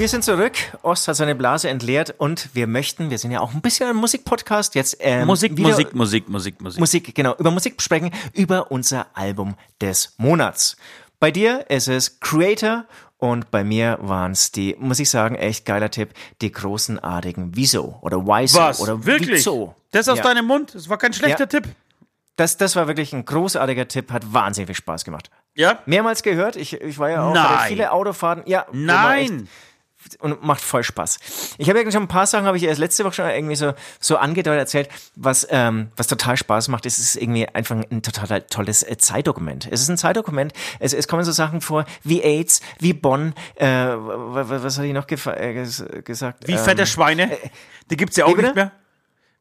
Wir 0.00 0.08
sind 0.08 0.24
zurück. 0.24 0.54
Ost 0.80 1.08
hat 1.08 1.16
seine 1.16 1.34
Blase 1.34 1.68
entleert 1.68 2.14
und 2.16 2.48
wir 2.54 2.66
möchten, 2.66 3.10
wir 3.10 3.18
sind 3.18 3.32
ja 3.32 3.40
auch 3.40 3.52
ein 3.52 3.60
bisschen 3.60 3.86
ein 3.90 3.96
Musikpodcast 3.96 4.74
jetzt. 4.74 4.96
Ähm, 5.00 5.26
Musik, 5.26 5.54
wieder- 5.58 5.68
Musik, 5.68 5.94
Musik, 5.94 6.30
Musik, 6.30 6.60
Musik. 6.62 6.80
Musik, 6.80 7.14
genau, 7.14 7.34
über 7.36 7.50
Musik 7.50 7.82
sprechen, 7.82 8.10
über 8.32 8.70
unser 8.72 9.08
Album 9.12 9.56
des 9.78 10.14
Monats. 10.16 10.78
Bei 11.18 11.30
dir 11.30 11.68
ist 11.68 11.86
es 11.88 12.18
Creator 12.18 12.86
und 13.18 13.50
bei 13.50 13.62
mir 13.62 13.98
waren 14.00 14.32
es 14.32 14.50
die, 14.52 14.74
muss 14.78 15.00
ich 15.00 15.10
sagen, 15.10 15.34
echt 15.34 15.66
geiler 15.66 15.90
Tipp, 15.90 16.14
die 16.40 16.50
großenartigen 16.50 17.54
Wieso 17.54 17.98
oder 18.00 18.24
Wieso 18.24 18.58
Was? 18.58 18.80
oder 18.80 19.04
Wirklich? 19.04 19.40
Wieso. 19.40 19.74
Das 19.90 20.08
aus 20.08 20.16
Ja. 20.16 20.24
deinem 20.24 20.46
Mund? 20.46 20.74
Das 20.74 20.88
war 20.88 20.96
kein 20.96 21.12
schlechter 21.12 21.40
Ja. 21.40 21.46
Tipp. 21.46 21.68
Das, 22.36 22.56
das 22.56 22.74
war 22.74 22.86
wirklich 22.88 23.12
ein 23.12 23.26
großartiger 23.26 23.86
Tipp, 23.86 24.10
hat 24.12 24.32
wahnsinnig 24.32 24.68
viel 24.68 24.76
Spaß 24.76 25.04
gemacht. 25.04 25.28
Ja? 25.54 25.80
Mehrmals 25.84 26.22
gehört, 26.22 26.56
ich, 26.56 26.72
ich 26.80 26.98
war 26.98 27.10
ja 27.10 27.22
auch 27.22 27.66
viele 27.66 27.92
Autofahrten. 27.92 28.44
Ja, 28.46 28.64
Nein. 28.72 29.46
Und 30.18 30.42
macht 30.42 30.60
voll 30.62 30.82
Spaß. 30.82 31.18
Ich 31.58 31.68
habe 31.68 31.78
irgendwie 31.78 31.94
schon 31.94 32.04
ein 32.04 32.08
paar 32.08 32.26
Sachen, 32.26 32.46
habe 32.46 32.56
ich 32.56 32.62
erst 32.64 32.78
letzte 32.78 33.04
Woche 33.04 33.14
schon 33.14 33.28
irgendwie 33.30 33.56
so, 33.56 33.74
so 34.00 34.16
angedeutet 34.16 34.60
erzählt, 34.60 34.88
was, 35.14 35.46
ähm, 35.50 35.90
was 35.96 36.06
total 36.06 36.36
Spaß 36.36 36.68
macht. 36.68 36.86
Es 36.86 36.98
ist 36.98 37.16
irgendwie 37.16 37.46
einfach 37.48 37.76
ein 37.90 38.02
total 38.02 38.42
tolles 38.42 38.82
äh, 38.82 38.96
Zeitdokument. 38.96 39.68
Es 39.70 39.80
ist 39.82 39.88
ein 39.88 39.98
Zeitdokument. 39.98 40.52
Es, 40.78 40.92
es 40.92 41.06
kommen 41.06 41.24
so 41.24 41.32
Sachen 41.32 41.60
vor 41.60 41.84
wie 42.02 42.22
AIDS, 42.22 42.60
wie 42.78 42.92
Bonn, 42.92 43.34
äh, 43.56 43.66
w- 43.66 44.48
w- 44.50 44.62
was 44.62 44.78
hatte 44.78 44.86
ich 44.88 44.94
noch 44.94 45.08
äh, 45.08 45.14
ges- 45.14 46.02
gesagt? 46.02 46.46
Wie 46.48 46.52
ähm, 46.52 46.58
fette 46.58 46.86
Schweine? 46.86 47.30
Die 47.90 47.96
gibt's 47.96 48.16
ja 48.16 48.26
wie 48.26 48.32
auch 48.32 48.36
nicht 48.36 48.54
mehr. 48.54 48.72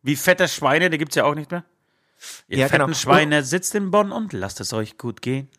Wie 0.01 0.15
fette 0.15 0.47
Schweine, 0.47 0.89
die 0.89 0.97
gibt's 0.97 1.15
ja 1.15 1.23
auch 1.25 1.35
nicht 1.35 1.51
mehr. 1.51 1.63
Ihr 2.47 2.59
Ja, 2.59 2.67
fetten 2.67 2.85
genau. 2.87 2.97
Schweine 2.97 3.43
sitzt 3.43 3.75
in 3.75 3.91
Bonn 3.91 4.11
und 4.11 4.33
lasst 4.33 4.59
es 4.59 4.73
euch 4.73 4.97
gut 4.97 5.21
gehen. 5.21 5.49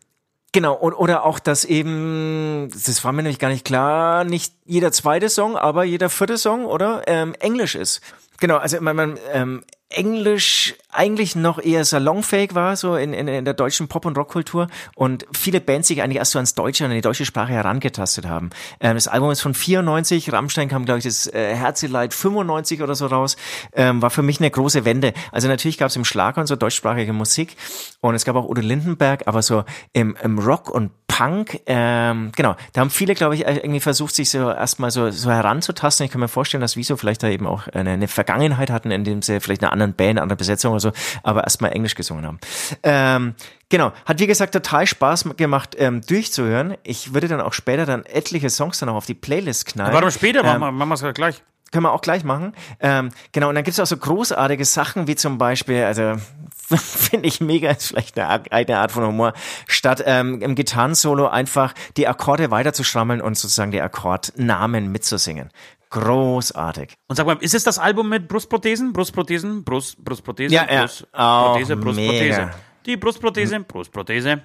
Genau, 0.53 0.73
und, 0.73 0.93
oder 0.93 1.23
auch, 1.23 1.39
dass 1.39 1.63
eben, 1.63 2.69
das 2.71 3.03
war 3.05 3.13
mir 3.13 3.23
nämlich 3.23 3.39
gar 3.39 3.49
nicht 3.49 3.65
klar, 3.65 4.25
nicht 4.25 4.53
jeder 4.65 4.91
zweite 4.91 5.29
Song, 5.29 5.55
aber 5.55 5.85
jeder 5.85 6.09
vierte 6.09 6.37
Song, 6.37 6.65
oder? 6.65 7.03
Ähm, 7.07 7.33
Englisch 7.39 7.75
ist. 7.75 8.01
Genau, 8.39 8.57
also 8.57 8.81
man, 8.81 8.95
man 8.95 9.19
ähm, 9.31 9.63
Englisch 9.91 10.75
eigentlich 10.89 11.35
noch 11.35 11.59
eher 11.59 11.85
salonfähig 11.85 12.53
war, 12.53 12.75
so 12.75 12.95
in, 12.95 13.13
in, 13.13 13.27
in 13.27 13.45
der 13.45 13.53
deutschen 13.53 13.87
Pop- 13.87 14.05
und 14.05 14.17
Rockkultur 14.17 14.67
und 14.95 15.25
viele 15.31 15.61
Bands 15.61 15.87
sich 15.87 16.01
eigentlich 16.01 16.17
erst 16.17 16.31
so 16.31 16.39
ans 16.39 16.53
Deutsche, 16.53 16.85
an 16.85 16.91
die 16.91 17.01
deutsche 17.01 17.25
Sprache 17.25 17.53
herangetastet 17.53 18.27
haben. 18.27 18.49
Ähm, 18.79 18.95
das 18.95 19.07
Album 19.07 19.31
ist 19.31 19.41
von 19.41 19.53
94, 19.53 20.31
Rammstein 20.33 20.67
kam, 20.69 20.85
glaube 20.85 20.99
ich, 20.99 21.05
das 21.05 21.27
äh, 21.27 21.55
Herzeleid 21.55 22.13
95 22.13 22.81
oder 22.81 22.95
so 22.95 23.07
raus, 23.07 23.37
ähm, 23.73 24.01
war 24.01 24.09
für 24.09 24.23
mich 24.23 24.39
eine 24.39 24.51
große 24.51 24.85
Wende. 24.85 25.13
Also 25.31 25.47
natürlich 25.47 25.77
gab 25.77 25.89
es 25.89 25.95
im 25.95 26.05
Schlager 26.05 26.41
und 26.41 26.47
so 26.47 26.55
deutschsprachige 26.55 27.13
Musik 27.13 27.55
und 28.01 28.15
es 28.15 28.25
gab 28.25 28.35
auch 28.35 28.47
Udo 28.47 28.61
Lindenberg, 28.61 29.27
aber 29.27 29.41
so 29.41 29.63
im, 29.93 30.17
im 30.21 30.39
Rock 30.39 30.69
und 30.69 30.91
Punk, 31.07 31.59
ähm, 31.65 32.31
genau, 32.35 32.55
da 32.73 32.81
haben 32.81 32.89
viele, 32.89 33.15
glaube 33.15 33.35
ich, 33.35 33.45
irgendwie 33.45 33.81
versucht, 33.81 34.15
sich 34.15 34.29
so 34.29 34.49
erstmal 34.49 34.91
so, 34.91 35.11
so 35.11 35.29
heranzutasten. 35.29 36.05
Ich 36.05 36.11
kann 36.11 36.21
mir 36.21 36.29
vorstellen, 36.29 36.61
dass 36.61 36.77
Wieso 36.77 36.95
vielleicht 36.95 37.21
da 37.21 37.27
eben 37.27 37.45
auch 37.47 37.67
eine, 37.67 37.91
eine 37.91 38.07
Vergangenheit 38.07 38.69
hatten, 38.69 38.91
indem 38.91 39.21
sie 39.21 39.39
vielleicht 39.41 39.61
eine 39.61 39.73
anderen 39.81 39.93
Band, 39.95 40.19
andere 40.19 40.37
Besetzung 40.37 40.71
oder 40.71 40.79
so, 40.79 40.91
aber 41.23 41.43
erstmal 41.43 41.71
Englisch 41.73 41.95
gesungen 41.95 42.25
haben. 42.25 42.39
Ähm, 42.83 43.35
genau, 43.69 43.91
hat 44.05 44.19
wie 44.19 44.27
gesagt 44.27 44.53
total 44.53 44.87
Spaß 44.87 45.25
gemacht, 45.37 45.75
ähm, 45.77 46.01
durchzuhören. 46.01 46.75
Ich 46.83 47.13
würde 47.13 47.27
dann 47.27 47.41
auch 47.41 47.53
später 47.53 47.85
dann 47.85 48.05
etliche 48.05 48.49
Songs 48.49 48.79
dann 48.79 48.89
auch 48.89 48.95
auf 48.95 49.05
die 49.05 49.13
Playlist 49.13 49.65
knallen. 49.67 49.93
Warum 49.93 50.11
später? 50.11 50.39
Ähm, 50.39 50.45
machen 50.45 50.61
wir 50.61 50.71
machen 50.85 50.89
wir's 51.03 51.13
gleich. 51.13 51.41
können 51.71 51.83
wir 51.85 51.91
auch 51.91 52.01
gleich 52.01 52.23
machen. 52.23 52.53
Ähm, 52.79 53.09
genau, 53.31 53.49
und 53.49 53.55
dann 53.55 53.63
gibt's 53.63 53.79
auch 53.79 53.85
so 53.85 53.97
großartige 53.97 54.65
Sachen 54.65 55.07
wie 55.07 55.15
zum 55.15 55.37
Beispiel, 55.37 55.83
also 55.83 56.15
finde 56.77 57.27
ich 57.27 57.41
mega, 57.41 57.71
ist 57.71 57.87
vielleicht 57.87 58.17
eine, 58.17 58.29
Art- 58.29 58.51
eine 58.51 58.77
Art 58.77 58.91
von 58.91 59.05
Humor, 59.05 59.33
statt 59.67 60.03
ähm, 60.05 60.41
im 60.41 60.55
Gitarrensolo 60.55 61.27
einfach 61.27 61.73
die 61.97 62.07
Akkorde 62.07 62.51
weiterzuschrammeln 62.51 63.21
und 63.21 63.37
sozusagen 63.37 63.71
die 63.71 63.81
Akkordnamen 63.81 64.91
mitzusingen. 64.91 65.49
Großartig. 65.91 66.93
Und 67.07 67.15
sag 67.17 67.25
mal, 67.27 67.37
ist 67.41 67.53
es 67.53 67.63
das 67.63 67.77
Album 67.77 68.09
mit 68.09 68.27
Brustprothesen? 68.27 68.93
Brustprothesen, 68.93 69.63
Brust, 69.63 70.03
Brustprothese, 70.03 70.53
Ja, 70.55 70.65
ja. 70.71 70.81
Brust, 70.81 71.07
Auch 71.13 71.51
Prothese, 71.53 71.75
Brustprothese. 71.77 72.39
mega. 72.41 72.51
Die 72.85 72.97
Brustprothese, 72.97 73.59
Brustprothese. 73.59 74.41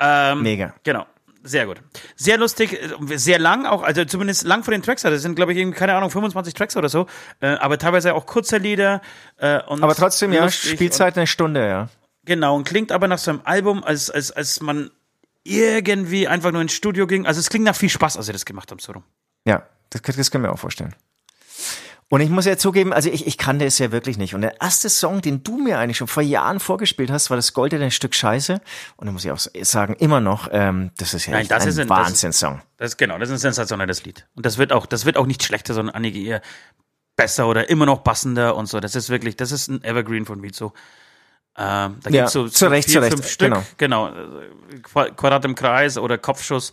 Ähm, 0.00 0.42
Mega. 0.42 0.74
Genau. 0.82 1.06
Sehr 1.46 1.66
gut. 1.66 1.82
Sehr 2.16 2.38
lustig, 2.38 2.72
äh, 2.82 3.16
sehr 3.18 3.38
lang 3.38 3.66
auch, 3.66 3.82
also 3.82 4.04
zumindest 4.06 4.44
lang 4.44 4.64
von 4.64 4.72
den 4.72 4.82
Tracks. 4.82 5.02
Das 5.02 5.20
sind, 5.20 5.36
glaube 5.36 5.52
ich, 5.52 5.58
irgendwie, 5.58 5.78
keine 5.78 5.94
Ahnung, 5.94 6.10
25 6.10 6.54
Tracks 6.54 6.76
oder 6.76 6.88
so. 6.88 7.06
Äh, 7.40 7.48
aber 7.48 7.76
teilweise 7.78 8.14
auch 8.14 8.24
kurze 8.24 8.56
Lieder. 8.56 9.02
Äh, 9.36 9.58
Aber 9.68 9.94
trotzdem, 9.94 10.32
ja, 10.32 10.50
Spielzeit 10.50 11.16
eine 11.18 11.26
Stunde, 11.26 11.68
ja. 11.68 11.88
Genau, 12.24 12.56
und 12.56 12.64
klingt 12.66 12.90
aber 12.90 13.06
nach 13.06 13.18
so 13.18 13.30
einem 13.30 13.42
Album, 13.44 13.84
als, 13.84 14.10
als, 14.10 14.32
als 14.32 14.62
man 14.62 14.90
irgendwie 15.42 16.26
einfach 16.26 16.50
nur 16.52 16.62
ins 16.62 16.72
Studio 16.72 17.06
ging. 17.06 17.26
Also 17.26 17.40
es 17.40 17.50
klingt 17.50 17.66
nach 17.66 17.76
viel 17.76 17.90
Spaß, 17.90 18.16
als 18.16 18.24
sie 18.26 18.32
das 18.32 18.46
gemacht 18.46 18.70
haben, 18.70 18.78
so 18.78 18.92
rum. 18.92 19.04
Ja, 19.46 19.64
das, 20.02 20.16
das 20.16 20.30
können 20.30 20.44
wir 20.44 20.52
auch 20.52 20.58
vorstellen. 20.58 20.94
Und 22.10 22.20
ich 22.20 22.28
muss 22.28 22.44
ja 22.44 22.56
zugeben, 22.56 22.92
also 22.92 23.08
ich, 23.10 23.26
ich 23.26 23.38
kannte 23.38 23.64
es 23.64 23.78
ja 23.78 23.90
wirklich 23.90 24.18
nicht. 24.18 24.34
Und 24.34 24.42
der 24.42 24.60
erste 24.60 24.88
Song, 24.88 25.20
den 25.22 25.42
du 25.42 25.58
mir 25.58 25.78
eigentlich 25.78 25.96
schon 25.96 26.06
vor 26.06 26.22
Jahren 26.22 26.60
vorgespielt 26.60 27.10
hast, 27.10 27.30
war 27.30 27.36
das 27.36 27.54
goldene 27.54 27.90
Stück 27.90 28.14
Scheiße. 28.14 28.60
Und 28.96 29.06
da 29.06 29.12
muss 29.12 29.24
ich 29.24 29.30
auch 29.32 29.38
sagen, 29.38 29.94
immer 29.94 30.20
noch, 30.20 30.48
ähm, 30.52 30.90
das 30.98 31.14
ist 31.14 31.26
ja 31.26 31.32
Nein, 31.32 31.48
das 31.48 31.62
ein 31.62 31.68
ist 31.70 31.78
ein- 31.78 31.88
das 31.88 31.98
ist- 31.98 32.04
Wahnsinnssong. 32.06 32.60
Das 32.76 32.90
ist 32.92 32.96
genau, 32.98 33.18
das 33.18 33.30
ist 33.30 33.36
ein 33.36 33.38
sensationelles 33.38 34.04
Lied. 34.04 34.26
Und 34.36 34.44
das 34.46 34.58
wird 34.58 34.70
auch, 34.72 34.86
das 34.86 35.06
wird 35.06 35.16
auch 35.16 35.26
nicht 35.26 35.42
schlechter, 35.42 35.74
sondern 35.74 35.94
einige 35.94 36.20
eher 36.20 36.42
besser 37.16 37.48
oder 37.48 37.68
immer 37.70 37.86
noch 37.86 38.04
passender 38.04 38.54
und 38.54 38.66
so. 38.66 38.80
Das 38.80 38.94
ist 38.94 39.08
wirklich, 39.08 39.36
das 39.36 39.50
ist 39.50 39.68
ein 39.68 39.82
Evergreen 39.82 40.26
von 40.26 40.42
Vizo. 40.42 40.72
Ähm, 41.56 41.96
da 42.02 42.10
Ja, 42.10 42.22
gibt's 42.22 42.32
so, 42.32 42.48
zu 42.48 42.58
so 42.58 42.66
Recht, 42.66 42.86
vier, 42.90 42.94
zu 42.94 43.00
Recht, 43.00 43.14
fünf 43.14 43.28
Stück. 43.28 43.48
genau. 43.48 43.64
Genau. 43.78 44.08
äh, 44.08 44.78
Qua- 44.82 45.10
Quadrat 45.10 45.44
im 45.46 45.54
Kreis 45.54 45.96
oder 45.98 46.18
Kopfschuss. 46.18 46.72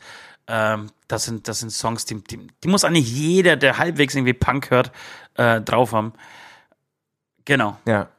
Ähm, 0.54 0.88
das 1.08 1.24
sind, 1.24 1.48
das 1.48 1.62
sind 1.62 1.72
Songs, 1.72 2.04
die, 2.06 2.22
die, 2.22 2.48
die 2.64 2.68
muss 2.68 2.84
eigentlich 2.84 3.10
jeder, 3.10 3.56
der 3.56 3.78
halbwegs 3.78 4.16
irgendwie 4.16 4.34
Punk 4.34 4.70
hört, 4.70 4.92
äh, 5.36 5.62
drauf 5.62 5.94
haben. 5.94 6.12
Genau. 7.46 7.78
Ja. 7.86 8.10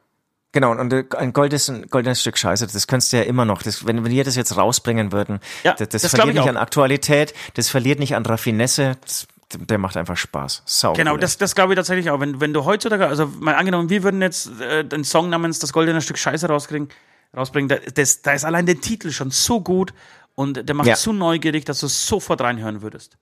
Genau, 0.51 0.71
und 0.71 0.91
äh, 0.93 1.05
ein 1.17 1.33
goldenes, 1.33 1.69
ein 1.69 1.87
goldenes 1.89 2.21
Stück 2.21 2.37
Scheiße, 2.37 2.67
das 2.67 2.87
könntest 2.87 3.13
du 3.13 3.17
ja 3.17 3.23
immer 3.23 3.45
noch, 3.45 3.63
das, 3.63 3.85
wenn, 3.87 4.03
wenn 4.03 4.11
wir 4.11 4.23
das 4.23 4.35
jetzt 4.35 4.55
rausbringen 4.55 5.11
würden, 5.11 5.39
Ja, 5.63 5.73
das, 5.73 5.89
das, 5.89 6.01
das 6.03 6.11
verliert 6.11 6.29
ich 6.29 6.33
nicht 6.35 6.43
auch. 6.43 6.49
an 6.49 6.57
Aktualität, 6.57 7.33
das 7.55 7.69
verliert 7.69 7.99
nicht 7.99 8.15
an 8.15 8.23
Raffinesse, 8.25 8.97
das, 9.01 9.27
der 9.51 9.77
macht 9.79 9.97
einfach 9.97 10.17
Spaß. 10.17 10.61
Sau 10.65 10.93
Genau, 10.93 11.13
cool. 11.13 11.19
das, 11.19 11.37
das 11.37 11.55
glaube 11.55 11.73
ich 11.73 11.77
tatsächlich 11.77 12.09
auch. 12.11 12.19
Wenn, 12.19 12.39
wenn 12.39 12.53
du 12.53 12.65
heutzutage, 12.65 13.07
also 13.07 13.27
mal 13.39 13.55
angenommen, 13.55 13.89
wir 13.89 14.03
würden 14.03 14.21
jetzt 14.21 14.59
äh, 14.61 14.83
den 14.83 15.03
Song 15.03 15.29
namens 15.29 15.59
Das 15.59 15.73
goldene 15.73 16.01
Stück 16.01 16.17
Scheiße 16.19 16.47
rauskriegen, 16.47 16.89
rausbringen, 17.35 17.69
da, 17.69 17.77
das, 17.93 18.21
da 18.21 18.33
ist 18.33 18.45
allein 18.45 18.65
der 18.67 18.79
Titel 18.79 19.11
schon 19.11 19.31
so 19.31 19.59
gut 19.61 19.93
und 20.35 20.67
der 20.67 20.75
macht 20.75 20.87
Ja. 20.87 20.95
so 20.95 21.13
neugierig, 21.13 21.65
dass 21.65 21.79
du 21.79 21.87
sofort 21.87 22.41
reinhören 22.41 22.81
würdest. 22.81 23.17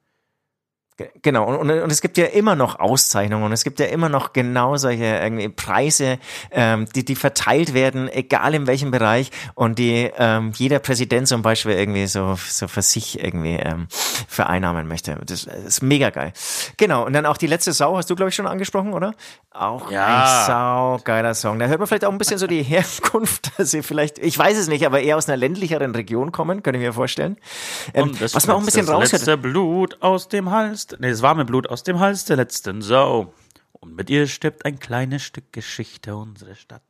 Ge- 1.02 1.10
Genau, 1.22 1.46
und, 1.46 1.56
und, 1.58 1.70
und 1.82 1.92
es 1.92 2.02
gibt 2.02 2.18
ja 2.18 2.26
immer 2.26 2.56
noch 2.56 2.80
Auszeichnungen 2.80 3.44
und 3.46 3.52
es 3.52 3.64
gibt 3.64 3.80
ja 3.80 3.86
immer 3.88 4.10
noch 4.10 4.34
genau 4.34 4.78
solche 4.78 5.04
irgendwie 5.06 5.50
Preise, 5.50 6.18
ähm, 6.52 6.88
die, 6.96 7.06
die 7.06 7.16
verteilt 7.16 7.74
werden, 7.74 8.10
egal 8.10 8.54
in 8.56 8.68
welchem 8.68 8.92
Bereich 8.92 9.32
und 9.56 9.78
die 9.80 10.10
ähm, 10.18 10.52
jeder 10.56 10.80
Präsident 10.80 11.28
zum 11.28 11.42
Beispiel 11.42 11.74
irgendwie 11.74 12.08
so, 12.08 12.38
so 12.48 12.68
für 12.68 12.82
sich 12.82 13.24
irgendwie 13.24 13.56
ähm, 13.56 13.88
vereinnahmen 14.28 14.88
möchte. 14.88 15.18
Das 15.26 15.44
ist 15.44 15.82
mega 15.84 16.10
geil. 16.10 16.34
Genau, 16.78 17.06
und 17.06 17.14
dann 17.14 17.26
auch 17.26 17.38
die 17.38 17.48
letzte 17.48 17.72
Sau, 17.74 17.98
hast 17.98 18.10
du 18.10 18.16
glaube 18.16 18.30
ich 18.30 18.36
schon 18.36 18.48
angesprochen, 18.48 18.94
oder? 18.94 19.14
Auch 19.52 19.92
Ja. 19.92 20.06
ein 20.06 20.46
saugeiler 20.48 21.34
Song. 21.34 21.60
Da 21.60 21.68
hört 21.68 21.80
man 21.80 21.88
vielleicht 21.88 22.06
auch 22.06 22.12
ein 22.12 22.18
bisschen 22.18 22.38
so 22.38 22.48
die 22.48 22.64
Herkunft, 22.72 23.52
dass 23.58 23.72
sie 23.72 23.84
vielleicht, 23.84 24.18
ich 24.20 24.38
weiß 24.38 24.58
es 24.58 24.68
nicht, 24.68 24.86
aber 24.86 25.02
eher 25.02 25.18
aus 25.18 25.28
einer 25.28 25.38
ländlicheren 25.38 25.94
Region 25.94 26.32
kommen, 26.32 26.64
könnte 26.64 26.80
ich 26.80 26.86
mir 26.86 26.94
vorstellen. 26.94 27.38
Ähm, 27.94 28.12
das 28.20 28.34
was 28.36 28.48
man 28.48 28.56
auch 28.56 28.60
ein 28.60 28.66
bisschen 28.66 28.86
das 28.86 28.96
raushört. 28.96 29.12
letzte 29.14 29.38
Blut 29.38 29.98
aus 30.02 30.28
dem 30.30 30.52
Hals, 30.52 30.88
nee, 31.00 31.10
das 31.10 31.22
warme 31.22 31.46
Blut 31.46 31.68
aus 31.68 31.84
dem 31.84 32.00
Hals 32.00 32.26
der 32.26 32.38
letzten 32.38 32.82
Sau. 32.82 33.34
Und 33.72 33.96
mit 33.96 34.10
ihr 34.10 34.28
stirbt 34.28 34.66
ein 34.66 34.80
kleines 34.80 35.24
Stück 35.24 35.52
Geschichte 35.52 36.16
unserer 36.16 36.56
Stadt. 36.56 36.84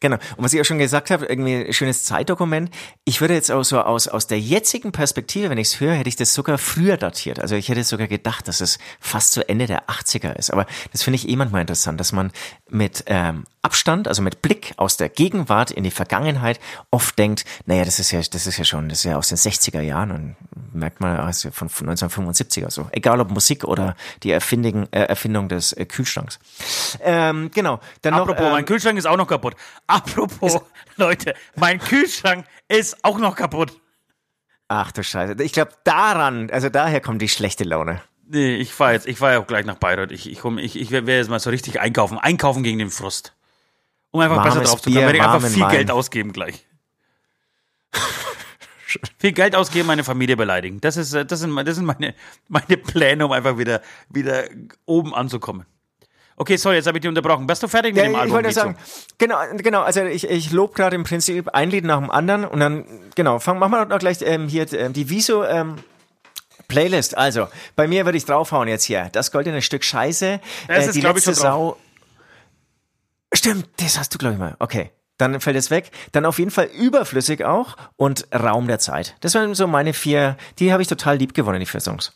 Genau. 0.00 0.16
Und 0.36 0.44
was 0.44 0.52
ich 0.52 0.60
auch 0.60 0.64
schon 0.64 0.78
gesagt 0.78 1.10
habe, 1.10 1.26
irgendwie 1.26 1.66
ein 1.66 1.72
schönes 1.72 2.04
Zeitdokument. 2.04 2.70
Ich 3.04 3.20
würde 3.20 3.34
jetzt 3.34 3.50
auch 3.50 3.64
so 3.64 3.80
aus, 3.80 4.08
aus 4.08 4.26
der 4.26 4.38
jetzigen 4.38 4.92
Perspektive, 4.92 5.50
wenn 5.50 5.58
ich 5.58 5.68
es 5.68 5.80
höre, 5.80 5.94
hätte 5.94 6.08
ich 6.08 6.16
das 6.16 6.34
sogar 6.34 6.58
früher 6.58 6.96
datiert. 6.96 7.40
Also 7.40 7.56
ich 7.56 7.68
hätte 7.68 7.82
sogar 7.84 8.06
gedacht, 8.06 8.48
dass 8.48 8.60
es 8.60 8.78
fast 9.00 9.32
zu 9.32 9.48
Ende 9.48 9.66
der 9.66 9.88
80er 9.88 10.36
ist. 10.36 10.52
Aber 10.52 10.66
das 10.92 11.02
finde 11.02 11.16
ich 11.16 11.28
eh 11.28 11.36
manchmal 11.36 11.62
interessant, 11.62 11.98
dass 11.98 12.12
man 12.12 12.30
mit 12.68 13.04
ähm, 13.06 13.44
Abstand, 13.62 14.08
also 14.08 14.22
mit 14.22 14.40
Blick 14.40 14.72
aus 14.76 14.96
der 14.96 15.08
Gegenwart 15.08 15.70
in 15.70 15.84
die 15.84 15.90
Vergangenheit 15.90 16.60
oft 16.90 17.18
denkt, 17.18 17.44
naja, 17.66 17.84
das 17.84 17.98
ist 17.98 18.12
ja, 18.12 18.20
das 18.20 18.46
ist 18.46 18.56
ja 18.56 18.64
schon, 18.64 18.88
das 18.88 18.98
ist 18.98 19.04
ja 19.04 19.16
aus 19.16 19.28
den 19.28 19.36
60er 19.36 19.80
Jahren 19.80 20.10
und 20.10 20.36
merkt 20.72 21.00
man, 21.00 21.16
ja 21.16 21.32
von, 21.50 21.68
von 21.68 21.88
1975 21.88 22.62
oder 22.62 22.70
so. 22.70 22.88
Egal 22.92 23.20
ob 23.20 23.30
Musik 23.30 23.64
oder 23.64 23.96
die 24.22 24.30
Erfindung, 24.30 24.86
äh, 24.92 25.00
Erfindung 25.00 25.48
des 25.48 25.72
äh, 25.72 25.84
Kühlschranks. 25.86 26.38
Ähm, 27.00 27.50
genau. 27.52 27.80
Dann 28.02 28.14
noch, 28.14 28.22
Apropos, 28.22 28.46
ähm, 28.46 28.52
mein 28.52 28.64
Kühlschrank 28.64 28.96
ist 28.96 29.06
auch 29.06 29.16
noch 29.16 29.26
kaputt. 29.26 29.54
Apropos, 29.88 30.60
Leute, 30.96 31.34
mein 31.56 31.80
Kühlschrank 31.80 32.46
ist 32.68 33.04
auch 33.04 33.18
noch 33.18 33.34
kaputt. 33.34 33.72
Ach 34.68 34.92
du 34.92 35.02
Scheiße. 35.02 35.42
Ich 35.42 35.52
glaube, 35.52 35.72
daran, 35.84 36.50
also 36.50 36.68
daher 36.68 37.00
kommt 37.00 37.20
die 37.22 37.28
schlechte 37.28 37.64
Laune. 37.64 38.00
Nee, 38.30 38.56
ich 38.56 38.74
fahre 38.74 38.92
jetzt, 38.92 39.08
ich 39.08 39.16
fahre 39.18 39.32
ja 39.32 39.38
auch 39.40 39.46
gleich 39.46 39.64
nach 39.64 39.76
Bayreuth. 39.76 40.12
Ich, 40.12 40.30
ich, 40.30 40.38
komm- 40.40 40.58
ich, 40.58 40.76
ich 40.78 40.90
werde 40.90 41.10
jetzt 41.16 41.30
mal 41.30 41.40
so 41.40 41.48
richtig 41.50 41.80
einkaufen. 41.80 42.18
Einkaufen 42.18 42.62
gegen 42.62 42.78
den 42.78 42.90
Frust. 42.90 43.34
Um 44.10 44.20
einfach 44.20 44.42
besser 44.42 44.56
Warmes 44.56 44.70
drauf 44.70 44.82
zu 44.82 44.90
kommen, 44.90 45.00
werde 45.02 45.16
ich 45.18 45.22
einfach 45.24 45.48
viel 45.48 45.62
Wein. 45.62 45.70
Geld 45.70 45.90
ausgeben 45.90 46.32
gleich. 46.32 46.66
Viel 49.18 49.32
Geld 49.32 49.54
ausgeben, 49.54 49.86
meine 49.86 50.02
Familie 50.02 50.34
beleidigen. 50.36 50.80
Das 50.80 50.96
ist, 50.96 51.12
äh, 51.12 51.26
das 51.26 51.40
sind, 51.40 51.54
das 51.54 51.74
sind 51.76 51.84
meine, 51.84 52.14
meine 52.48 52.76
Pläne, 52.78 53.26
um 53.26 53.32
einfach 53.32 53.58
wieder, 53.58 53.82
wieder 54.08 54.44
oben 54.86 55.14
anzukommen. 55.14 55.66
Okay, 56.40 56.56
sorry, 56.56 56.76
jetzt 56.76 56.86
habe 56.86 56.98
ich 56.98 57.02
dich 57.02 57.08
unterbrochen. 57.08 57.46
Bist 57.46 57.62
du 57.62 57.68
fertig 57.68 57.94
mit 57.94 58.02
Ja, 58.04 58.08
dem 58.08 58.12
ich 58.12 58.18
Album? 58.18 58.34
wollte 58.34 58.48
Vizo? 58.50 58.60
sagen, 58.60 58.76
genau, 59.18 59.36
genau, 59.56 59.82
also 59.82 60.04
ich, 60.04 60.28
ich 60.28 60.52
lobe 60.52 60.74
gerade 60.74 60.94
im 60.94 61.02
Prinzip 61.04 61.48
ein 61.52 61.70
Lied 61.70 61.84
nach 61.84 61.98
dem 61.98 62.10
anderen 62.10 62.44
und 62.44 62.60
dann, 62.60 62.84
genau, 63.16 63.38
fangen 63.40 63.58
machen 63.58 63.72
wir 63.72 63.86
doch 63.86 63.98
gleich 63.98 64.18
ähm, 64.22 64.46
hier 64.48 64.72
ähm, 64.72 64.92
die 64.92 65.10
Wieso 65.10 65.44
ähm, 65.44 65.76
Playlist. 66.68 67.16
Also, 67.16 67.48
bei 67.76 67.88
mir 67.88 68.04
würde 68.04 68.18
ich 68.18 68.24
draufhauen 68.24 68.68
jetzt 68.68 68.84
hier. 68.84 69.08
Das 69.12 69.32
goldene 69.32 69.62
Stück 69.62 69.82
Scheiße. 69.84 70.40
Das 70.68 70.76
äh, 70.76 70.86
ist, 70.86 70.94
die 70.94 70.98
ich, 71.00 71.04
letzte 71.04 71.32
drauf. 71.32 71.40
Sau. 71.40 71.76
Stimmt, 73.32 73.68
das 73.78 73.98
hast 73.98 74.14
du, 74.14 74.18
glaube 74.18 74.34
ich, 74.34 74.38
mal. 74.40 74.56
Okay. 74.58 74.90
Dann 75.16 75.40
fällt 75.40 75.56
es 75.56 75.70
weg. 75.72 75.90
Dann 76.12 76.24
auf 76.24 76.38
jeden 76.38 76.52
Fall 76.52 76.66
überflüssig 76.66 77.44
auch 77.44 77.76
und 77.96 78.28
Raum 78.32 78.68
der 78.68 78.78
Zeit. 78.78 79.16
Das 79.20 79.34
waren 79.34 79.52
so 79.56 79.66
meine 79.66 79.92
vier, 79.92 80.36
die 80.60 80.72
habe 80.72 80.80
ich 80.80 80.88
total 80.88 81.16
lieb 81.16 81.34
gewonnen, 81.34 81.58
die 81.58 81.66
vier 81.66 81.80
Songs. 81.80 82.12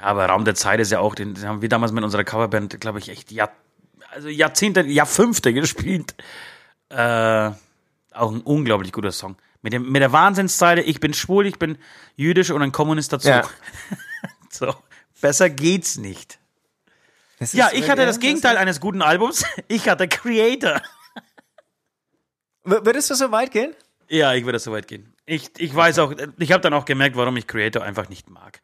Ja, 0.00 0.06
aber 0.06 0.26
Raum 0.26 0.44
der 0.44 0.54
Zeit 0.54 0.80
ist 0.80 0.90
ja 0.90 1.00
auch, 1.00 1.14
den, 1.14 1.34
den 1.34 1.44
haben 1.46 1.62
wir 1.62 1.68
damals 1.68 1.92
mit 1.92 2.02
unserer 2.04 2.24
Coverband, 2.24 2.80
glaube 2.80 2.98
ich, 2.98 3.08
echt 3.10 3.30
Jahr, 3.32 3.50
also 4.10 4.28
Jahrzehnte, 4.28 4.80
Jahrfünfte 4.82 5.52
gespielt. 5.52 6.14
Äh, 6.88 7.50
auch 8.12 8.32
ein 8.32 8.40
unglaublich 8.40 8.92
guter 8.92 9.12
Song. 9.12 9.36
Mit, 9.62 9.72
dem, 9.74 9.90
mit 9.92 10.00
der 10.00 10.12
Wahnsinnszeile, 10.12 10.82
ich 10.82 11.00
bin 11.00 11.12
schwul, 11.12 11.46
ich 11.46 11.58
bin 11.58 11.76
jüdisch 12.16 12.50
und 12.50 12.62
ein 12.62 12.72
Kommunist 12.72 13.12
dazu. 13.12 13.28
Ja. 13.28 13.48
so, 14.50 14.74
besser 15.20 15.50
geht's 15.50 15.98
nicht. 15.98 16.38
Ja, 17.52 17.70
ich 17.72 17.88
hatte 17.88 18.04
das 18.06 18.20
Gegenteil 18.20 18.56
eines 18.56 18.80
guten 18.80 19.02
Albums. 19.02 19.44
Ich 19.68 19.88
hatte 19.88 20.08
Creator. 20.08 20.82
W- 22.64 22.80
Würdest 22.84 23.10
du 23.10 23.14
so 23.14 23.30
weit 23.32 23.50
gehen? 23.52 23.74
Ja, 24.08 24.34
ich 24.34 24.44
würde 24.44 24.58
so 24.58 24.72
weit 24.72 24.88
gehen. 24.88 25.14
Ich, 25.26 25.50
ich 25.58 25.74
weiß 25.74 25.98
auch, 26.00 26.12
ich 26.38 26.52
habe 26.52 26.60
dann 26.60 26.74
auch 26.74 26.84
gemerkt, 26.84 27.16
warum 27.16 27.36
ich 27.36 27.46
Creator 27.46 27.82
einfach 27.82 28.08
nicht 28.08 28.28
mag 28.28 28.60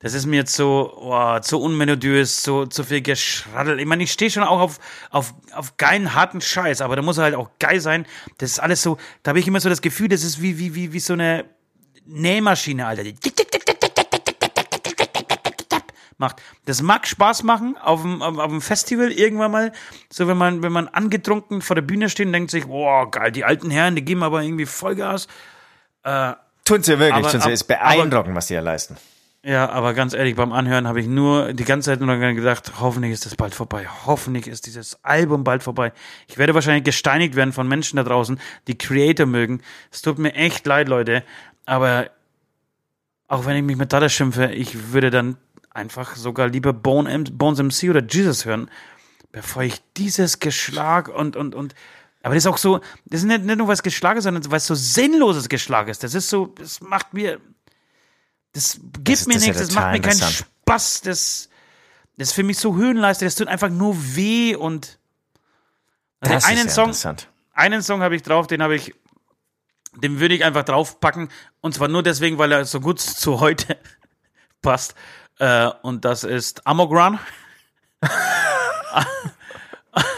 das 0.00 0.14
ist 0.14 0.26
mir 0.26 0.36
jetzt 0.36 0.54
so, 0.54 0.92
oh, 0.96 1.38
zu 1.40 1.60
unmelodiös, 1.60 2.42
so, 2.42 2.66
zu 2.66 2.84
viel 2.84 3.02
geschraddelt. 3.02 3.80
Ich 3.80 3.86
meine, 3.86 4.02
ich 4.02 4.12
stehe 4.12 4.30
schon 4.30 4.42
auch 4.42 4.60
auf, 4.60 4.78
auf, 5.10 5.34
auf 5.52 5.76
geilen, 5.76 6.14
harten 6.14 6.40
Scheiß, 6.40 6.80
aber 6.80 6.96
da 6.96 7.02
muss 7.02 7.18
er 7.18 7.24
halt 7.24 7.34
auch 7.34 7.50
geil 7.58 7.80
sein. 7.80 8.06
Das 8.38 8.50
ist 8.50 8.58
alles 8.60 8.82
so, 8.82 8.96
da 9.22 9.30
habe 9.30 9.40
ich 9.40 9.46
immer 9.46 9.60
so 9.60 9.68
das 9.68 9.82
Gefühl, 9.82 10.08
das 10.08 10.24
ist 10.24 10.40
wie, 10.40 10.58
wie, 10.58 10.74
wie, 10.74 10.92
wie 10.94 11.00
so 11.00 11.12
eine 11.12 11.44
Nähmaschine, 12.06 12.86
Alter. 12.86 13.04
Die 13.04 13.14
macht. 16.20 16.36
Das 16.66 16.82
mag 16.82 17.06
Spaß 17.06 17.42
machen 17.42 17.76
auf 17.76 18.02
dem, 18.02 18.22
auf, 18.22 18.38
auf 18.38 18.50
dem 18.50 18.60
Festival 18.60 19.10
irgendwann 19.10 19.50
mal. 19.50 19.72
So, 20.10 20.28
wenn 20.28 20.36
man, 20.36 20.62
wenn 20.62 20.70
man 20.70 20.86
angetrunken 20.86 21.62
vor 21.62 21.74
der 21.74 21.82
Bühne 21.82 22.08
steht 22.08 22.26
und 22.26 22.32
denkt 22.32 22.52
sich, 22.52 22.66
boah, 22.66 23.10
geil, 23.10 23.32
die 23.32 23.44
alten 23.44 23.70
Herren, 23.70 23.96
die 23.96 24.04
geben 24.04 24.22
aber 24.22 24.42
irgendwie 24.42 24.66
Vollgas. 24.66 25.26
Äh, 26.04 26.34
Tun 26.64 26.82
sie 26.82 26.98
wirklich, 26.98 27.26
aber, 27.26 27.44
ab, 27.44 27.50
ist 27.50 27.64
beeindruckend, 27.64 28.14
aber, 28.14 28.34
was 28.36 28.46
sie 28.46 28.54
ja 28.54 28.60
leisten. 28.60 28.96
Ja, 29.42 29.70
aber 29.70 29.94
ganz 29.94 30.12
ehrlich, 30.12 30.36
beim 30.36 30.52
Anhören 30.52 30.86
habe 30.86 31.00
ich 31.00 31.06
nur 31.06 31.54
die 31.54 31.64
ganze 31.64 31.90
Zeit 31.90 32.00
nur 32.00 32.14
gedacht, 32.18 32.72
hoffentlich 32.78 33.12
ist 33.12 33.24
das 33.24 33.36
bald 33.36 33.54
vorbei. 33.54 33.88
Hoffentlich 34.04 34.46
ist 34.46 34.66
dieses 34.66 35.02
Album 35.02 35.44
bald 35.44 35.62
vorbei. 35.62 35.92
Ich 36.28 36.36
werde 36.36 36.54
wahrscheinlich 36.54 36.84
gesteinigt 36.84 37.36
werden 37.36 37.52
von 37.52 37.66
Menschen 37.66 37.96
da 37.96 38.02
draußen, 38.02 38.38
die 38.66 38.76
Creator 38.76 39.24
mögen. 39.24 39.62
Es 39.90 40.02
tut 40.02 40.18
mir 40.18 40.34
echt 40.34 40.66
leid, 40.66 40.88
Leute. 40.88 41.24
Aber 41.64 42.10
auch 43.28 43.46
wenn 43.46 43.56
ich 43.56 43.62
mich 43.62 43.78
mit 43.78 43.94
Dada 43.94 44.10
schimpfe, 44.10 44.52
ich 44.52 44.92
würde 44.92 45.10
dann 45.10 45.38
einfach 45.70 46.16
sogar 46.16 46.48
lieber 46.48 46.74
Bone 46.74 47.24
Bones 47.32 47.62
MC 47.62 47.88
oder 47.88 48.02
Jesus 48.02 48.44
hören, 48.44 48.70
bevor 49.32 49.62
ich 49.62 49.80
dieses 49.96 50.40
Geschlag 50.40 51.08
und, 51.08 51.36
und, 51.36 51.54
und, 51.54 51.74
aber 52.22 52.34
das 52.34 52.44
ist 52.44 52.50
auch 52.50 52.58
so, 52.58 52.80
das 53.06 53.20
ist 53.20 53.26
nicht, 53.26 53.44
nicht 53.44 53.56
nur 53.56 53.68
was 53.68 53.82
Geschlag 53.82 54.18
ist, 54.18 54.24
sondern 54.24 54.42
es 54.52 54.66
so 54.66 54.74
sinnloses 54.74 55.48
Geschlag 55.48 55.88
ist. 55.88 56.02
Das 56.04 56.14
ist 56.14 56.28
so, 56.28 56.46
das 56.58 56.82
macht 56.82 57.14
mir, 57.14 57.40
das 58.52 58.78
gibt 59.04 59.08
ist- 59.08 59.26
mir 59.28 59.34
das 59.34 59.42
ist 59.42 59.46
ja 59.46 59.52
nichts, 59.54 59.66
das 59.68 59.74
macht 59.74 59.92
mir 59.92 60.00
keinen. 60.00 60.20
Spaß, 60.20 61.00
das, 61.02 61.48
das 62.16 62.28
ist 62.28 62.34
für 62.34 62.42
mich 62.42 62.58
so 62.58 62.76
Höhenleiste, 62.76 63.24
das 63.24 63.34
tut 63.34 63.48
einfach 63.48 63.70
nur 63.70 63.94
weh 64.16 64.54
und 64.54 64.98
also 66.20 66.34
Das 66.34 66.44
einen 66.44 66.66
ist 66.66 66.74
Song, 66.74 66.92
einen 67.54 67.82
Song 67.82 68.02
habe 68.02 68.14
ich 68.16 68.22
drauf, 68.22 68.46
den 68.46 68.62
habe 68.62 68.76
ich, 68.76 68.94
den 69.96 70.20
würde 70.20 70.34
ich 70.34 70.44
einfach 70.44 70.64
draufpacken 70.64 71.30
und 71.60 71.74
zwar 71.74 71.88
nur 71.88 72.02
deswegen, 72.02 72.38
weil 72.38 72.52
er 72.52 72.64
so 72.64 72.80
gut 72.80 73.00
zu 73.00 73.40
heute 73.40 73.76
passt 74.62 74.94
äh, 75.38 75.70
und 75.82 76.04
das 76.04 76.24
ist 76.24 76.66
Amok 76.66 76.90
Run. 76.92 77.18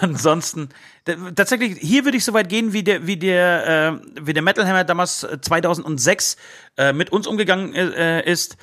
Ansonsten, 0.00 0.68
tatsächlich, 1.04 1.78
hier 1.80 2.04
würde 2.04 2.16
ich 2.16 2.24
so 2.24 2.32
weit 2.32 2.48
gehen, 2.48 2.72
wie 2.72 2.82
der, 2.82 3.06
wie 3.06 3.16
der, 3.16 4.00
äh, 4.02 4.26
wie 4.26 4.32
der 4.32 4.42
Metal 4.42 4.66
Hammer 4.66 4.84
damals 4.84 5.24
äh, 5.24 5.40
2006 5.40 6.36
äh, 6.76 6.92
mit 6.92 7.10
uns 7.10 7.26
umgegangen 7.26 7.74
äh, 7.74 8.22
ist. 8.30 8.56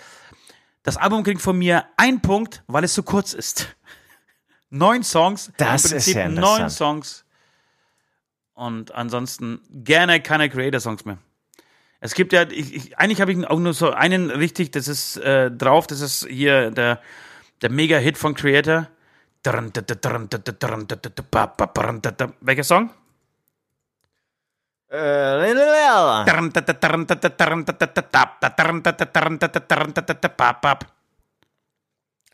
Das 0.84 0.98
Album 0.98 1.24
kriegt 1.24 1.42
von 1.42 1.58
mir 1.58 1.86
ein 1.98 2.22
Punkt, 2.22 2.64
weil 2.68 2.84
es 2.84 2.94
so 2.94 3.04
kurz 3.04 3.34
ist. 3.34 3.76
Neun 4.70 5.04
Songs. 5.04 5.52
Das 5.58 5.92
im 5.92 5.98
ist 5.98 6.06
Prinzip 6.06 6.16
ja 6.16 6.30
neun. 6.30 6.70
Songs. 6.70 7.26
Und 8.54 8.94
ansonsten 8.94 9.62
gerne 9.70 10.22
keine 10.22 10.50
Creator-Songs 10.50 11.06
mehr. 11.06 11.18
Es 12.02 12.14
gibt 12.14 12.34
ja, 12.34 12.44
ich, 12.50 12.74
ich, 12.74 12.98
eigentlich 12.98 13.20
habe 13.22 13.32
ich 13.32 13.48
auch 13.48 13.60
nur 13.60 13.74
so 13.74 13.92
einen 13.92 14.30
richtig, 14.32 14.72
das 14.72 14.88
ist 14.88 15.18
äh, 15.18 15.52
drauf, 15.52 15.88
das 15.88 16.02
ist 16.02 16.28
hier 16.30 16.72
der, 16.72 17.02
der 17.62 17.72
Mega-Hit 17.72 18.18
von 18.18 18.36
Creator. 18.36 18.88
Welcher 22.42 22.64
Song? 22.64 22.90
Äh, 24.92 24.96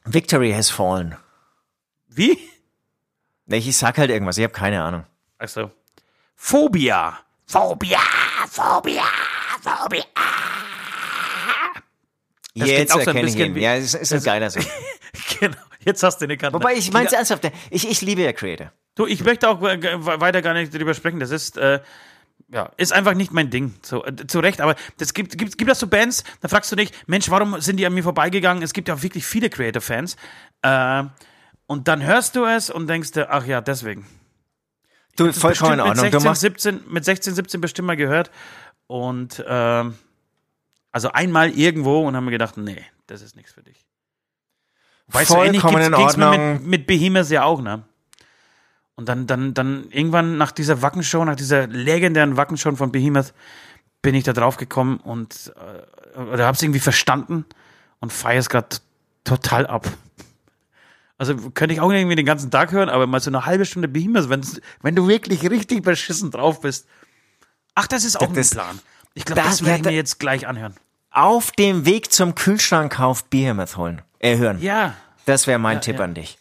Victory 0.06 0.52
has 0.54 0.70
fallen. 0.70 1.18
Wie? 2.08 2.38
Nee, 3.46 3.58
Ich 3.58 3.78
sag 3.78 3.98
halt 3.98 4.10
irgendwas, 4.10 4.38
ich 4.38 4.44
habe 4.44 4.54
keine 4.54 4.82
Ahnung. 4.82 5.06
Also, 5.38 5.72
Phobia. 6.36 7.20
Phobia, 7.46 8.00
Phobia, 8.48 9.04
Phobia. 9.62 10.04
Das 12.56 12.70
Jetzt 12.70 12.94
auch 12.94 13.02
so 13.02 13.12
ein 13.12 13.22
bisschen 13.22 13.56
Ja, 13.58 13.76
es 13.76 13.94
ist 13.94 14.14
ein 14.14 14.24
geiler 14.24 14.50
Song. 14.50 14.64
Genau, 15.40 15.58
jetzt 15.86 16.04
hast 16.04 16.20
du 16.20 16.26
eine 16.26 16.38
Karte. 16.38 16.54
Wobei 16.54 16.76
ich 16.76 16.92
meine 16.92 17.10
ernsthaft, 17.10 17.50
ich, 17.70 17.90
ich 17.90 18.02
liebe 18.02 18.22
ja 18.22 18.34
Creator. 18.34 18.72
Du, 18.96 19.06
ich 19.06 19.24
möchte 19.24 19.48
auch 19.50 19.62
weiter 19.62 20.42
gar 20.42 20.54
nicht 20.54 20.74
drüber 20.74 20.94
sprechen. 20.94 21.20
Das 21.20 21.32
ist, 21.32 21.58
äh, 21.58 21.80
ja, 22.50 22.72
ist 22.78 22.94
einfach 22.94 23.14
nicht 23.14 23.32
mein 23.32 23.50
Ding. 23.50 23.76
So, 23.82 24.06
äh, 24.06 24.28
zu 24.28 24.40
Recht, 24.40 24.62
aber 24.62 24.76
das 24.98 25.14
gibt, 25.14 25.38
gibt, 25.38 25.58
gibt 25.58 25.70
das 25.70 25.80
so 25.80 25.88
Bands, 25.88 26.24
da 26.42 26.48
fragst 26.48 26.72
du 26.72 26.76
dich, 26.76 26.92
Mensch, 27.08 27.30
warum 27.30 27.60
sind 27.62 27.78
die 27.78 27.86
an 27.86 27.94
mir 27.94 28.04
vorbeigegangen? 28.04 28.64
Es 28.64 28.74
gibt 28.74 28.88
ja 28.88 28.96
auch 28.96 29.04
wirklich 29.04 29.26
viele 29.26 29.50
Creator-Fans. 29.50 30.16
Äh, 30.62 31.04
und 31.68 31.88
dann 31.88 32.04
hörst 32.04 32.36
du 32.36 32.46
es 32.46 32.70
und 32.70 32.88
denkst 32.88 33.12
dir, 33.12 33.30
ach 33.32 33.46
ja, 33.46 33.62
deswegen. 33.62 34.06
Du, 35.18 35.32
vollkommen 35.32 35.74
in 35.74 35.80
Ordnung. 35.80 36.06
Mit 36.06 36.14
Du 36.14 36.20
16, 36.20 36.30
machst, 36.30 36.42
17, 36.42 36.82
mit 36.88 37.06
16, 37.06 37.36
17 37.36 37.62
bestimmt 37.62 37.88
mal 37.88 37.98
gehört. 37.98 38.32
Und 38.88 39.44
ähm, 39.48 39.96
also 40.96 41.12
einmal 41.12 41.50
irgendwo 41.52 42.08
und 42.08 42.16
haben 42.16 42.24
mir 42.24 42.32
gedacht, 42.32 42.56
nee, 42.56 42.82
das 43.08 43.22
ist 43.22 43.36
nichts 43.36 43.52
für 43.52 43.62
dich. 43.64 43.86
Weißt 45.08 45.30
du, 45.32 45.36
ähnlich 45.36 45.62
ging's, 45.62 45.88
in 45.88 45.94
ging's 45.94 46.16
mir 46.18 46.28
Ordnung. 46.30 46.54
mit, 46.54 46.64
mit 46.66 46.88
Behemoth 46.88 47.30
ja 47.30 47.44
auch, 47.44 47.62
ne? 47.62 47.84
Und 48.96 49.10
dann, 49.10 49.28
dann, 49.28 49.54
dann 49.54 49.90
irgendwann 49.92 50.38
nach 50.38 50.54
dieser 50.54 50.82
Wackenshow, 50.82 51.26
nach 51.26 51.36
dieser 51.36 51.68
legendären 51.68 52.38
Wackenshow 52.38 52.74
von 52.78 52.94
Behemoth, 52.94 53.34
bin 54.02 54.16
ich 54.16 54.24
da 54.24 54.32
drauf 54.32 54.56
gekommen 54.56 54.98
und 55.02 55.54
äh, 56.16 56.20
oder 56.20 56.46
hab's 56.48 56.62
irgendwie 56.62 56.80
verstanden 56.80 57.46
und 58.00 58.14
feiere 58.14 58.40
es 58.40 58.48
gerade 58.48 58.78
total 59.26 59.68
ab. 59.68 59.86
Also 61.18 61.36
könnte 61.52 61.74
ich 61.74 61.82
auch 61.82 61.92
irgendwie 61.92 62.16
den 62.16 62.26
ganzen 62.26 62.52
Tag 62.52 62.72
hören, 62.72 62.88
aber 62.90 63.06
mal 63.06 63.20
so 63.20 63.30
eine 63.30 63.46
halbe 63.46 63.66
Stunde 63.66 63.90
Behemoth, 63.90 64.30
wenn's, 64.30 64.62
wenn 64.82 64.96
du 64.96 65.08
wirklich 65.10 65.50
richtig 65.50 65.84
beschissen 65.84 66.32
drauf 66.32 66.62
bist. 66.62 66.88
Ach, 67.74 67.88
das 67.88 68.06
ist 68.06 68.16
auch 68.22 68.32
Das- 68.34 68.52
ein 68.52 68.56
Plan. 68.56 68.80
Ich 69.14 69.24
glaube, 69.26 69.42
das 69.42 69.60
das 69.60 69.62
werde 69.62 69.68
wär 69.72 69.76
ich 69.78 69.82
da- 69.84 69.90
mir 69.92 69.96
jetzt 69.98 70.20
gleich 70.20 70.46
anhören. 70.48 70.76
Auf 71.16 71.52
dem 71.52 71.86
Weg 71.86 72.12
zum 72.12 72.36
Kühlschrankkauf 72.36 73.26
Behemoth 73.26 73.78
holen. 73.78 74.02
Äh, 74.20 74.38
hören. 74.38 74.62
Ja. 74.62 74.96
Das 75.26 75.48
wäre 75.48 75.60
mein 75.60 75.82
Tipp 75.82 75.98
ja. 75.98 76.04
an 76.06 76.14
dich. 76.14 76.38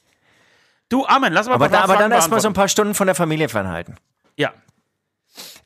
Du, 0.89 1.07
Amen, 1.07 1.33
lass 1.33 1.47
mal 1.47 1.55
Aber, 1.55 1.69
da, 1.69 1.83
aber 1.83 1.97
dann 1.97 2.13
erstmal 2.13 2.41
so 2.41 2.49
ein 2.49 2.55
paar 2.55 2.69
Stunden 2.69 2.95
von 2.95 3.07
der 3.07 3.15
Familie 3.15 3.49
fernhalten. 3.49 3.97
Ja. 4.37 4.53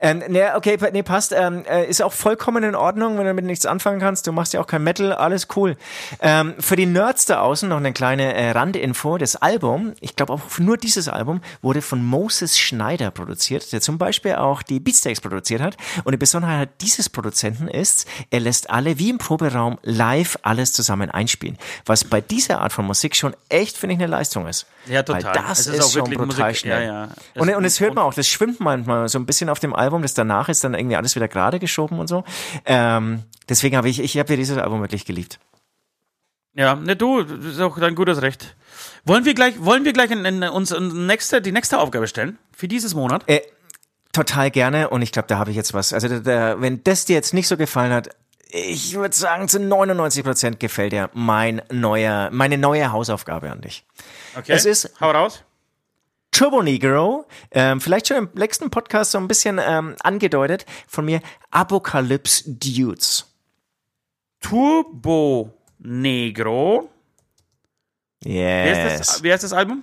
Ähm, 0.01 0.23
ne, 0.29 0.53
okay, 0.57 0.79
nee, 0.93 1.03
passt. 1.03 1.33
Ähm, 1.33 1.65
äh, 1.69 1.87
ist 1.87 2.01
auch 2.03 2.13
vollkommen 2.13 2.63
in 2.63 2.75
Ordnung, 2.77 3.13
wenn 3.19 3.25
du 3.25 3.31
damit 3.31 3.45
nichts 3.45 3.67
anfangen 3.67 3.99
kannst. 4.01 4.27
Du 4.27 4.33
machst 4.33 4.53
ja 4.53 4.61
auch 4.61 4.67
kein 4.67 4.85
Metal, 4.85 5.13
alles 5.13 5.49
cool. 5.57 5.77
Ähm, 6.21 6.55
für 6.61 6.77
die 6.77 6.87
Nerds 6.87 7.27
da 7.27 7.41
außen 7.41 7.69
noch 7.69 7.79
eine 7.79 7.93
kleine 7.93 8.33
äh, 8.35 8.51
Randinfo. 8.53 9.19
Das 9.19 9.35
Album, 9.37 9.95
ich 10.01 10.15
glaube 10.15 10.33
auch 10.35 10.41
nur 10.59 10.77
dieses 10.77 11.09
Album, 11.09 11.41
wurde 11.63 11.83
von 11.83 12.05
Moses 12.05 12.59
Schneider 12.59 13.11
produziert, 13.11 13.73
der 13.73 13.81
zum 13.81 13.99
Beispiel 13.99 14.37
auch 14.37 14.63
die 14.63 14.79
Beatsteaks 14.79 15.21
produziert 15.21 15.61
hat. 15.61 15.77
Und 16.05 16.13
die 16.13 16.19
Besonderheit 16.19 16.69
dieses 16.81 17.09
Produzenten 17.09 17.67
ist, 17.69 18.07
er 18.31 18.41
lässt 18.41 18.71
alle 18.71 18.99
wie 18.99 19.11
im 19.11 19.19
Proberaum 19.19 19.79
live 19.83 20.39
alles 20.43 20.73
zusammen 20.73 21.11
einspielen. 21.11 21.59
Was 21.87 22.05
bei 22.05 22.21
dieser 22.21 22.61
Art 22.61 22.73
von 22.73 22.87
Musik 22.87 23.17
schon 23.17 23.35
echt, 23.49 23.77
finde 23.77 23.95
ich, 23.95 24.01
eine 24.01 24.07
Leistung 24.11 24.47
ist. 24.47 24.67
Ja, 24.87 25.03
total. 25.03 25.25
Weil 25.25 25.33
das 25.49 25.59
Es 25.61 25.67
ist, 25.67 25.75
ist 25.75 25.85
auch 25.85 25.91
schon 25.91 26.01
wirklich 26.03 26.19
brutal 26.19 26.49
Musik- 26.51 26.57
schnell. 26.61 26.83
ja, 26.87 27.05
ja. 27.07 27.09
Und, 27.35 27.49
Es- 27.49 27.57
und 27.57 27.65
es 27.65 27.81
hört 27.81 27.95
man 27.95 28.05
auch, 28.05 28.15
das 28.15 28.29
schwimmt 28.29 28.61
manchmal 28.61 29.09
so 29.09 29.19
ein 29.19 29.27
bisschen 29.27 29.49
auf 29.49 29.59
dem 29.59 29.75
Album 29.75 29.88
Album, 29.89 30.03
das 30.03 30.15
danach 30.15 30.49
ist 30.49 30.63
dann 30.65 30.75
irgendwie 30.75 30.97
alles 30.97 31.17
wieder 31.17 31.29
gerade 31.29 31.59
geschoben 31.59 31.99
und 31.99 32.09
so. 32.09 32.25
Ähm, 32.67 33.23
deswegen 33.49 33.77
habe 33.77 33.89
ich, 33.89 34.01
ich 34.01 34.19
habe 34.19 34.37
dieses 34.37 34.59
Album 34.59 34.81
wirklich 34.81 35.05
geliebt. 35.07 35.39
Ja, 36.55 36.75
ne, 36.75 36.97
du, 36.97 37.23
das 37.23 37.55
ist 37.55 37.61
auch 37.61 37.79
dein 37.79 37.95
gutes 37.95 38.21
Recht. 38.21 38.57
Wollen 39.05 39.25
wir 39.25 39.35
gleich, 39.35 39.55
wollen 39.65 39.85
wir 39.85 39.93
gleich 39.93 40.11
in, 40.11 40.25
in, 40.25 40.43
uns 40.43 40.73
in 40.73 41.07
nächste, 41.07 41.41
die 41.41 41.53
nächste 41.53 41.79
Aufgabe 41.79 42.07
stellen? 42.09 42.37
Für 42.55 42.69
dieses 42.69 42.95
Monat? 42.95 43.23
Äh, 43.29 43.41
total 44.13 44.51
gerne 44.51 44.91
und 44.91 45.03
ich 45.03 45.13
glaube, 45.13 45.29
da 45.29 45.39
habe 45.39 45.51
ich 45.51 45.57
jetzt 45.57 45.73
was. 45.73 45.93
Also 45.93 46.09
der, 46.09 46.21
der, 46.21 46.61
wenn 46.61 46.83
das 46.85 47.05
dir 47.05 47.15
jetzt 47.15 47.33
nicht 47.33 47.49
so 47.49 47.57
gefallen 47.57 47.93
hat, 47.93 48.11
ich 48.51 48.95
würde 48.95 49.15
sagen, 49.15 49.49
zu 49.49 49.61
99 49.61 50.25
Prozent 50.25 50.61
gefällt 50.61 50.93
dir 50.93 51.11
mein 51.13 51.63
neuer, 51.71 52.31
meine 52.33 52.59
neue 52.59 52.91
Hausaufgabe 52.93 53.51
an 53.51 53.61
dich. 53.61 53.85
Okay. 54.37 54.53
Es 54.53 54.65
ist 54.65 55.01
Hau 55.01 55.11
raus. 55.11 55.45
Turbo 56.31 56.63
Negro, 56.63 57.27
ähm, 57.51 57.81
vielleicht 57.81 58.09
schon 58.09 58.17
im 58.17 58.31
letzten 58.35 58.71
Podcast 58.71 59.13
so 59.13 59.19
ein 59.19 59.29
bisschen 59.29 59.61
ähm, 59.63 59.97
angedeutet, 60.01 60.67
von 60.87 61.05
mir 61.05 61.21
Apocalypse 61.51 62.45
Dudes. 62.47 63.27
Turbo 64.41 65.53
Negro. 65.79 66.91
Yes. 68.25 68.33
Wer 68.33 69.01
ist, 69.01 69.23
das, 69.23 69.51
das 69.51 69.53
Album? 69.53 69.83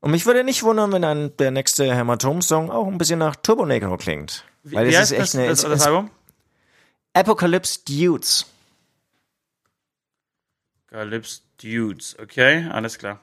Und 0.00 0.10
mich 0.10 0.26
würde 0.26 0.44
nicht 0.44 0.62
wundern, 0.62 0.92
wenn 0.92 1.04
ein, 1.04 1.36
der 1.38 1.50
nächste 1.50 1.94
Hämatom-Song 1.94 2.70
auch 2.70 2.86
ein 2.86 2.98
bisschen 2.98 3.18
nach 3.18 3.36
Turbo 3.36 3.64
Negro 3.64 3.96
klingt. 3.96 4.44
Weil 4.62 4.86
Wie 4.86 4.92
das 4.92 5.00
heißt 5.00 5.12
ist 5.12 5.18
echt 5.18 5.22
das, 5.22 5.34
eine 5.34 5.48
das, 5.48 5.62
das 5.62 5.86
Album? 5.86 6.10
Apocalypse 7.14 7.80
Dudes. 7.86 8.46
Calypse 10.88 11.40
Dudes, 11.60 12.16
okay, 12.18 12.68
alles 12.70 12.98
klar. 12.98 13.20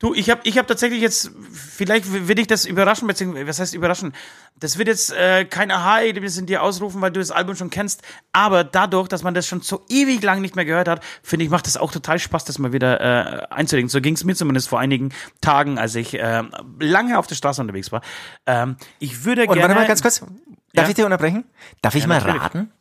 Du, 0.00 0.14
ich 0.14 0.30
habe 0.30 0.40
ich 0.44 0.56
hab 0.58 0.68
tatsächlich 0.68 1.00
jetzt, 1.00 1.32
vielleicht 1.52 2.28
will 2.28 2.38
ich 2.38 2.46
das 2.46 2.64
überraschen, 2.66 3.08
beziehungsweise, 3.08 3.48
was 3.48 3.58
heißt 3.58 3.74
überraschen? 3.74 4.14
Das 4.54 4.78
wird 4.78 4.86
jetzt 4.86 5.10
äh, 5.10 5.44
kein 5.44 5.72
Aha-Erlebnis 5.72 6.38
in 6.38 6.46
dir 6.46 6.62
ausrufen, 6.62 7.00
weil 7.00 7.10
du 7.10 7.18
das 7.18 7.32
Album 7.32 7.56
schon 7.56 7.68
kennst, 7.70 8.02
aber 8.30 8.62
dadurch, 8.62 9.08
dass 9.08 9.24
man 9.24 9.34
das 9.34 9.48
schon 9.48 9.60
so 9.60 9.84
ewig 9.88 10.22
lang 10.22 10.40
nicht 10.40 10.54
mehr 10.54 10.64
gehört 10.64 10.86
hat, 10.86 11.02
finde 11.24 11.44
ich, 11.44 11.50
macht 11.50 11.66
es 11.66 11.76
auch 11.76 11.90
total 11.90 12.20
Spaß, 12.20 12.44
das 12.44 12.60
mal 12.60 12.72
wieder 12.72 13.00
äh, 13.00 13.46
einzulegen. 13.50 13.88
So 13.88 14.00
ging 14.00 14.14
es 14.14 14.22
mir 14.22 14.36
zumindest 14.36 14.68
vor 14.68 14.78
einigen 14.78 15.12
Tagen, 15.40 15.78
als 15.80 15.96
ich 15.96 16.14
äh, 16.14 16.44
lange 16.78 17.18
auf 17.18 17.26
der 17.26 17.34
Straße 17.34 17.60
unterwegs 17.60 17.90
war. 17.90 18.02
Ähm, 18.46 18.76
ich 19.00 19.24
würde 19.24 19.42
Und 19.42 19.54
gerne... 19.54 19.62
warte 19.62 19.74
mal 19.80 19.88
ganz 19.88 20.00
kurz. 20.02 20.20
Darf 20.20 20.30
Ja. 20.74 20.88
ich 20.90 20.94
dir 20.94 21.06
unterbrechen? 21.06 21.44
Darf 21.82 21.96
ich 21.96 22.02
Ja, 22.02 22.06
mal 22.08 22.18
natürlich. 22.20 22.40
raten? 22.42 22.72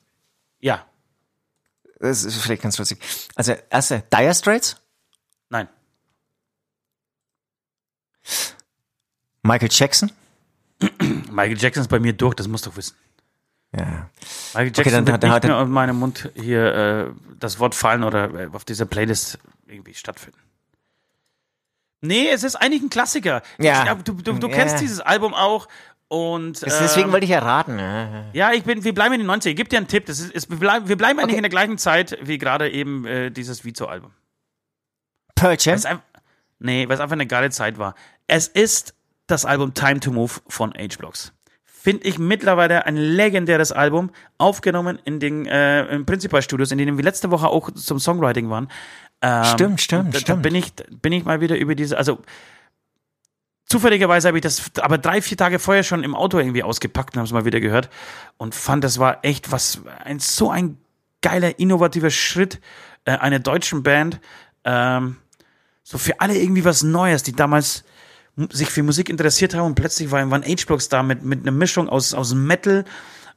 Ja, 0.60 0.86
Das 2.00 2.24
ist 2.24 2.38
vielleicht 2.38 2.62
ganz 2.62 2.78
lustig. 2.78 3.00
Also, 3.34 3.56
erste, 3.72 4.04
Dire 4.14 4.36
Straits, 4.36 4.76
nein. 5.50 5.68
Michael 9.44 9.70
Jackson. 9.72 10.12
Michael 11.32 11.58
Jackson 11.58 11.82
ist 11.82 11.88
bei 11.90 12.00
mir 12.00 12.14
durch, 12.14 12.36
das 12.36 12.48
musst 12.48 12.66
du 12.66 12.76
wissen. 12.76 12.96
Ja. 13.76 14.10
Michael 14.54 14.72
Jackson 14.76 14.94
dann- 14.94 15.08
wird 15.08 15.24
dann- 15.24 15.32
nicht 15.32 15.44
dann- 15.44 15.52
mehr 15.52 15.60
auf 15.60 15.68
meinem 15.68 15.98
Mund 16.00 16.32
hier 16.36 16.74
äh, 16.74 17.12
das 17.40 17.60
Wort 17.60 17.76
fallen 17.76 18.04
oder 18.04 18.34
äh, 18.34 18.50
auf 18.54 18.64
dieser 18.66 18.86
Playlist 18.86 19.40
irgendwie 19.68 19.94
stattfinden. 19.94 20.40
Nee, 22.02 22.30
es 22.30 22.44
ist 22.44 22.56
eigentlich 22.56 22.84
ein 22.84 22.90
Klassiker. 22.90 23.42
Ja. 23.58 23.96
Du 23.96 24.14
du, 24.14 24.34
du 24.34 24.48
Ja. 24.48 24.56
kennst 24.56 24.80
dieses 24.82 25.00
Album 25.00 25.34
auch 25.34 25.68
und 26.08 26.62
Das- 26.64 26.78
Deswegen 26.80 27.08
ähm, 27.08 27.12
wollte 27.14 27.26
ich 27.26 27.32
ja 27.32 27.40
raten. 27.40 27.80
Ja. 27.80 28.26
ja, 28.34 28.54
ich 28.54 28.64
bin, 28.64 28.84
wir 28.84 28.94
bleiben 28.94 29.16
in 29.16 29.22
den 29.22 29.28
90 29.28 29.52
Ich 29.52 29.58
gebe 29.58 29.68
dir 29.70 29.78
einen 29.78 29.88
Tipp. 29.88 30.06
Das 30.06 30.20
ist, 30.20 30.32
ist, 30.32 30.50
wir 30.50 30.58
bleiben, 30.58 30.88
wir 30.88 30.96
bleiben 30.98 31.20
eigentlich 31.20 31.32
Okay. 31.32 31.38
in 31.38 31.44
der 31.44 31.50
gleichen 31.50 31.78
Zeit 31.78 32.18
wie 32.22 32.38
gerade 32.38 32.70
eben 32.70 33.06
äh, 33.06 33.32
dieses 33.32 33.66
Vizo-Album. 33.66 34.12
Pearl 35.36 35.58
Jam. 35.60 36.00
Nee, 36.60 36.88
weil 36.88 36.96
es 36.96 37.00
einfach 37.02 37.14
eine 37.14 37.28
geile 37.28 37.50
Zeit 37.50 37.78
war. 37.78 37.96
Es 38.28 38.48
ist 38.48 38.96
das 39.28 39.46
Album 39.46 39.74
Time 39.74 40.00
to 40.00 40.12
Move 40.12 40.34
von 40.48 40.74
H-Blocks. 40.74 41.34
Finde 41.64 42.06
ich 42.08 42.18
mittlerweile 42.20 42.86
ein 42.86 42.98
legendäres 42.98 43.72
Album, 43.72 44.12
aufgenommen 44.38 45.00
in 45.06 45.20
den 45.20 45.46
äh, 45.46 45.86
in 45.86 46.06
Principal-Studios, 46.06 46.72
in 46.72 46.78
denen 46.80 46.98
wir 46.98 47.04
letzte 47.04 47.32
Woche 47.32 47.48
auch 47.48 47.72
zum 47.72 48.00
Songwriting 48.00 48.50
waren. 48.50 48.68
Ähm, 49.22 49.44
Stimmt, 49.46 49.82
stimmt, 49.82 50.08
da, 50.08 50.12
Da 50.12 50.20
stimmt. 50.20 50.44
bin 50.44 50.56
ich, 50.56 50.74
bin 51.02 51.14
ich 51.14 51.24
mal 51.24 51.40
wieder 51.42 51.58
über 51.58 51.76
diese, 51.76 51.98
also 51.98 52.20
zufälligerweise 53.66 54.28
habe 54.28 54.38
ich 54.38 54.42
das 54.44 54.72
aber 54.82 54.98
drei, 54.98 55.22
vier 55.22 55.38
Tage 55.38 55.60
vorher 55.60 55.84
schon 55.84 56.04
im 56.04 56.16
Auto 56.16 56.40
irgendwie 56.40 56.64
ausgepackt 56.64 57.16
und 57.16 57.20
habe 57.20 57.28
es 57.28 57.34
mal 57.34 57.46
wieder 57.46 57.60
gehört 57.60 57.90
und 58.38 58.56
fand, 58.56 58.84
das 58.84 59.00
war 59.00 59.24
echt 59.24 59.52
was, 59.52 59.82
ein 60.04 60.20
so 60.20 60.50
ein 60.50 60.78
geiler, 61.22 61.60
innovativer 61.60 62.10
Schritt 62.10 62.60
äh, 63.06 63.12
einer 63.12 63.40
deutschen 63.40 63.84
Band. 63.84 64.20
Ähm, 64.64 65.18
so 65.90 65.98
für 65.98 66.20
alle 66.20 66.38
irgendwie 66.38 66.66
was 66.66 66.84
Neues, 66.84 67.24
die 67.24 67.32
damals 67.32 67.86
sich 68.52 68.70
für 68.70 68.84
Musik 68.84 69.08
interessiert 69.08 69.54
haben 69.54 69.68
und 69.68 69.76
plötzlich 69.76 70.12
waren, 70.12 70.30
waren 70.30 70.44
H-Blocks 70.44 70.90
da 70.90 71.02
mit, 71.02 71.24
mit 71.24 71.44
einer 71.44 71.52
Mischung 71.54 71.88
aus, 71.88 72.14
aus 72.14 72.34
Metal 72.34 72.84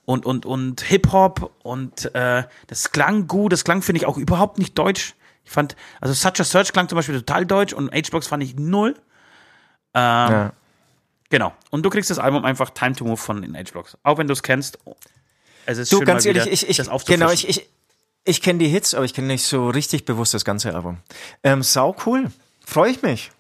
und, 0.05 0.27
und, 0.27 0.47
und 0.47 0.81
Hip-Hop 0.81 1.53
und 1.63 2.13
äh, 2.13 2.43
das 2.67 2.91
klang 2.91 3.29
gut, 3.29 3.53
das 3.53 3.63
klang, 3.63 3.83
finde 3.83 3.99
ich, 3.99 4.07
auch 4.07 4.17
überhaupt 4.17 4.59
nicht 4.59 4.77
deutsch. 4.77 5.15
Ich 5.45 5.53
fand, 5.53 5.77
also 6.01 6.13
Such 6.13 6.41
a 6.41 6.45
Search 6.45 6.73
klang 6.73 6.89
zum 6.89 6.97
Beispiel 6.97 7.15
total 7.15 7.47
deutsch 7.47 7.73
und 7.73 7.93
H-Blocks 7.95 8.27
fand 8.27 8.43
ich 8.43 8.57
null. 8.57 8.97
Ähm, 9.95 10.31
Ja. 10.33 10.53
Genau. 11.29 11.53
Und 11.71 11.85
du 11.85 11.91
kriegst 11.91 12.11
das 12.11 12.19
Album 12.19 12.45
einfach 12.45 12.71
Time 12.71 12.97
to 12.97 13.05
Move 13.05 13.17
von 13.17 13.43
den 13.43 13.57
H-Blocks. 13.57 13.97
Auch 14.03 14.19
wenn 14.19 14.27
du 14.27 14.33
es 14.33 14.43
kennst. 14.43 14.81
Es 15.67 15.79
ist 15.79 15.93
Du, 15.93 15.99
schön, 15.99 16.07
ganz 16.07 16.27
ehrlich, 16.27 16.49
ich, 16.49 16.69
ich, 16.69 16.89
genau, 17.07 17.31
ich, 17.31 17.49
ich, 17.49 17.69
ich 18.25 18.43
kenne 18.43 18.59
die 18.59 18.69
Hits, 18.69 18.95
aber 18.95 19.05
ich 19.05 19.15
kenne 19.15 19.29
nicht 19.29 19.45
so 19.45 19.69
richtig 19.69 20.05
bewusst 20.05 20.35
das 20.35 20.45
ganze 20.45 20.75
Album. 20.75 20.99
Ähm, 21.43 21.63
sau 21.63 21.97
cool. 22.07 22.31
Freue 22.65 22.91
ich 22.91 23.03
mich. 23.03 23.31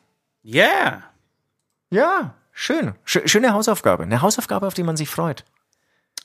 Yeah. 0.44 1.02
Ja, 1.90 2.34
schön. 2.52 2.94
Sch 3.04 3.18
schöne 3.26 3.52
Hausaufgabe. 3.52 4.04
Eine 4.04 4.22
Hausaufgabe, 4.22 4.66
auf 4.66 4.74
die 4.74 4.82
man 4.82 4.96
sich 4.96 5.08
freut. 5.08 5.44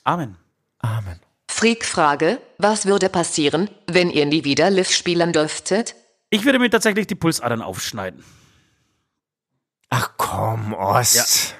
Amen. 0.04 0.36
Amen. 0.78 1.20
Freak-Frage, 1.48 2.40
was 2.58 2.86
würde 2.86 3.08
passieren, 3.08 3.70
wenn 3.86 4.10
ihr 4.10 4.26
nie 4.26 4.44
wieder 4.44 4.70
Liv 4.70 4.90
spielen 4.90 5.32
dürftet? 5.32 5.94
Ich 6.30 6.44
würde 6.44 6.58
mir 6.58 6.70
tatsächlich 6.70 7.06
die 7.06 7.14
Pulsadern 7.14 7.62
aufschneiden. 7.62 8.24
Ach 9.88 10.10
komm, 10.16 10.74
Ost. 10.74 11.54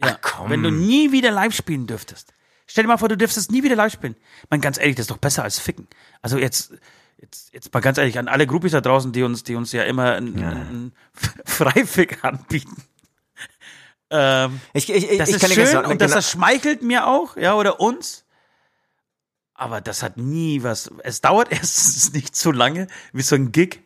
Ja, 0.00 0.12
Ach, 0.12 0.18
komm. 0.22 0.50
Wenn 0.50 0.62
du 0.62 0.70
nie 0.70 1.12
wieder 1.12 1.30
live 1.30 1.54
spielen 1.54 1.86
dürftest. 1.86 2.32
Stell 2.70 2.84
dir 2.84 2.88
mal 2.88 2.98
vor, 2.98 3.08
du 3.08 3.16
dürftest 3.16 3.50
nie 3.50 3.64
wieder 3.64 3.74
live 3.74 3.92
spielen. 3.92 4.14
Man, 4.48 4.60
ganz 4.60 4.78
ehrlich, 4.78 4.94
das 4.94 5.04
ist 5.04 5.10
doch 5.10 5.16
besser 5.18 5.42
als 5.42 5.58
ficken. 5.58 5.88
Also 6.22 6.38
jetzt, 6.38 6.72
jetzt, 7.20 7.52
jetzt 7.52 7.74
mal 7.74 7.80
ganz 7.80 7.98
ehrlich, 7.98 8.16
an 8.16 8.28
alle 8.28 8.46
Groupies 8.46 8.70
da 8.70 8.80
draußen, 8.80 9.10
die 9.10 9.24
uns, 9.24 9.42
die 9.42 9.56
uns 9.56 9.72
ja 9.72 9.82
immer 9.82 10.12
einen, 10.14 10.40
einen 10.40 10.92
Freifick 11.44 12.24
anbieten. 12.24 12.76
Ähm, 14.10 14.60
Ich, 14.72 14.88
ich, 14.88 15.10
ich, 15.10 15.18
das 15.18 15.30
ich 15.30 15.36
ist 15.42 15.52
schön 15.52 15.66
sagen, 15.66 15.90
und 15.90 16.00
das, 16.00 16.10
genau- 16.12 16.18
das 16.18 16.30
schmeichelt 16.30 16.82
mir 16.82 17.08
auch, 17.08 17.36
ja, 17.36 17.54
oder 17.54 17.80
uns. 17.80 18.24
Aber 19.54 19.80
das 19.80 20.02
hat 20.04 20.16
nie 20.16 20.62
was. 20.62 20.90
Es 21.02 21.20
dauert 21.20 21.48
erstens 21.50 22.12
nicht 22.12 22.36
so 22.36 22.52
lange 22.52 22.86
wie 23.12 23.22
so 23.22 23.34
ein 23.34 23.50
Gig. 23.50 23.80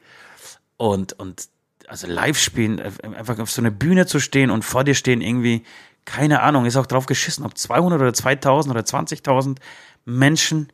Und, 0.76 1.14
und 1.14 1.49
also 1.89 2.07
live 2.07 2.39
spielen, 2.39 2.78
äh, 2.80 2.91
einfach 3.16 3.39
auf 3.39 3.51
so 3.51 3.62
einer 3.62 3.70
Bühne 3.70 4.05
zu 4.07 4.20
stehen 4.20 4.51
und 4.51 4.62
vor 4.62 4.85
dir 4.85 4.95
stehen 4.95 5.22
irgendwie, 5.22 5.64
keine 6.05 6.43
Ahnung, 6.43 6.67
ist 6.67 6.77
auch 6.77 6.87
drauf 6.87 7.07
geschissen, 7.07 7.45
ob 7.45 7.57
200 7.57 8.01
oder 8.01 8.13
2000 8.13 8.75
oder 8.75 8.85
20.000 8.85 9.59
Menschen. 10.05 10.73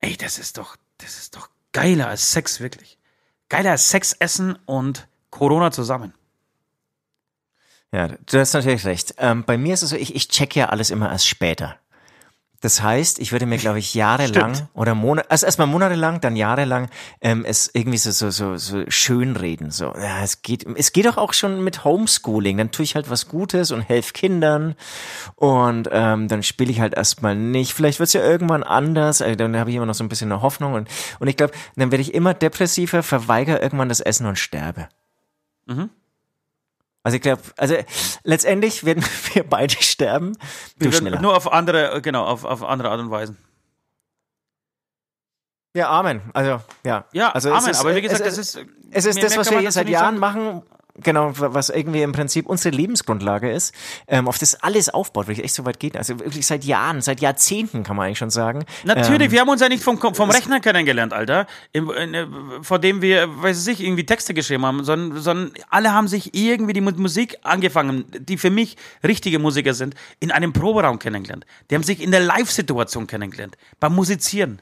Ey, 0.00 0.16
das 0.16 0.38
ist 0.38 0.58
doch, 0.58 0.76
das 0.98 1.18
ist 1.18 1.36
doch 1.36 1.48
geiler 1.72 2.08
als 2.08 2.32
Sex, 2.32 2.60
wirklich. 2.60 2.98
Geiler 3.48 3.72
als 3.72 3.88
Sex 3.88 4.12
essen 4.12 4.56
und 4.66 5.08
Corona 5.30 5.70
zusammen. 5.70 6.14
Ja, 7.92 8.08
du 8.08 8.38
hast 8.38 8.54
natürlich 8.54 8.86
recht. 8.86 9.14
Ähm, 9.18 9.44
bei 9.44 9.58
mir 9.58 9.74
ist 9.74 9.82
es 9.82 9.90
so, 9.90 9.96
ich, 9.96 10.14
ich 10.14 10.28
check 10.28 10.56
ja 10.56 10.70
alles 10.70 10.90
immer 10.90 11.10
erst 11.10 11.28
später. 11.28 11.78
Das 12.62 12.80
heißt, 12.80 13.18
ich 13.18 13.32
würde 13.32 13.44
mir, 13.44 13.58
glaube 13.58 13.80
ich, 13.80 13.92
jahrelang 13.92 14.54
Stimmt. 14.54 14.70
oder 14.72 14.94
Monate, 14.94 15.30
also 15.30 15.44
erstmal 15.44 15.66
monatelang, 15.66 16.20
dann 16.20 16.36
jahrelang 16.36 16.88
ähm, 17.20 17.44
es 17.44 17.70
irgendwie 17.74 17.98
so, 17.98 18.12
so, 18.12 18.30
so, 18.30 18.56
so 18.56 18.84
schön 18.88 19.36
reden. 19.36 19.72
So, 19.72 19.86
ja, 19.86 20.22
es 20.22 20.42
geht, 20.42 20.64
es 20.76 20.92
geht 20.92 21.06
doch 21.06 21.16
auch 21.16 21.32
schon 21.32 21.62
mit 21.64 21.84
Homeschooling. 21.84 22.56
Dann 22.56 22.70
tue 22.70 22.84
ich 22.84 22.94
halt 22.94 23.10
was 23.10 23.26
Gutes 23.26 23.72
und 23.72 23.82
helfe 23.82 24.12
Kindern 24.12 24.76
und 25.34 25.88
ähm, 25.90 26.28
dann 26.28 26.44
spiele 26.44 26.70
ich 26.70 26.80
halt 26.80 26.94
erstmal 26.94 27.34
nicht. 27.34 27.74
Vielleicht 27.74 27.98
wird's 27.98 28.12
ja 28.12 28.22
irgendwann 28.22 28.62
anders. 28.62 29.20
Also, 29.20 29.34
dann 29.34 29.56
habe 29.56 29.70
ich 29.70 29.76
immer 29.76 29.86
noch 29.86 29.94
so 29.94 30.04
ein 30.04 30.08
bisschen 30.08 30.30
eine 30.30 30.40
Hoffnung 30.40 30.74
und, 30.74 30.88
und 31.18 31.28
ich 31.28 31.36
glaube, 31.36 31.52
dann 31.74 31.90
werde 31.90 32.02
ich 32.02 32.14
immer 32.14 32.32
depressiver, 32.32 33.02
verweigere 33.02 33.58
irgendwann 33.58 33.88
das 33.88 34.00
Essen 34.00 34.26
und 34.26 34.38
sterbe. 34.38 34.88
Also 37.04 37.16
ich 37.16 37.22
glaube, 37.22 37.42
also 37.56 37.76
letztendlich 38.22 38.84
werden 38.84 39.04
wir 39.32 39.44
beide 39.44 39.74
sterben. 39.74 40.36
Du 40.78 40.86
Wir 40.86 40.92
schneller. 40.92 41.20
Nur 41.20 41.36
auf 41.36 41.52
andere, 41.52 42.00
genau, 42.00 42.24
auf, 42.24 42.44
auf 42.44 42.62
andere 42.62 42.90
Art 42.90 43.00
und 43.00 43.10
Weise. 43.10 43.36
Ja, 45.74 45.88
Amen. 45.88 46.20
Also 46.34 46.60
ja. 46.84 47.06
Ja, 47.12 47.30
also 47.30 47.50
Amen. 47.50 47.70
Es 47.70 47.76
ist, 47.76 47.80
aber 47.80 47.96
wie 47.96 48.02
gesagt, 48.02 48.20
es, 48.20 48.36
das 48.36 48.38
ist. 48.38 48.66
es 48.90 49.06
ist 49.06 49.22
das, 49.22 49.36
was 49.36 49.50
wir 49.50 49.60
hier 49.60 49.72
seit 49.72 49.88
Jahren 49.88 50.18
sagen. 50.18 50.20
machen. 50.20 50.62
Genau, 51.00 51.32
was 51.34 51.70
irgendwie 51.70 52.02
im 52.02 52.12
Prinzip 52.12 52.46
unsere 52.46 52.74
Lebensgrundlage 52.74 53.50
ist, 53.50 53.74
ähm, 54.06 54.28
auf 54.28 54.38
das 54.38 54.62
alles 54.62 54.88
aufbaut, 54.88 55.26
wirklich 55.28 55.44
echt 55.44 55.54
so 55.54 55.64
weit 55.64 55.80
geht. 55.80 55.96
Also 55.96 56.18
wirklich 56.20 56.46
seit 56.46 56.64
Jahren, 56.64 57.00
seit 57.00 57.20
Jahrzehnten 57.20 57.82
kann 57.82 57.96
man 57.96 58.06
eigentlich 58.06 58.18
schon 58.18 58.30
sagen. 58.30 58.64
Natürlich, 58.84 59.26
Ähm, 59.28 59.32
wir 59.32 59.40
haben 59.40 59.48
uns 59.48 59.60
ja 59.60 59.68
nicht 59.68 59.82
vom, 59.82 59.98
vom 59.98 60.30
Rechner 60.30 60.60
kennengelernt, 60.60 61.12
Alter, 61.12 61.46
im, 61.72 61.90
äh, 61.90 62.26
vor 62.62 62.78
dem 62.78 63.00
wir, 63.02 63.28
weiß 63.42 63.66
ich, 63.68 63.80
irgendwie 63.82 64.04
Texte 64.06 64.34
geschrieben 64.34 64.66
haben, 64.66 64.84
sondern, 64.84 65.20
sondern 65.20 65.52
alle 65.70 65.92
haben 65.94 66.08
sich 66.08 66.34
irgendwie 66.34 66.72
die 66.74 66.80
Mu- 66.80 66.90
Musik 66.96 67.36
angefangen, 67.42 68.04
die 68.18 68.36
für 68.36 68.50
mich 68.50 68.76
richtige 69.02 69.38
Musiker 69.38 69.74
sind, 69.74 69.94
in 70.20 70.30
einem 70.30 70.52
Proberaum 70.52 70.98
kennengelernt. 70.98 71.46
Die 71.70 71.74
haben 71.74 71.82
sich 71.84 72.00
in 72.02 72.10
der 72.10 72.20
Live-Situation 72.20 73.06
kennengelernt, 73.06 73.56
beim 73.80 73.94
Musizieren. 73.94 74.60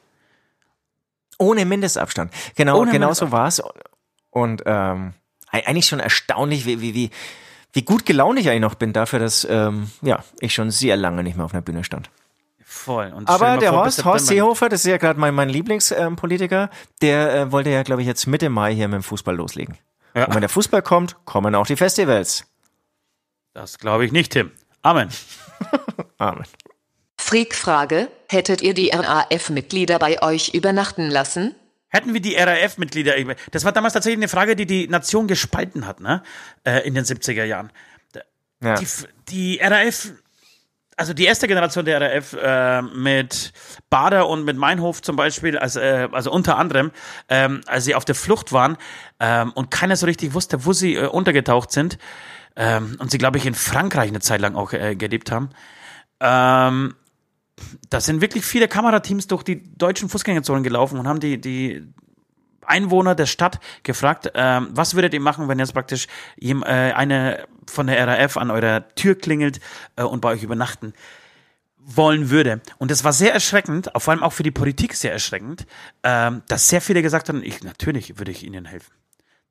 ohne 1.38 1.64
Mindestabstand. 1.64 2.32
Genau, 2.54 2.80
Ohne 2.80 2.92
genau 2.92 3.08
Mindestab- 3.08 3.26
so 3.28 3.32
war's. 3.32 3.62
Und 4.30 4.62
ähm, 4.66 5.14
eigentlich 5.50 5.86
schon 5.86 6.00
erstaunlich, 6.00 6.66
wie, 6.66 6.80
wie, 6.80 6.94
wie, 6.94 7.10
wie 7.72 7.82
gut 7.82 8.06
gelaunt 8.06 8.38
ich 8.38 8.48
eigentlich 8.48 8.60
noch 8.60 8.74
bin 8.74 8.92
dafür, 8.92 9.18
dass 9.18 9.46
ähm, 9.48 9.90
ja, 10.02 10.24
ich 10.40 10.54
schon 10.54 10.70
sehr 10.70 10.96
lange 10.96 11.22
nicht 11.22 11.36
mehr 11.36 11.44
auf 11.44 11.52
einer 11.52 11.62
Bühne 11.62 11.84
stand. 11.84 12.10
Voll. 12.64 13.12
Aber 13.26 13.58
der 13.58 13.70
vor, 13.70 13.84
Horst, 13.84 14.04
Horst 14.04 14.26
Seehofer, 14.28 14.68
das 14.68 14.84
ist 14.84 14.90
ja 14.90 14.96
gerade 14.96 15.18
mein, 15.18 15.34
mein 15.34 15.48
Lieblingspolitiker, 15.48 16.70
der 17.02 17.34
äh, 17.34 17.52
wollte 17.52 17.70
ja, 17.70 17.82
glaube 17.82 18.02
ich, 18.02 18.08
jetzt 18.08 18.26
Mitte 18.26 18.48
Mai 18.48 18.74
hier 18.74 18.86
mit 18.86 18.94
dem 18.96 19.02
Fußball 19.02 19.34
loslegen. 19.34 19.76
Ja. 20.14 20.26
Und 20.26 20.34
wenn 20.34 20.40
der 20.40 20.48
Fußball 20.48 20.80
kommt, 20.80 21.16
kommen 21.24 21.54
auch 21.54 21.66
die 21.66 21.76
Festivals. 21.76 22.46
Das 23.54 23.78
glaube 23.78 24.04
ich 24.04 24.12
nicht, 24.12 24.32
Tim. 24.32 24.52
Amen. 24.82 25.08
Amen. 26.18 26.44
Freak-Frage, 27.18 28.08
hättet 28.28 28.62
ihr 28.62 28.74
die 28.74 28.90
RAF-Mitglieder 28.90 29.98
bei 29.98 30.22
euch 30.22 30.54
übernachten 30.54 31.10
lassen? 31.10 31.54
Hätten 31.90 32.14
wir 32.14 32.20
die 32.20 32.36
RAF-Mitglieder, 32.36 33.14
das 33.50 33.64
war 33.64 33.72
damals 33.72 33.94
tatsächlich 33.94 34.18
eine 34.18 34.28
Frage, 34.28 34.54
die 34.56 34.66
die 34.66 34.88
Nation 34.88 35.26
gespalten 35.26 35.86
hat, 35.86 36.00
ne? 36.00 36.22
Äh, 36.64 36.86
in 36.86 36.94
den 36.94 37.04
70er 37.04 37.44
Jahren. 37.44 37.72
Ja. 38.62 38.74
Die, 38.74 38.86
die 39.28 39.60
RAF, 39.60 40.12
also 40.96 41.14
die 41.14 41.24
erste 41.24 41.48
Generation 41.48 41.84
der 41.84 42.00
RAF 42.00 42.34
äh, 42.34 42.82
mit 42.82 43.52
Bader 43.88 44.28
und 44.28 44.44
mit 44.44 44.56
Meinhof 44.56 45.02
zum 45.02 45.16
Beispiel, 45.16 45.58
also, 45.58 45.80
äh, 45.80 46.08
also 46.12 46.30
unter 46.30 46.58
anderem, 46.58 46.92
ähm, 47.28 47.62
als 47.66 47.86
sie 47.86 47.94
auf 47.94 48.04
der 48.04 48.14
Flucht 48.14 48.52
waren 48.52 48.76
ähm, 49.18 49.52
und 49.52 49.70
keiner 49.70 49.96
so 49.96 50.06
richtig 50.06 50.34
wusste, 50.34 50.66
wo 50.66 50.72
sie 50.72 50.94
äh, 50.94 51.06
untergetaucht 51.06 51.72
sind 51.72 51.98
ähm, 52.54 52.96
und 52.98 53.10
sie, 53.10 53.18
glaube 53.18 53.38
ich, 53.38 53.46
in 53.46 53.54
Frankreich 53.54 54.10
eine 54.10 54.20
Zeit 54.20 54.40
lang 54.40 54.54
auch 54.54 54.72
äh, 54.72 54.94
gelebt 54.94 55.32
haben. 55.32 55.50
Da 57.88 58.00
sind 58.00 58.20
wirklich 58.20 58.44
viele 58.44 58.68
Kamerateams 58.68 59.26
durch 59.26 59.42
die 59.42 59.62
deutschen 59.76 60.08
Fußgängerzonen 60.08 60.62
gelaufen 60.62 60.98
und 60.98 61.06
haben 61.06 61.20
die, 61.20 61.40
die 61.40 61.86
Einwohner 62.64 63.14
der 63.14 63.26
Stadt 63.26 63.58
gefragt, 63.82 64.30
ähm, 64.34 64.68
was 64.72 64.94
würdet 64.94 65.12
ihr 65.14 65.20
machen, 65.20 65.48
wenn 65.48 65.58
jetzt 65.58 65.74
praktisch 65.74 66.06
äh, 66.40 66.54
eine 66.64 67.46
von 67.66 67.86
der 67.86 68.06
RAF 68.06 68.36
an 68.36 68.50
eurer 68.50 68.88
Tür 68.94 69.16
klingelt 69.16 69.60
äh, 69.96 70.02
und 70.02 70.20
bei 70.20 70.30
euch 70.30 70.42
übernachten 70.42 70.92
wollen 71.82 72.30
würde. 72.30 72.60
Und 72.78 72.90
das 72.90 73.04
war 73.04 73.12
sehr 73.12 73.32
erschreckend, 73.32 73.90
vor 73.96 74.12
allem 74.12 74.22
auch 74.22 74.32
für 74.32 74.42
die 74.42 74.50
Politik 74.50 74.94
sehr 74.94 75.12
erschreckend, 75.12 75.66
ähm, 76.02 76.42
dass 76.48 76.68
sehr 76.68 76.80
viele 76.80 77.02
gesagt 77.02 77.28
haben, 77.28 77.42
ich 77.42 77.62
natürlich 77.62 78.18
würde 78.18 78.30
ich 78.30 78.44
ihnen 78.44 78.66
helfen. 78.66 78.92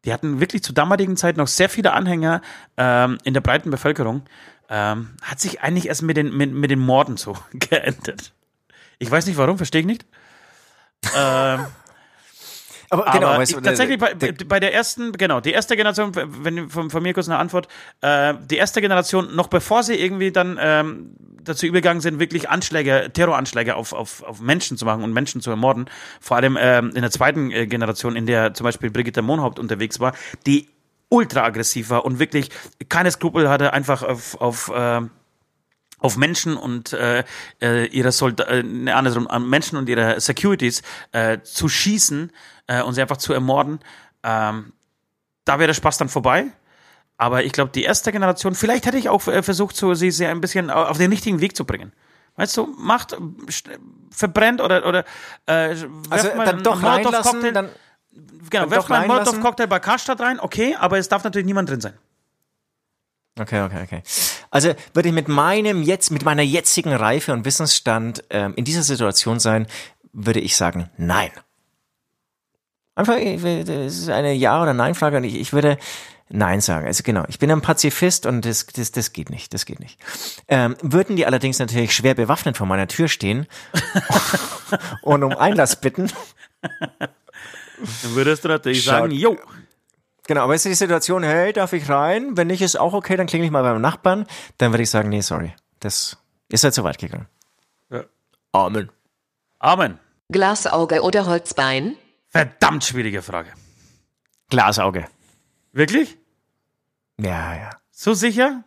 Die 0.06 0.14
hatten 0.14 0.40
wirklich 0.40 0.64
zur 0.64 0.76
damaligen 0.76 1.18
Zeit 1.18 1.36
noch 1.36 1.48
sehr 1.48 1.68
viele 1.70 1.92
Anhänger 1.92 2.42
ähm, 2.78 3.18
in 3.24 3.34
der 3.34 3.42
breiten 3.42 3.70
Bevölkerung. 3.70 4.24
Ähm, 4.70 5.10
hat 5.22 5.40
sich 5.40 5.62
eigentlich 5.62 5.88
erst 5.88 6.04
mit 6.04 6.16
den, 6.18 6.36
mit, 6.36 6.54
mit 6.54 6.70
den 6.70 6.80
Morden 6.80 7.18
so 7.18 7.36
geendet. 7.54 8.34
Ich 9.00 9.10
weiß 9.10 9.26
nicht 9.26 9.38
warum, 9.38 9.58
verstehe 9.58 9.82
ich 9.82 9.88
nicht. 9.88 10.06
Ähm, 11.16 11.66
Aber 12.90 13.08
aber 13.08 13.12
genau, 13.12 13.32
ich, 13.34 13.40
weißt 13.40 13.54
du, 13.56 13.62
tatsächlich 13.62 14.00
bei, 14.00 14.14
der, 14.14 14.34
bei 14.46 14.60
der 14.60 14.74
ersten, 14.74 15.12
genau, 15.14 15.40
die 15.40 15.52
erste 15.52 15.76
Generation, 15.76 16.12
wenn 16.16 16.70
von, 16.70 16.90
von 16.90 17.02
mir 17.02 17.14
kurz 17.14 17.30
eine 17.30 17.38
Antwort, 17.38 17.68
äh, 18.02 18.34
die 18.50 18.58
erste 18.58 18.82
Generation, 18.82 19.36
noch 19.36 19.48
bevor 19.48 19.84
sie 19.84 19.96
irgendwie 19.96 20.32
dann 20.32 20.60
ähm, 20.62 21.16
dazu 21.44 21.66
übergegangen 21.66 22.02
sind, 22.02 22.20
wirklich 22.20 22.50
Anschläge, 22.50 23.10
Terroranschläge 23.14 23.76
auf, 23.76 23.94
auf, 23.94 24.24
auf 24.24 24.40
Menschen 24.40 24.78
zu 24.78 24.86
machen 24.86 25.04
und 25.04 25.14
Menschen 25.14 25.42
zu 25.42 25.50
ermorden, 25.50 25.90
vor 26.20 26.38
allem 26.38 26.58
ähm, 26.60 26.92
in 26.94 27.02
der 27.02 27.12
zweiten 27.12 27.52
äh, 27.52 27.66
Generation, 27.68 28.16
in 28.16 28.26
der 28.26 28.54
zum 28.54 28.66
Beispiel 28.66 28.92
Brigitte 28.92 29.22
Mohnhaupt 29.22 29.60
unterwegs 29.60 30.00
war, 30.00 30.14
die 30.46 30.68
ultra 31.10 31.44
aggressiv 31.44 31.90
war 31.90 32.06
und 32.06 32.20
wirklich 32.20 32.50
keine 32.88 33.12
Skrupel 33.12 33.50
hatte, 33.50 33.74
einfach 33.74 34.04
auf, 34.04 34.40
auf 34.40 34.70
äh, 34.70 35.02
auf 36.02 36.16
Menschen 36.16 36.56
und 36.56 36.94
äh, 36.94 37.26
äh, 37.62 37.86
ihre 37.88 38.14
Solda 38.14 38.46
äh, 38.48 38.90
andersrum, 38.90 39.28
an 39.28 39.50
Menschen 39.50 39.78
und 39.78 39.90
ihre 39.90 40.22
Securities 40.22 40.82
äh, 41.12 41.40
zu 41.44 41.68
schießen 41.68 42.32
äh, 42.68 42.82
und 42.84 42.94
sie 42.94 43.02
einfach 43.02 43.18
zu 43.18 43.34
ermorden. 43.34 43.80
Ähm, 44.24 44.72
da 45.44 45.60
wäre 45.60 45.68
der 45.68 45.74
Spaß 45.74 45.98
dann 45.98 46.08
vorbei. 46.08 46.46
Aber 47.18 47.44
ich 47.44 47.52
glaube, 47.52 47.72
die 47.72 47.84
erste 47.84 48.14
Generation, 48.14 48.56
vielleicht 48.56 48.86
hätte 48.86 48.98
ich 48.98 49.10
auch 49.10 49.28
äh, 49.28 49.44
versucht, 49.44 49.76
so 49.76 49.94
sie, 49.94 50.10
sie 50.10 50.26
ein 50.26 50.40
bisschen 50.40 50.70
au- 50.70 50.86
auf 50.86 50.98
den 50.98 51.12
richtigen 51.12 51.42
Weg 51.42 51.54
zu 51.58 51.66
bringen. 51.66 51.92
Weißt 52.38 52.56
du, 52.56 52.68
macht, 52.78 53.18
verbrennt 54.10 54.62
oder, 54.62 54.86
oder 54.86 55.04
äh, 55.48 55.76
also 56.10 56.30
dann 56.46 56.64
doch 56.64 56.82
reinlassen, 56.82 57.42
dann 57.54 57.70
Genau, 58.50 58.70
werft 58.72 58.90
mal 58.90 59.00
einen. 59.00 59.08
Molotov-Cocktail 59.08 59.68
bei 59.68 59.80
Karstadt 59.80 60.20
rein, 60.20 60.40
okay, 60.40 60.76
aber 60.80 60.98
es 60.98 61.10
darf 61.10 61.24
natürlich 61.24 61.46
niemand 61.46 61.70
drin 61.70 61.82
sein. 61.82 61.94
Okay, 63.40 63.62
okay, 63.62 63.84
okay. 63.84 64.04
Also 64.50 64.74
würde 64.94 65.10
ich 65.10 65.16
mit 65.16 65.28
meinem 65.28 65.82
jetzt, 65.82 66.12
mit 66.12 66.26
meiner 66.26 66.42
jetzigen 66.42 66.94
Reife 66.94 67.32
und 67.32 67.46
Wissensstand 67.46 68.24
ähm, 68.30 68.54
in 68.56 68.66
dieser 68.66 68.84
Situation 68.84 69.40
sein, 69.40 69.68
würde 70.12 70.40
ich 70.40 70.56
sagen, 70.56 70.90
nein. 70.98 71.32
Einfach, 72.96 73.16
das 73.16 73.98
ist 73.98 74.10
eine 74.10 74.34
Ja- 74.34 74.62
oder 74.62 74.74
Nein-Frage 74.74 75.18
und 75.18 75.24
ich, 75.24 75.36
ich 75.36 75.54
würde 75.54 75.78
Nein 76.28 76.62
sagen. 76.62 76.86
Also 76.86 77.04
genau, 77.04 77.24
ich 77.28 77.40
bin 77.40 77.50
ein 77.50 77.62
Pazifist 77.62 78.26
und 78.26 78.46
das, 78.46 78.68
das, 78.68 78.92
das 78.92 79.14
geht 79.14 79.30
nicht, 79.30 79.54
das 79.54 79.66
geht 79.66 79.80
nicht. 79.80 80.00
Ähm, 80.48 80.76
würden 80.82 81.16
die 81.16 81.26
allerdings 81.26 81.60
natürlich 81.60 81.96
schwer 81.96 82.14
bewaffnet 82.14 82.58
vor 82.58 82.68
meiner 82.68 82.88
Tür 82.88 83.08
stehen 83.08 83.48
und 85.02 85.24
um 85.24 85.32
Einlass 85.32 85.80
bitten, 85.80 86.12
Dann 88.04 88.16
würdest 88.16 88.44
du 88.44 88.48
natürlich 88.50 88.84
Schaut. 88.84 88.94
sagen, 88.94 89.12
jo, 89.12 89.38
Genau, 90.30 90.44
aber 90.44 90.54
ist 90.54 90.64
die 90.64 90.76
Situation, 90.76 91.24
hey, 91.24 91.54
darf 91.54 91.74
ich 91.74 91.90
rein? 91.90 92.38
Wenn 92.38 92.46
nicht, 92.46 92.62
ist 92.62 92.80
auch 92.80 92.94
okay, 92.94 93.18
dann 93.18 93.26
klinge 93.26 93.46
ich 93.46 93.52
mal 93.52 93.64
beim 93.64 93.82
Nachbarn. 93.82 94.28
Dann 94.60 94.72
würde 94.72 94.84
ich 94.84 94.92
sagen, 94.92 95.10
nee, 95.10 95.22
sorry. 95.22 95.56
Das 95.80 96.18
ist 96.50 96.64
halt 96.64 96.76
zu 96.76 96.84
weit 96.84 97.00
gegangen. 97.00 97.28
Ja. 97.90 98.04
Amen. 98.52 98.92
Amen. 99.58 99.98
Glasauge 100.32 101.02
oder 101.02 101.26
Holzbein? 101.26 101.96
Verdammt 102.28 102.84
schwierige 102.84 103.24
Frage. 103.24 103.50
Glasauge. 104.52 105.08
Wirklich? 105.72 106.20
Ja, 107.20 107.56
ja. 107.56 107.70
So 107.90 108.14
sicher? 108.14 108.64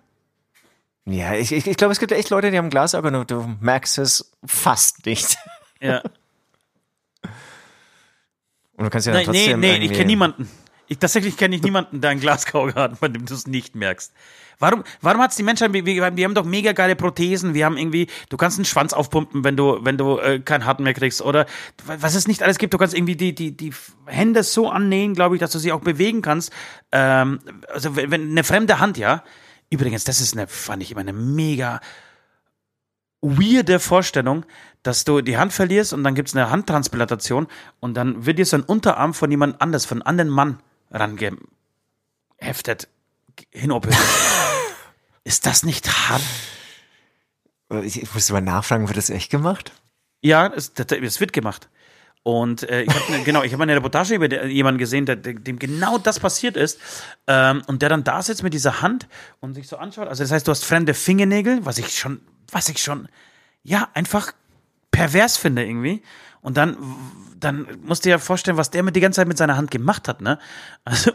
Ja, 1.05 1.35
ich, 1.35 1.53
ich, 1.53 1.69
ich 1.69 1.77
glaube, 1.77 1.93
es 1.93 2.01
gibt 2.01 2.11
echt 2.11 2.31
Leute, 2.31 2.51
die 2.51 2.59
haben 2.59 2.71
Glasauge 2.71 3.17
und 3.17 3.31
du 3.31 3.57
merkst 3.61 3.99
es 3.99 4.33
fast 4.45 5.07
nicht. 5.07 5.37
Ja. 5.81 6.03
Und 8.77 8.85
du 8.85 8.91
kannst 8.91 9.07
ja 9.07 9.13
dann 9.13 9.25
Nein, 9.25 9.33
nee, 9.33 9.39
trotzdem 9.45 9.61
nee, 9.61 9.67
ich 9.69 9.75
irgendwie- 9.77 9.95
kenne 9.95 10.07
niemanden. 10.07 10.49
Ich, 10.89 10.99
tatsächlich 10.99 11.39
kenne 11.39 11.57
ich 11.57 11.63
niemanden, 11.63 12.03
der 12.03 12.11
ein 12.11 12.21
Glasauge 12.21 12.75
hat, 12.75 13.01
bei 13.01 13.09
dem 13.09 13.25
du 13.25 13.33
es 13.33 13.47
nicht 13.47 13.75
merkst. 13.75 14.13
Warum, 14.59 14.85
warum 15.01 15.23
hat's 15.23 15.37
die 15.37 15.43
Menschheit, 15.43 15.73
wir, 15.73 15.87
wir 15.87 16.17
wir 16.17 16.25
haben 16.25 16.35
doch 16.35 16.45
mega 16.45 16.73
geile 16.73 16.97
Prothesen, 16.97 17.55
wir 17.55 17.65
haben 17.65 17.79
irgendwie, 17.79 18.09
du 18.29 18.37
kannst 18.37 18.59
einen 18.59 18.67
Schwanz 18.67 18.93
aufpumpen, 18.93 19.43
wenn 19.43 19.57
du, 19.57 19.79
wenn 19.83 19.97
du 19.97 20.19
äh, 20.19 20.41
keinen 20.41 20.67
Harten 20.67 20.83
mehr 20.83 20.93
kriegst, 20.93 21.23
oder 21.23 21.47
was 21.87 22.15
es 22.15 22.29
nicht 22.29 22.43
alles 22.43 22.59
gibt, 22.59 22.75
du 22.75 22.79
kannst 22.79 22.95
irgendwie 22.95 23.17
die, 23.17 23.35
die, 23.35 23.57
die 23.57 23.73
Hände 24.07 24.43
so 24.43 24.69
annähen, 24.69 25.15
glaube 25.15 25.35
ich, 25.37 25.41
dass 25.41 25.51
du 25.53 25.59
sie 25.59 25.73
auch 25.73 25.81
bewegen 25.81 26.21
kannst. 26.21 26.53
Ähm, 26.93 27.41
also 27.73 27.97
wenn, 27.97 28.11
wenn 28.11 28.31
eine 28.31 28.45
fremde 28.45 28.79
Hand, 28.79 28.99
ja, 28.99 29.25
übrigens, 29.71 30.05
das 30.05 30.21
ist 30.21 30.37
eine, 30.37 30.47
fand 30.47 30.83
ich 30.83 30.91
immer 30.93 31.01
eine 31.01 31.15
mega 31.15 31.81
weirde 33.23 33.79
Vorstellung, 33.79 34.45
dass 34.83 35.05
du 35.05 35.21
die 35.23 35.39
Hand 35.39 35.53
verlierst 35.53 35.93
und 35.93 36.05
dann 36.05 36.15
gibt's 36.15 36.35
eine 36.35 36.51
Handtransplantation 36.51 37.47
und 37.81 37.95
dann 37.95 38.27
wird 38.27 38.39
dir 38.39 38.45
so 38.47 38.57
ein 38.57 38.65
Unterarm 38.65 39.15
von 39.15 39.31
jemand 39.31 39.63
anders, 39.63 39.87
von 39.87 40.03
einem 40.03 40.09
anderen 40.09 40.31
Mann 40.31 40.61
rangeheftet, 40.91 42.89
hinoperiert. 43.51 43.99
Ist 45.25 45.47
das 45.47 45.63
nicht 45.63 45.89
hart? 45.89 46.23
Ich, 47.85 48.03
ich 48.03 48.13
musste 48.13 48.33
mal 48.33 48.43
nachfragen, 48.43 48.89
wird 48.89 48.99
das 48.99 49.09
echt 49.09 49.31
gemacht? 49.31 49.73
Ja, 50.21 50.49
es, 50.49 50.73
es 50.77 51.21
wird 51.21 51.33
gemacht. 51.33 51.69
Und 52.25 52.69
äh, 52.69 52.83
ich 52.83 52.91
habe 52.91 53.23
genau, 53.25 53.43
ich 53.43 53.53
habe 53.53 53.63
eine 53.65 53.75
Reportage 53.75 54.15
über 54.15 54.29
de- 54.29 54.47
jemanden 54.49 54.79
gesehen, 54.79 55.07
der, 55.07 55.17
dem 55.17 55.59
genau 55.59 55.99
das 55.99 56.21
passiert 56.21 56.57
ist 56.57 56.79
ähm, 57.27 57.63
und 57.67 57.83
der 57.83 57.89
dann 57.89 58.05
da 58.05 58.23
sitzt 58.23 58.43
mit 58.43 58.55
dieser 58.55 58.81
Hand 58.83 59.09
und 59.41 59.55
sich 59.55 59.69
so 59.69 59.77
anschaut. 59.77 60.09
Also 60.09 60.23
das 60.23 60.31
heißt, 60.31 60.47
du 60.47 60.51
hast 60.51 60.65
fremde 60.65 60.95
Fingernägel, 60.95 61.65
was 61.65 61.79
ich 61.79 61.99
schon, 61.99 62.21
was 62.51 62.69
ich 62.69 62.79
schon, 62.83 63.09
ja 63.65 63.89
einfach 63.95 64.33
pervers 64.91 65.37
finde 65.37 65.65
irgendwie. 65.65 66.03
Und 66.43 66.57
dann, 66.57 66.77
dann 67.39 67.67
musst 67.85 68.05
du 68.05 68.09
dir 68.09 68.13
ja 68.13 68.19
vorstellen, 68.19 68.57
was 68.57 68.71
der 68.71 68.83
mit 68.83 68.95
die 68.97 69.01
ganze 69.01 69.17
Zeit 69.17 69.29
mit 69.29 69.39
seiner 69.39 69.57
Hand 69.57 69.71
gemacht 69.71 70.09
hat, 70.09 70.21
ne? 70.21 70.39
Also 70.85 71.13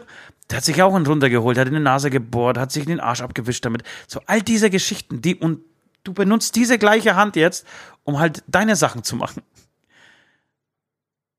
der 0.50 0.58
hat 0.58 0.64
sich 0.64 0.82
auch 0.82 0.94
einen 0.94 1.06
runtergeholt, 1.06 1.58
hat 1.58 1.68
in 1.68 1.74
die 1.74 1.80
Nase 1.80 2.08
gebohrt, 2.08 2.56
hat 2.56 2.72
sich 2.72 2.84
in 2.84 2.88
den 2.88 3.00
Arsch 3.00 3.20
abgewischt 3.20 3.64
damit. 3.66 3.82
So 4.06 4.20
all 4.26 4.40
diese 4.40 4.70
Geschichten, 4.70 5.20
die 5.20 5.34
und 5.36 5.60
du 6.04 6.14
benutzt 6.14 6.56
diese 6.56 6.78
gleiche 6.78 7.14
Hand 7.16 7.36
jetzt, 7.36 7.66
um 8.04 8.18
halt 8.18 8.42
deine 8.46 8.74
Sachen 8.76 9.04
zu 9.04 9.16
machen. 9.16 9.42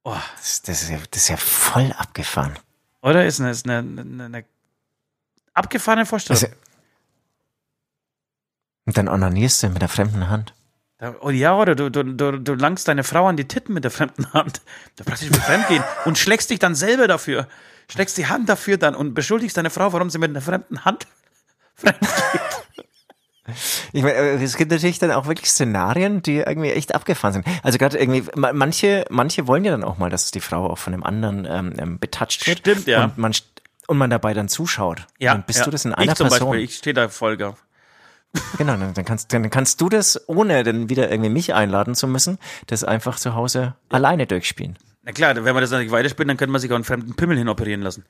Oh, 0.09 0.17
Das, 0.37 0.61
das, 0.63 0.81
ist, 0.83 0.89
ja, 0.89 0.97
das 1.11 1.21
ist 1.23 1.27
ja 1.29 1.37
voll 1.37 1.93
abgefahren. 1.97 2.57
oder? 3.01 3.25
Ist 3.25 3.39
eine, 3.39 3.51
ist 3.51 3.69
eine, 3.69 3.77
eine, 3.77 4.25
eine 4.25 4.45
Abgefahrene 5.53 6.05
Vorstellung. 6.05 6.41
Also, 6.41 6.55
und 8.85 8.97
dann 8.97 9.07
onanierst 9.07 9.61
du 9.61 9.69
mit 9.69 9.81
der 9.83 9.89
fremden 9.89 10.29
Hand. 10.29 10.53
Oh 11.21 11.29
ja, 11.29 11.55
oder 11.55 11.75
du, 11.75 11.91
du, 11.91 12.03
du, 12.03 12.39
du 12.39 12.53
langst 12.55 12.87
deine 12.87 13.03
Frau 13.03 13.27
an 13.27 13.37
die 13.37 13.47
Titten 13.47 13.73
mit 13.73 13.83
der 13.83 13.91
fremden 13.91 14.33
Hand. 14.33 14.61
Da 14.95 15.03
praktisch 15.03 15.29
mit 15.29 15.39
Fremdgehen 15.39 15.83
und 16.05 16.17
schlägst 16.17 16.49
dich 16.49 16.59
dann 16.59 16.73
selber 16.75 17.07
dafür. 17.07 17.47
Schlägst 17.87 18.17
die 18.17 18.27
Hand 18.27 18.49
dafür 18.49 18.77
dann 18.77 18.95
und 18.95 19.13
beschuldigst 19.13 19.55
deine 19.57 19.69
Frau, 19.69 19.93
warum 19.93 20.09
sie 20.09 20.17
mit 20.17 20.31
einer 20.31 20.41
fremden 20.41 20.83
Hand 20.85 21.05
fremd 21.75 21.99
geht. 21.99 22.87
Ich 23.93 24.03
meine, 24.03 24.15
äh, 24.15 24.43
es 24.43 24.57
gibt 24.57 24.71
natürlich 24.71 24.99
dann 24.99 25.11
auch 25.11 25.27
wirklich 25.27 25.49
Szenarien, 25.49 26.21
die 26.21 26.37
irgendwie 26.37 26.71
echt 26.71 26.95
abgefahren 26.95 27.33
sind. 27.33 27.45
Also 27.63 27.77
gerade 27.77 27.97
irgendwie, 27.97 28.23
ma- 28.35 28.53
manche, 28.53 29.05
manche 29.09 29.47
wollen 29.47 29.63
ja 29.65 29.71
dann 29.71 29.83
auch 29.83 29.97
mal, 29.97 30.09
dass 30.09 30.31
die 30.31 30.39
Frau 30.41 30.69
auch 30.69 30.77
von 30.77 30.91
dem 30.93 31.03
anderen 31.03 31.45
ähm, 31.49 31.73
ähm, 31.77 31.99
betatscht 31.99 32.45
wird. 32.47 32.59
Stimmt, 32.59 32.87
ja. 32.87 33.05
Und 33.05 33.17
man, 33.17 33.33
und 33.87 33.97
man 33.97 34.09
dabei 34.09 34.33
dann 34.33 34.49
zuschaut. 34.49 35.07
Ja, 35.17 35.33
Dann 35.33 35.43
bist 35.45 35.59
ja. 35.59 35.65
du 35.65 35.71
das 35.71 35.85
in 35.85 35.93
einer 35.93 36.11
ich 36.11 36.17
zum 36.17 36.27
Person. 36.27 36.49
Beispiel, 36.49 36.63
ich 36.65 36.75
stehe 36.75 36.93
da 36.93 37.09
voll 37.09 37.41
auf. 37.43 37.63
Genau, 38.59 38.77
dann 38.77 38.93
dann 38.93 39.05
kannst, 39.05 39.33
dann 39.33 39.49
kannst 39.49 39.81
du 39.81 39.89
das, 39.89 40.29
ohne 40.29 40.63
dann 40.63 40.87
wieder 40.89 41.09
irgendwie 41.09 41.31
mich 41.31 41.53
einladen 41.55 41.95
zu 41.95 42.07
müssen, 42.07 42.37
das 42.67 42.83
einfach 42.83 43.17
zu 43.17 43.33
Hause 43.33 43.73
alleine 43.89 44.27
durchspielen. 44.27 44.77
Na 45.01 45.11
klar, 45.13 45.33
wenn 45.35 45.55
wir 45.55 45.61
das 45.61 45.71
natürlich 45.71 45.91
weiterspielen, 45.91 46.27
dann 46.27 46.37
könnte 46.37 46.51
man 46.51 46.61
sich 46.61 46.69
auch 46.69 46.75
einen 46.75 46.83
fremden 46.83 47.15
Pimmel 47.15 47.37
hinoperieren 47.39 47.81
lassen. 47.81 48.05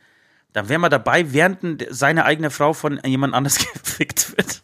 Dann 0.51 0.67
wären 0.67 0.81
wir 0.81 0.89
dabei, 0.89 1.31
während 1.31 1.85
seine 1.89 2.25
eigene 2.25 2.49
Frau 2.49 2.73
von 2.73 2.99
jemand 3.05 3.33
anders 3.33 3.59
gefickt 3.73 4.35
wird. 4.35 4.61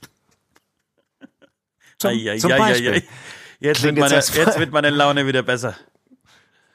Zum, 2.10 2.28
Ei, 2.28 2.38
zum 2.38 2.52
ei, 2.52 2.56
ei, 2.56 2.60
Beispiel. 2.60 2.92
ei. 2.94 3.04
Jetzt, 3.60 3.84
wird 3.84 3.96
jetzt 3.96 4.02
meine, 4.02 4.16
erstmal- 4.16 4.46
jetzt 4.46 4.60
wird 4.60 4.72
meine 4.72 4.90
Laune 4.90 5.28
wieder 5.28 5.44
besser. 5.44 5.76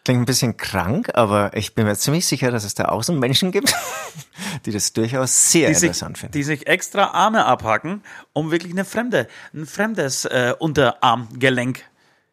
Klingt 0.04 0.22
ein 0.22 0.24
bisschen 0.26 0.56
krank, 0.56 1.10
aber 1.14 1.54
ich 1.54 1.74
bin 1.74 1.84
mir 1.86 1.94
ziemlich 1.94 2.26
sicher, 2.26 2.50
dass 2.50 2.64
es 2.64 2.74
da 2.74 2.86
auch 2.86 3.02
so 3.02 3.12
Menschen 3.12 3.52
gibt, 3.52 3.74
die 4.64 4.72
das 4.72 4.94
durchaus 4.94 5.50
sehr 5.52 5.68
Die 5.68 5.74
sich, 5.74 5.88
interessant 5.88 6.16
finden. 6.18 6.32
die 6.32 6.42
sich 6.42 6.66
extra 6.66 7.08
Arme 7.08 7.44
abhacken, 7.44 8.02
um 8.32 8.50
wirklich 8.50 8.72
eine 8.72 8.86
fremde, 8.86 9.28
ein 9.52 9.66
fremdes 9.66 10.24
äh, 10.24 10.54
Unterarmgelenk 10.58 11.84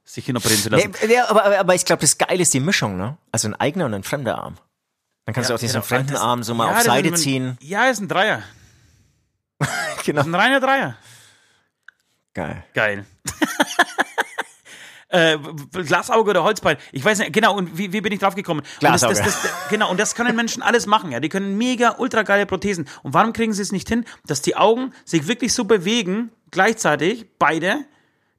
sich 0.05 0.25
hinoperieren 0.25 0.63
zu 0.63 0.69
lassen. 0.69 0.93
Nee, 1.05 1.13
ja, 1.13 1.29
aber, 1.29 1.43
aber, 1.43 1.59
aber 1.59 1.75
ich 1.75 1.83
glaube, 1.83 1.99
das 2.01 2.17
Geile 2.17 2.41
ist 2.41 2.53
die 2.53 2.61
Mischung, 2.61 2.95
ne? 2.95 3.17
Also 3.33 3.49
ein 3.49 3.55
eigener 3.55 3.85
und 3.85 3.93
ein 3.93 4.03
fremder 4.03 4.37
Arm. 4.37 4.55
Dann 5.25 5.35
kannst 5.35 5.49
du 5.49 5.53
auch 5.53 5.59
diesen 5.59 5.73
genau. 5.81 5.85
fremden 5.85 6.15
Arm 6.15 6.43
so 6.43 6.53
mal 6.55 6.71
ja, 6.71 6.77
auf 6.77 6.83
Seite 6.83 7.09
ein- 7.09 7.15
ziehen. 7.17 7.57
Ja, 7.59 7.89
ist 7.89 7.99
ein 7.99 8.07
Dreier. 8.07 8.43
Genau. 10.05 10.21
Ist 10.21 10.27
ein 10.27 10.35
reiner 10.35 10.61
Dreier. 10.61 10.95
Geil. 12.37 12.63
Geil. 12.75 13.05
äh, 15.09 15.39
Glasauge 15.71 16.29
oder 16.29 16.43
Holzbein. 16.43 16.77
Ich 16.91 17.03
weiß 17.03 17.17
nicht, 17.17 17.33
genau, 17.33 17.55
und 17.55 17.79
wie, 17.79 17.93
wie 17.93 18.01
bin 18.01 18.13
ich 18.13 18.19
drauf 18.19 18.35
gekommen? 18.35 18.59
Und 18.59 18.79
Glasauge. 18.79 19.15
Das, 19.15 19.23
das, 19.23 19.41
das, 19.41 19.69
genau, 19.71 19.89
und 19.89 19.99
das 19.99 20.13
können 20.13 20.35
Menschen 20.35 20.61
alles 20.61 20.85
machen, 20.85 21.11
ja. 21.11 21.19
Die 21.19 21.29
können 21.29 21.57
mega, 21.57 21.95
ultra 21.97 22.21
geile 22.21 22.45
Prothesen. 22.45 22.87
Und 23.01 23.15
warum 23.15 23.33
kriegen 23.33 23.53
sie 23.53 23.63
es 23.63 23.71
nicht 23.71 23.89
hin, 23.89 24.05
dass 24.27 24.43
die 24.43 24.55
Augen 24.55 24.93
sich 25.03 25.27
wirklich 25.27 25.51
so 25.55 25.63
bewegen, 25.63 26.29
gleichzeitig, 26.51 27.25
beide, 27.39 27.85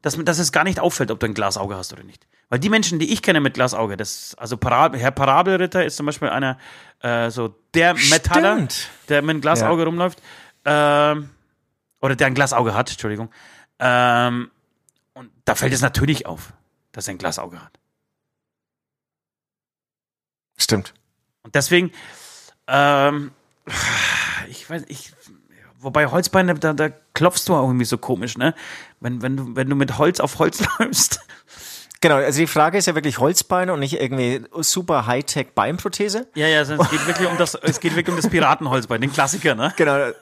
dass, 0.02 0.16
dass 0.16 0.38
es 0.38 0.52
gar 0.52 0.62
nicht 0.62 0.78
auffällt, 0.78 1.10
ob 1.10 1.18
du 1.18 1.26
ein 1.26 1.34
Glasauge 1.34 1.74
hast 1.74 1.92
oder 1.92 2.04
nicht. 2.04 2.28
Weil 2.50 2.60
die 2.60 2.68
Menschen, 2.68 3.00
die 3.00 3.12
ich 3.12 3.20
kenne 3.20 3.40
mit 3.40 3.54
Glasauge, 3.54 3.96
das, 3.96 4.36
also 4.38 4.56
Parabel, 4.56 5.00
Herr 5.00 5.10
Parabelritter 5.10 5.84
ist 5.84 5.96
zum 5.96 6.06
Beispiel 6.06 6.28
einer, 6.28 6.56
äh, 7.02 7.30
so 7.30 7.52
der 7.74 7.94
Metaller, 7.94 8.54
Stimmt. 8.54 8.90
der 9.08 9.22
mit 9.22 9.30
einem 9.30 9.40
Glasauge 9.40 9.82
Ja. 9.82 9.86
rumläuft, 9.86 10.22
ähm, 10.64 11.30
oder 12.00 12.14
der 12.14 12.28
ein 12.28 12.34
Glasauge 12.34 12.74
hat, 12.74 12.90
Entschuldigung. 12.92 13.28
Ähm, 13.78 14.50
und 15.14 15.30
da 15.44 15.54
fällt 15.54 15.72
es 15.72 15.80
natürlich 15.80 16.26
auf, 16.26 16.52
dass 16.92 17.08
er 17.08 17.14
ein 17.14 17.18
Glasauge 17.18 17.62
hat. 17.62 17.78
Stimmt. 20.56 20.94
Und 21.42 21.54
deswegen, 21.54 21.92
ähm, 22.66 23.30
ich 24.48 24.68
weiß, 24.68 24.84
ich, 24.88 25.12
wobei 25.78 26.06
Holzbeine, 26.06 26.54
da, 26.54 26.72
da 26.72 26.90
klopfst 27.14 27.44
du 27.46 27.54
auch 27.54 27.66
irgendwie 27.66 27.84
so 27.84 27.98
komisch, 27.98 28.36
ne? 28.36 28.54
Wenn, 29.00 29.22
wenn 29.22 29.36
du, 29.36 29.56
wenn 29.56 29.68
du 29.68 29.76
mit 29.76 29.98
Holz 29.98 30.20
auf 30.20 30.38
Holz 30.38 30.62
läufst. 30.78 31.20
Genau, 32.00 32.16
also 32.16 32.38
die 32.38 32.46
Frage 32.46 32.78
ist 32.78 32.86
ja 32.86 32.94
wirklich 32.94 33.18
Holzbeine 33.18 33.72
und 33.72 33.80
nicht 33.80 34.00
irgendwie 34.00 34.44
super 34.60 35.06
Hightech 35.06 35.48
Beinprothese. 35.54 36.28
Ja, 36.34 36.46
ja, 36.46 36.60
es 36.60 36.68
geht 36.90 37.06
wirklich 37.06 37.28
um 37.28 37.36
das, 37.38 37.54
es 37.56 37.80
geht 37.80 37.96
wirklich 37.96 38.14
um 38.14 38.20
das 38.20 38.30
Piratenholzbein, 38.30 39.00
den 39.00 39.12
Klassiker, 39.12 39.54
ne? 39.56 39.72
Genau. 39.76 40.12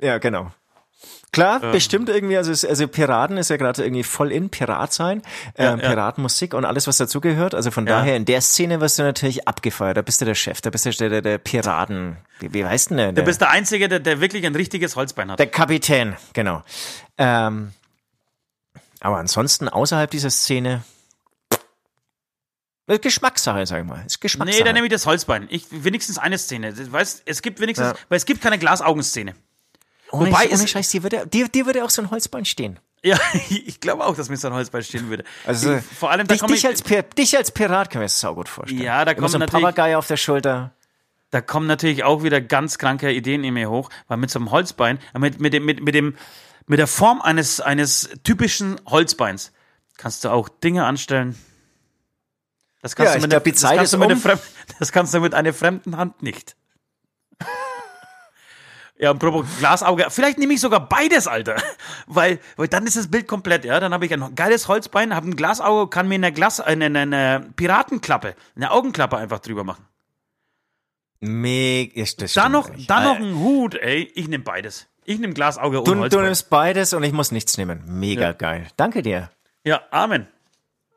Ja, 0.00 0.18
genau. 0.18 0.52
Klar, 1.30 1.60
bestimmt 1.60 2.08
irgendwie, 2.08 2.36
also, 2.36 2.66
also 2.66 2.88
Piraten 2.88 3.36
ist 3.36 3.50
ja 3.50 3.56
gerade 3.58 3.84
irgendwie 3.84 4.02
voll 4.02 4.32
in 4.32 4.48
Pirat 4.50 4.92
sein, 4.92 5.22
ähm, 5.56 5.78
ja. 5.78 5.88
Piratenmusik 5.90 6.54
und 6.54 6.64
alles, 6.64 6.86
was 6.86 6.96
dazugehört. 6.96 7.54
Also 7.54 7.70
von 7.70 7.86
Ja. 7.86 7.98
daher, 7.98 8.16
in 8.16 8.24
der 8.24 8.40
Szene 8.40 8.80
wirst 8.80 8.98
du 8.98 9.02
natürlich 9.02 9.46
abgefeuert. 9.46 9.96
Da 9.96 10.02
bist 10.02 10.20
du 10.20 10.24
der 10.24 10.34
Chef, 10.34 10.60
da 10.62 10.70
bist 10.70 10.86
du 10.86 10.90
der, 10.90 11.08
der, 11.10 11.22
der 11.22 11.38
Piraten. 11.38 12.16
Wie, 12.40 12.52
wie 12.54 12.64
heißt 12.64 12.90
denn 12.90 12.96
der? 12.96 13.12
Du 13.12 13.22
bist 13.22 13.40
der 13.40 13.50
Einzige, 13.50 13.88
der, 13.88 14.00
der 14.00 14.20
wirklich 14.20 14.46
ein 14.46 14.54
richtiges 14.54 14.96
Holzbein 14.96 15.30
hat. 15.30 15.38
Der 15.38 15.46
Kapitän, 15.48 16.16
genau. 16.32 16.64
Ähm, 17.18 17.72
aber 19.00 19.18
ansonsten 19.18 19.68
außerhalb 19.68 20.10
dieser 20.10 20.30
Szene. 20.30 20.82
Ist 22.86 23.02
Geschmackssache, 23.02 23.66
sag 23.66 23.80
ich 23.82 23.86
mal. 23.86 24.02
Ist 24.06 24.20
Geschmackssache. 24.20 24.58
Nee, 24.60 24.64
dann 24.64 24.74
nehme 24.74 24.86
ich 24.86 24.92
das 24.92 25.04
Holzbein. 25.04 25.46
Ich, 25.50 25.66
wenigstens 25.70 26.16
eine 26.16 26.38
Szene. 26.38 26.72
Weißt, 26.90 27.22
es 27.26 27.42
gibt 27.42 27.60
wenigstens, 27.60 27.88
Ja. 27.88 27.94
weil 28.08 28.16
es 28.16 28.24
gibt 28.24 28.40
keine 28.40 28.58
Glasaugenszene. 28.58 29.34
Ohne, 30.12 30.30
wobei 30.30 30.50
ohne 30.50 30.66
Scheiß, 30.68 30.88
dir 30.90 31.02
würde, 31.02 31.26
dir, 31.26 31.48
dir 31.48 31.66
würde 31.66 31.84
auch 31.84 31.90
so 31.90 32.02
ein 32.02 32.10
Holzbein 32.10 32.44
stehen. 32.44 32.78
Ja, 33.02 33.18
ich 33.50 33.80
glaube 33.80 34.04
auch, 34.04 34.16
dass 34.16 34.28
mir 34.28 34.36
so 34.36 34.48
ein 34.48 34.54
Holzbein 34.54 34.82
stehen 34.82 35.08
würde. 35.08 35.24
Also, 35.46 35.76
Ich- 35.76 35.84
vor 35.84 36.10
allem, 36.10 36.26
da 36.26 36.34
dich, 36.34 36.40
komme 36.40 36.54
dich, 36.54 36.64
ich, 36.64 36.68
als, 36.68 36.82
dich 37.16 37.36
als 37.36 37.50
Pirat 37.52 37.90
kann 37.90 38.00
man 38.00 38.06
es 38.06 38.18
saugut 38.18 38.48
vorstellen. 38.48 38.82
Ja, 38.82 39.04
da 39.04 39.14
kommen 39.14 39.28
so 39.28 39.36
ein 39.36 39.40
natürlich- 39.40 39.62
Papagei 39.64 39.96
auf 39.96 40.06
der 40.06 40.16
Schulter. 40.16 40.72
da 41.30 41.40
kommen 41.40 41.66
natürlich 41.66 42.04
auch 42.04 42.22
wieder 42.22 42.40
ganz 42.40 42.78
kranke 42.78 43.12
Ideen 43.12 43.44
in 43.44 43.54
mir 43.54 43.70
hoch, 43.70 43.90
weil 44.08 44.16
mit 44.16 44.30
so 44.30 44.38
einem 44.38 44.50
Holzbein, 44.50 44.98
mit, 45.16 45.40
mit 45.40 45.52
dem, 45.52 45.64
mit, 45.64 45.82
mit 45.84 45.94
dem, 45.94 46.16
mit 46.66 46.78
der 46.78 46.86
Form 46.86 47.20
eines, 47.22 47.60
eines 47.60 48.10
typischen 48.24 48.80
Holzbeins 48.86 49.52
kannst 49.96 50.24
du 50.24 50.30
auch 50.30 50.48
Dinge 50.48 50.84
anstellen. 50.84 51.36
Das 52.82 52.94
kannst 52.96 53.14
Ja, 53.14 53.20
du 53.20 53.22
mit, 53.22 53.32
das 53.32 53.62
kannst 53.62 53.92
du 53.92 54.02
um. 54.02 54.16
Fremd, 54.16 54.40
das 54.78 54.92
kannst 54.92 55.12
du 55.14 55.20
mit 55.20 55.34
einer 55.34 55.52
fremden 55.52 55.96
Hand 55.96 56.22
nicht. 56.22 56.56
Ja, 59.00 59.12
und 59.12 59.22
apropos 59.22 59.46
Glasauge, 59.58 60.06
vielleicht 60.10 60.38
nehme 60.38 60.54
ich 60.54 60.60
sogar 60.60 60.88
beides, 60.88 61.28
Alter. 61.28 61.56
Weil, 62.08 62.40
weil 62.56 62.66
dann 62.68 62.84
ist 62.86 62.96
das 62.96 63.08
Bild 63.08 63.28
komplett, 63.28 63.64
ja. 63.64 63.78
Dann 63.78 63.92
habe 63.94 64.04
ich 64.06 64.12
ein 64.12 64.34
geiles 64.34 64.66
Holzbein, 64.66 65.14
habe 65.14 65.28
ein 65.28 65.36
Glasauge, 65.36 65.88
kann 65.88 66.08
mir 66.08 66.16
eine 66.16 66.32
Glas, 66.32 66.58
eine, 66.60 66.86
eine, 66.86 67.00
eine 67.00 67.46
Piratenklappe, 67.54 68.34
eine 68.56 68.70
Augenklappe 68.72 69.16
einfach 69.16 69.38
drüber 69.38 69.62
machen. 69.62 69.84
Mega, 71.20 72.00
ist 72.00 72.22
das 72.22 72.32
Dann 72.34 72.52
noch, 72.52 72.70
dann 72.86 73.04
noch 73.04 73.18
Äh, 73.18 73.22
ein 73.22 73.38
Hut, 73.38 73.74
ey. 73.74 74.10
Ich 74.14 74.28
nehme 74.28 74.44
beides. 74.44 74.86
Ich 75.04 75.18
nehme 75.18 75.32
Glasauge 75.32 75.78
und 75.78 75.86
Du, 75.86 75.94
du 75.94 76.00
Holzbein. 76.00 76.24
nimmst 76.24 76.50
beides 76.50 76.92
und 76.92 77.02
ich 77.02 77.12
muss 77.12 77.32
nichts 77.32 77.56
nehmen. 77.56 77.82
Mega 77.86 78.32
geil. 78.32 78.66
Danke 78.76 79.02
dir. 79.02 79.30
Ja, 79.64 79.80
Amen. 79.90 80.26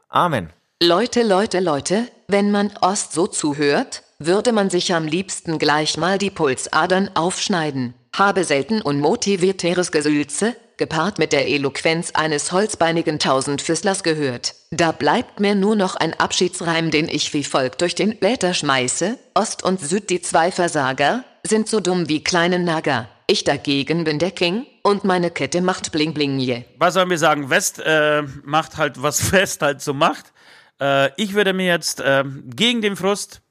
Amen. 0.09 0.49
Leute, 0.81 1.23
Leute, 1.23 1.59
Leute, 1.59 2.07
wenn 2.27 2.51
man 2.51 2.71
Ost 2.81 3.13
so 3.13 3.27
zuhört, 3.27 4.03
würde 4.25 4.51
man 4.51 4.69
sich 4.69 4.93
am 4.93 5.05
liebsten 5.05 5.59
gleich 5.59 5.97
mal 5.97 6.17
die 6.17 6.29
Pulsadern 6.29 7.09
aufschneiden. 7.15 7.93
Habe 8.15 8.43
selten 8.43 8.81
unmotivierteres 8.81 9.91
Gesülze, 9.91 10.55
gepaart 10.77 11.19
mit 11.19 11.31
der 11.31 11.47
Eloquenz 11.47 12.11
eines 12.11 12.51
holzbeinigen 12.51 13.19
Tausendfüßlers 13.19 14.03
gehört. 14.03 14.55
Da 14.71 14.91
bleibt 14.91 15.39
mir 15.39 15.55
nur 15.55 15.75
noch 15.75 15.95
ein 15.95 16.19
Abschiedsreim, 16.19 16.91
den 16.91 17.07
ich 17.07 17.33
wie 17.33 17.43
folgt 17.43 17.81
durch 17.81 17.95
den 17.95 18.21
Äther 18.21 18.53
schmeiße. 18.53 19.17
Ost 19.33 19.63
und 19.63 19.79
Süd, 19.79 20.09
die 20.09 20.21
zwei 20.21 20.51
Versager, 20.51 21.23
sind 21.43 21.69
so 21.69 21.79
dumm 21.79 22.09
wie 22.09 22.23
kleine 22.23 22.59
Nager. 22.59 23.07
Ich 23.27 23.43
dagegen 23.43 24.03
bin 24.03 24.19
der 24.19 24.31
King 24.31 24.65
und 24.83 25.03
meine 25.03 25.31
Kette 25.31 25.61
macht 25.61 25.91
bling 25.91 26.13
bling 26.13 26.39
je. 26.39 26.63
Was 26.77 26.95
sollen 26.95 27.09
wir 27.09 27.17
sagen? 27.17 27.49
West 27.49 27.79
äh, 27.79 28.23
macht 28.43 28.77
halt, 28.77 29.01
was 29.01 29.31
West 29.33 29.61
halt 29.61 29.81
so 29.81 29.93
macht. 29.93 30.33
Äh, 30.81 31.11
ich 31.15 31.33
würde 31.33 31.53
mir 31.53 31.67
jetzt 31.67 32.01
äh, 32.01 32.23
gegen 32.55 32.81
den 32.81 32.95
Frust 32.95 33.41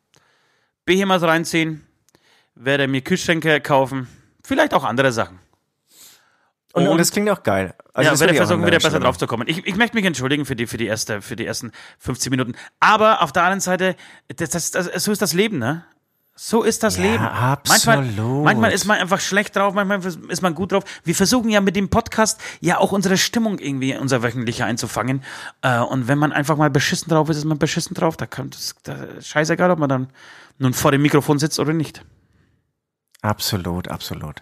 Behemoth 0.85 1.23
reinziehen, 1.23 1.87
werde 2.55 2.89
mir 2.89 3.01
Kühlschränke 3.01 3.61
kaufen, 3.61 4.09
vielleicht 4.45 4.75
auch 4.75 4.85
andere 4.85 5.13
Sachen. 5.13 5.39
Und, 6.73 6.83
und, 6.85 6.89
Und- 6.91 6.99
das 6.99 7.11
klingt 7.11 7.29
auch 7.31 7.43
geil. 7.43 7.75
Also 7.93 8.13
ja, 8.13 8.21
werde 8.21 8.35
versuchen, 8.35 8.65
wieder 8.65 8.79
besser 8.79 9.01
drauf 9.01 9.19
zu 9.19 9.27
kommen. 9.27 9.49
Ich, 9.49 9.67
ich 9.67 9.75
möchte 9.77 9.97
mich 9.97 10.05
entschuldigen 10.05 10.45
für 10.45 10.55
die, 10.55 10.69
für 10.69 10.77
die 10.77 10.87
erste, 10.87 11.21
für 11.21 11.35
die 11.35 11.45
ersten 11.45 11.73
15 11.99 12.31
Minuten. 12.31 12.55
Aber 12.79 13.23
auf 13.23 13.33
der 13.33 13.43
anderen 13.43 13.61
Seite, 13.61 13.97
das, 14.29 14.51
das, 14.51 14.71
das, 14.71 14.87
so 15.05 15.11
ist 15.11 15.21
das 15.21 15.33
Leben, 15.33 15.59
ne? 15.59 15.85
So 16.37 16.63
ist 16.63 16.83
das 16.85 16.97
Ja, 16.97 17.03
Leben. 17.03 17.23
Manchmal, 17.69 17.99
absolut. 17.99 18.45
manchmal 18.45 18.73
ist 18.73 18.85
man 18.87 18.99
einfach 18.99 19.21
schlecht 19.21 19.57
drauf, 19.57 19.75
manchmal 19.75 20.01
ist 20.29 20.41
man 20.41 20.55
gut 20.55 20.73
drauf. 20.73 20.85
Wir 21.05 21.15
versuchen 21.15 21.51
ja 21.51 21.61
mit 21.61 21.75
dem 21.77 21.91
Podcast 21.91 22.41
ja 22.61 22.79
auch 22.79 22.93
unsere 22.93 23.19
Stimmung 23.19 23.59
irgendwie, 23.59 23.95
unser 23.97 24.23
wöchentlicher 24.23 24.65
einzufangen. 24.65 25.23
Äh, 25.61 25.81
und 25.81 26.07
wenn 26.09 26.17
man 26.19 26.33
einfach 26.33 26.57
mal 26.57 26.71
beschissen 26.71 27.11
drauf 27.11 27.29
ist, 27.29 27.37
ist 27.39 27.45
man 27.45 27.59
beschissen 27.59 27.95
drauf. 27.95 28.17
Da 28.17 28.27
das, 28.27 28.77
da, 28.85 29.21
scheißegal, 29.21 29.71
ob 29.73 29.81
man 29.81 29.89
dann 29.89 30.09
nun 30.61 30.75
vor 30.75 30.93
dem 30.93 31.03
Mikrofon 31.03 31.39
sitzt 31.39 31.59
oder 31.59 31.73
nicht. 31.73 32.05
Absolut, 33.23 33.89
absolut. 33.89 34.41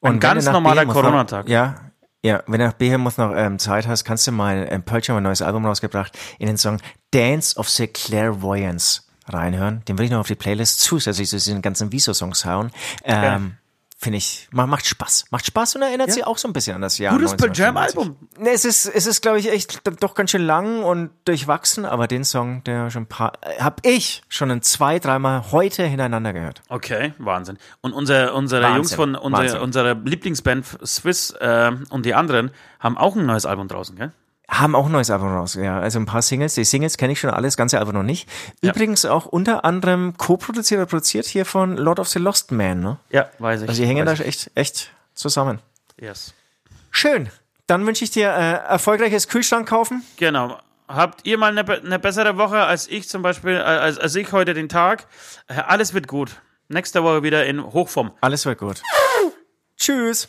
Ein 0.00 0.14
wenn 0.14 0.20
ganz 0.20 0.44
normaler 0.44 0.86
Corona-Tag. 0.86 1.48
Ja, 1.48 1.92
ja, 2.22 2.42
wenn 2.46 2.58
du 2.58 2.66
nach 2.66 2.72
Behemoth 2.72 3.18
noch 3.18 3.32
ähm, 3.34 3.58
Zeit 3.58 3.86
hast, 3.86 4.04
kannst 4.04 4.26
du 4.26 4.32
mal, 4.32 4.66
ähm, 4.70 4.82
Pearl 4.82 5.02
ein 5.08 5.22
neues 5.22 5.42
Album 5.42 5.64
rausgebracht, 5.64 6.18
in 6.38 6.48
den 6.48 6.56
Song 6.56 6.78
Dance 7.12 7.56
of 7.56 7.68
the 7.68 7.86
Clairvoyance 7.86 9.02
reinhören. 9.28 9.84
Den 9.86 9.98
will 9.98 10.06
ich 10.06 10.10
noch 10.10 10.20
auf 10.20 10.26
die 10.26 10.34
Playlist 10.34 10.80
zusätzlich 10.80 11.28
zu 11.28 11.36
diesen 11.36 11.62
ganzen 11.62 11.92
Viso-Songs 11.92 12.44
hauen. 12.44 12.70
Ähm, 13.04 13.56
finde 13.98 14.18
ich, 14.18 14.48
macht 14.52 14.86
Spaß. 14.86 15.24
Macht 15.30 15.46
Spaß 15.46 15.76
und 15.76 15.82
erinnert 15.82 16.08
Ja. 16.08 16.14
sie 16.14 16.24
auch 16.24 16.36
so 16.38 16.46
ein 16.48 16.52
bisschen 16.52 16.76
an 16.76 16.82
das 16.82 16.98
Jahr. 16.98 17.14
Gutes 17.16 17.34
Pearl 17.34 17.50
Jam 17.54 17.76
1995. 17.76 17.98
Album. 17.98 18.44
Ne, 18.44 18.50
es 18.52 18.64
ist, 18.66 18.86
es 18.86 19.06
ist, 19.06 19.22
glaube 19.22 19.38
ich, 19.38 19.50
echt 19.50 19.80
doch 20.02 20.14
ganz 20.14 20.30
schön 20.30 20.42
lang 20.44 20.82
und 20.82 21.10
durchwachsen, 21.24 21.86
aber 21.86 22.06
den 22.06 22.22
Song, 22.24 22.62
der 22.64 22.90
schon 22.90 23.04
ein 23.04 23.06
paar, 23.08 23.32
äh, 23.40 23.62
hab 23.62 23.86
ich 23.86 24.22
schon 24.28 24.50
ein 24.50 24.60
zwei, 24.62 24.98
dreimal 24.98 25.50
heute 25.50 25.84
hintereinander 25.84 26.32
gehört. 26.34 26.62
Okay, 26.68 27.14
Wahnsinn. 27.18 27.56
Und 27.80 27.94
unser, 27.94 28.34
unsere 28.34 28.62
Wahnsinn, 28.62 28.76
Jungs 28.76 28.94
von 28.94 29.12
Wahnsinn. 29.14 29.32
unsere, 29.60 29.62
unserer 29.62 29.94
Lieblingsband 29.94 30.66
Swiss 30.84 31.30
äh, 31.40 31.72
und 31.88 32.04
die 32.04 32.14
anderen 32.14 32.50
haben 32.80 32.98
auch 32.98 33.16
ein 33.16 33.24
neues 33.24 33.46
Album 33.46 33.66
draußen, 33.68 33.96
gell? 33.96 34.12
Haben 34.48 34.76
auch 34.76 34.86
ein 34.86 34.92
neues 34.92 35.10
Album 35.10 35.28
raus, 35.28 35.54
ja. 35.54 35.80
Also 35.80 35.98
ein 35.98 36.06
paar 36.06 36.22
Singles. 36.22 36.54
Die 36.54 36.64
Singles 36.64 36.96
kenne 36.96 37.12
ich 37.12 37.20
schon 37.20 37.30
alles, 37.30 37.54
das 37.54 37.56
ganze 37.56 37.78
Album 37.78 37.94
noch 37.94 38.02
nicht. 38.04 38.28
Ja. 38.62 38.70
Übrigens 38.70 39.04
auch 39.04 39.26
unter 39.26 39.64
anderem 39.64 40.16
co-produziert 40.16 40.78
oder 40.78 40.86
produziert 40.86 41.26
hier 41.26 41.44
von 41.44 41.76
Lord 41.76 41.98
of 41.98 42.08
the 42.08 42.20
Lost 42.20 42.52
Man, 42.52 42.80
ne? 42.80 42.98
Ja, 43.10 43.28
weiß 43.38 43.62
ich. 43.62 43.68
Also 43.68 43.82
die 43.82 43.88
hängen 43.88 44.06
da 44.06 44.12
echt, 44.12 44.50
echt 44.54 44.92
zusammen. 45.14 45.58
Yes. 46.00 46.32
Schön. 46.90 47.28
Dann 47.66 47.84
wünsche 47.86 48.04
ich 48.04 48.12
dir 48.12 48.28
äh, 48.28 48.68
erfolgreiches 48.68 49.26
Kühlschrank 49.28 49.68
kaufen. 49.68 50.04
Genau. 50.16 50.58
Habt 50.88 51.26
ihr 51.26 51.36
mal 51.36 51.56
eine, 51.56 51.68
eine 51.68 51.98
bessere 51.98 52.36
Woche 52.36 52.62
als 52.62 52.86
ich 52.86 53.08
zum 53.08 53.22
Beispiel, 53.22 53.54
äh, 53.54 53.62
als, 53.62 53.98
als 53.98 54.14
ich 54.14 54.30
heute 54.30 54.54
den 54.54 54.68
Tag? 54.68 55.06
Äh, 55.48 55.54
alles 55.54 55.92
wird 55.92 56.06
gut. 56.06 56.40
Nächste 56.68 57.02
Woche 57.02 57.22
wieder 57.22 57.46
in 57.46 57.62
Hochform. 57.62 58.12
Alles 58.20 58.46
wird 58.46 58.58
gut. 58.58 58.82
Tschüss. 59.76 60.28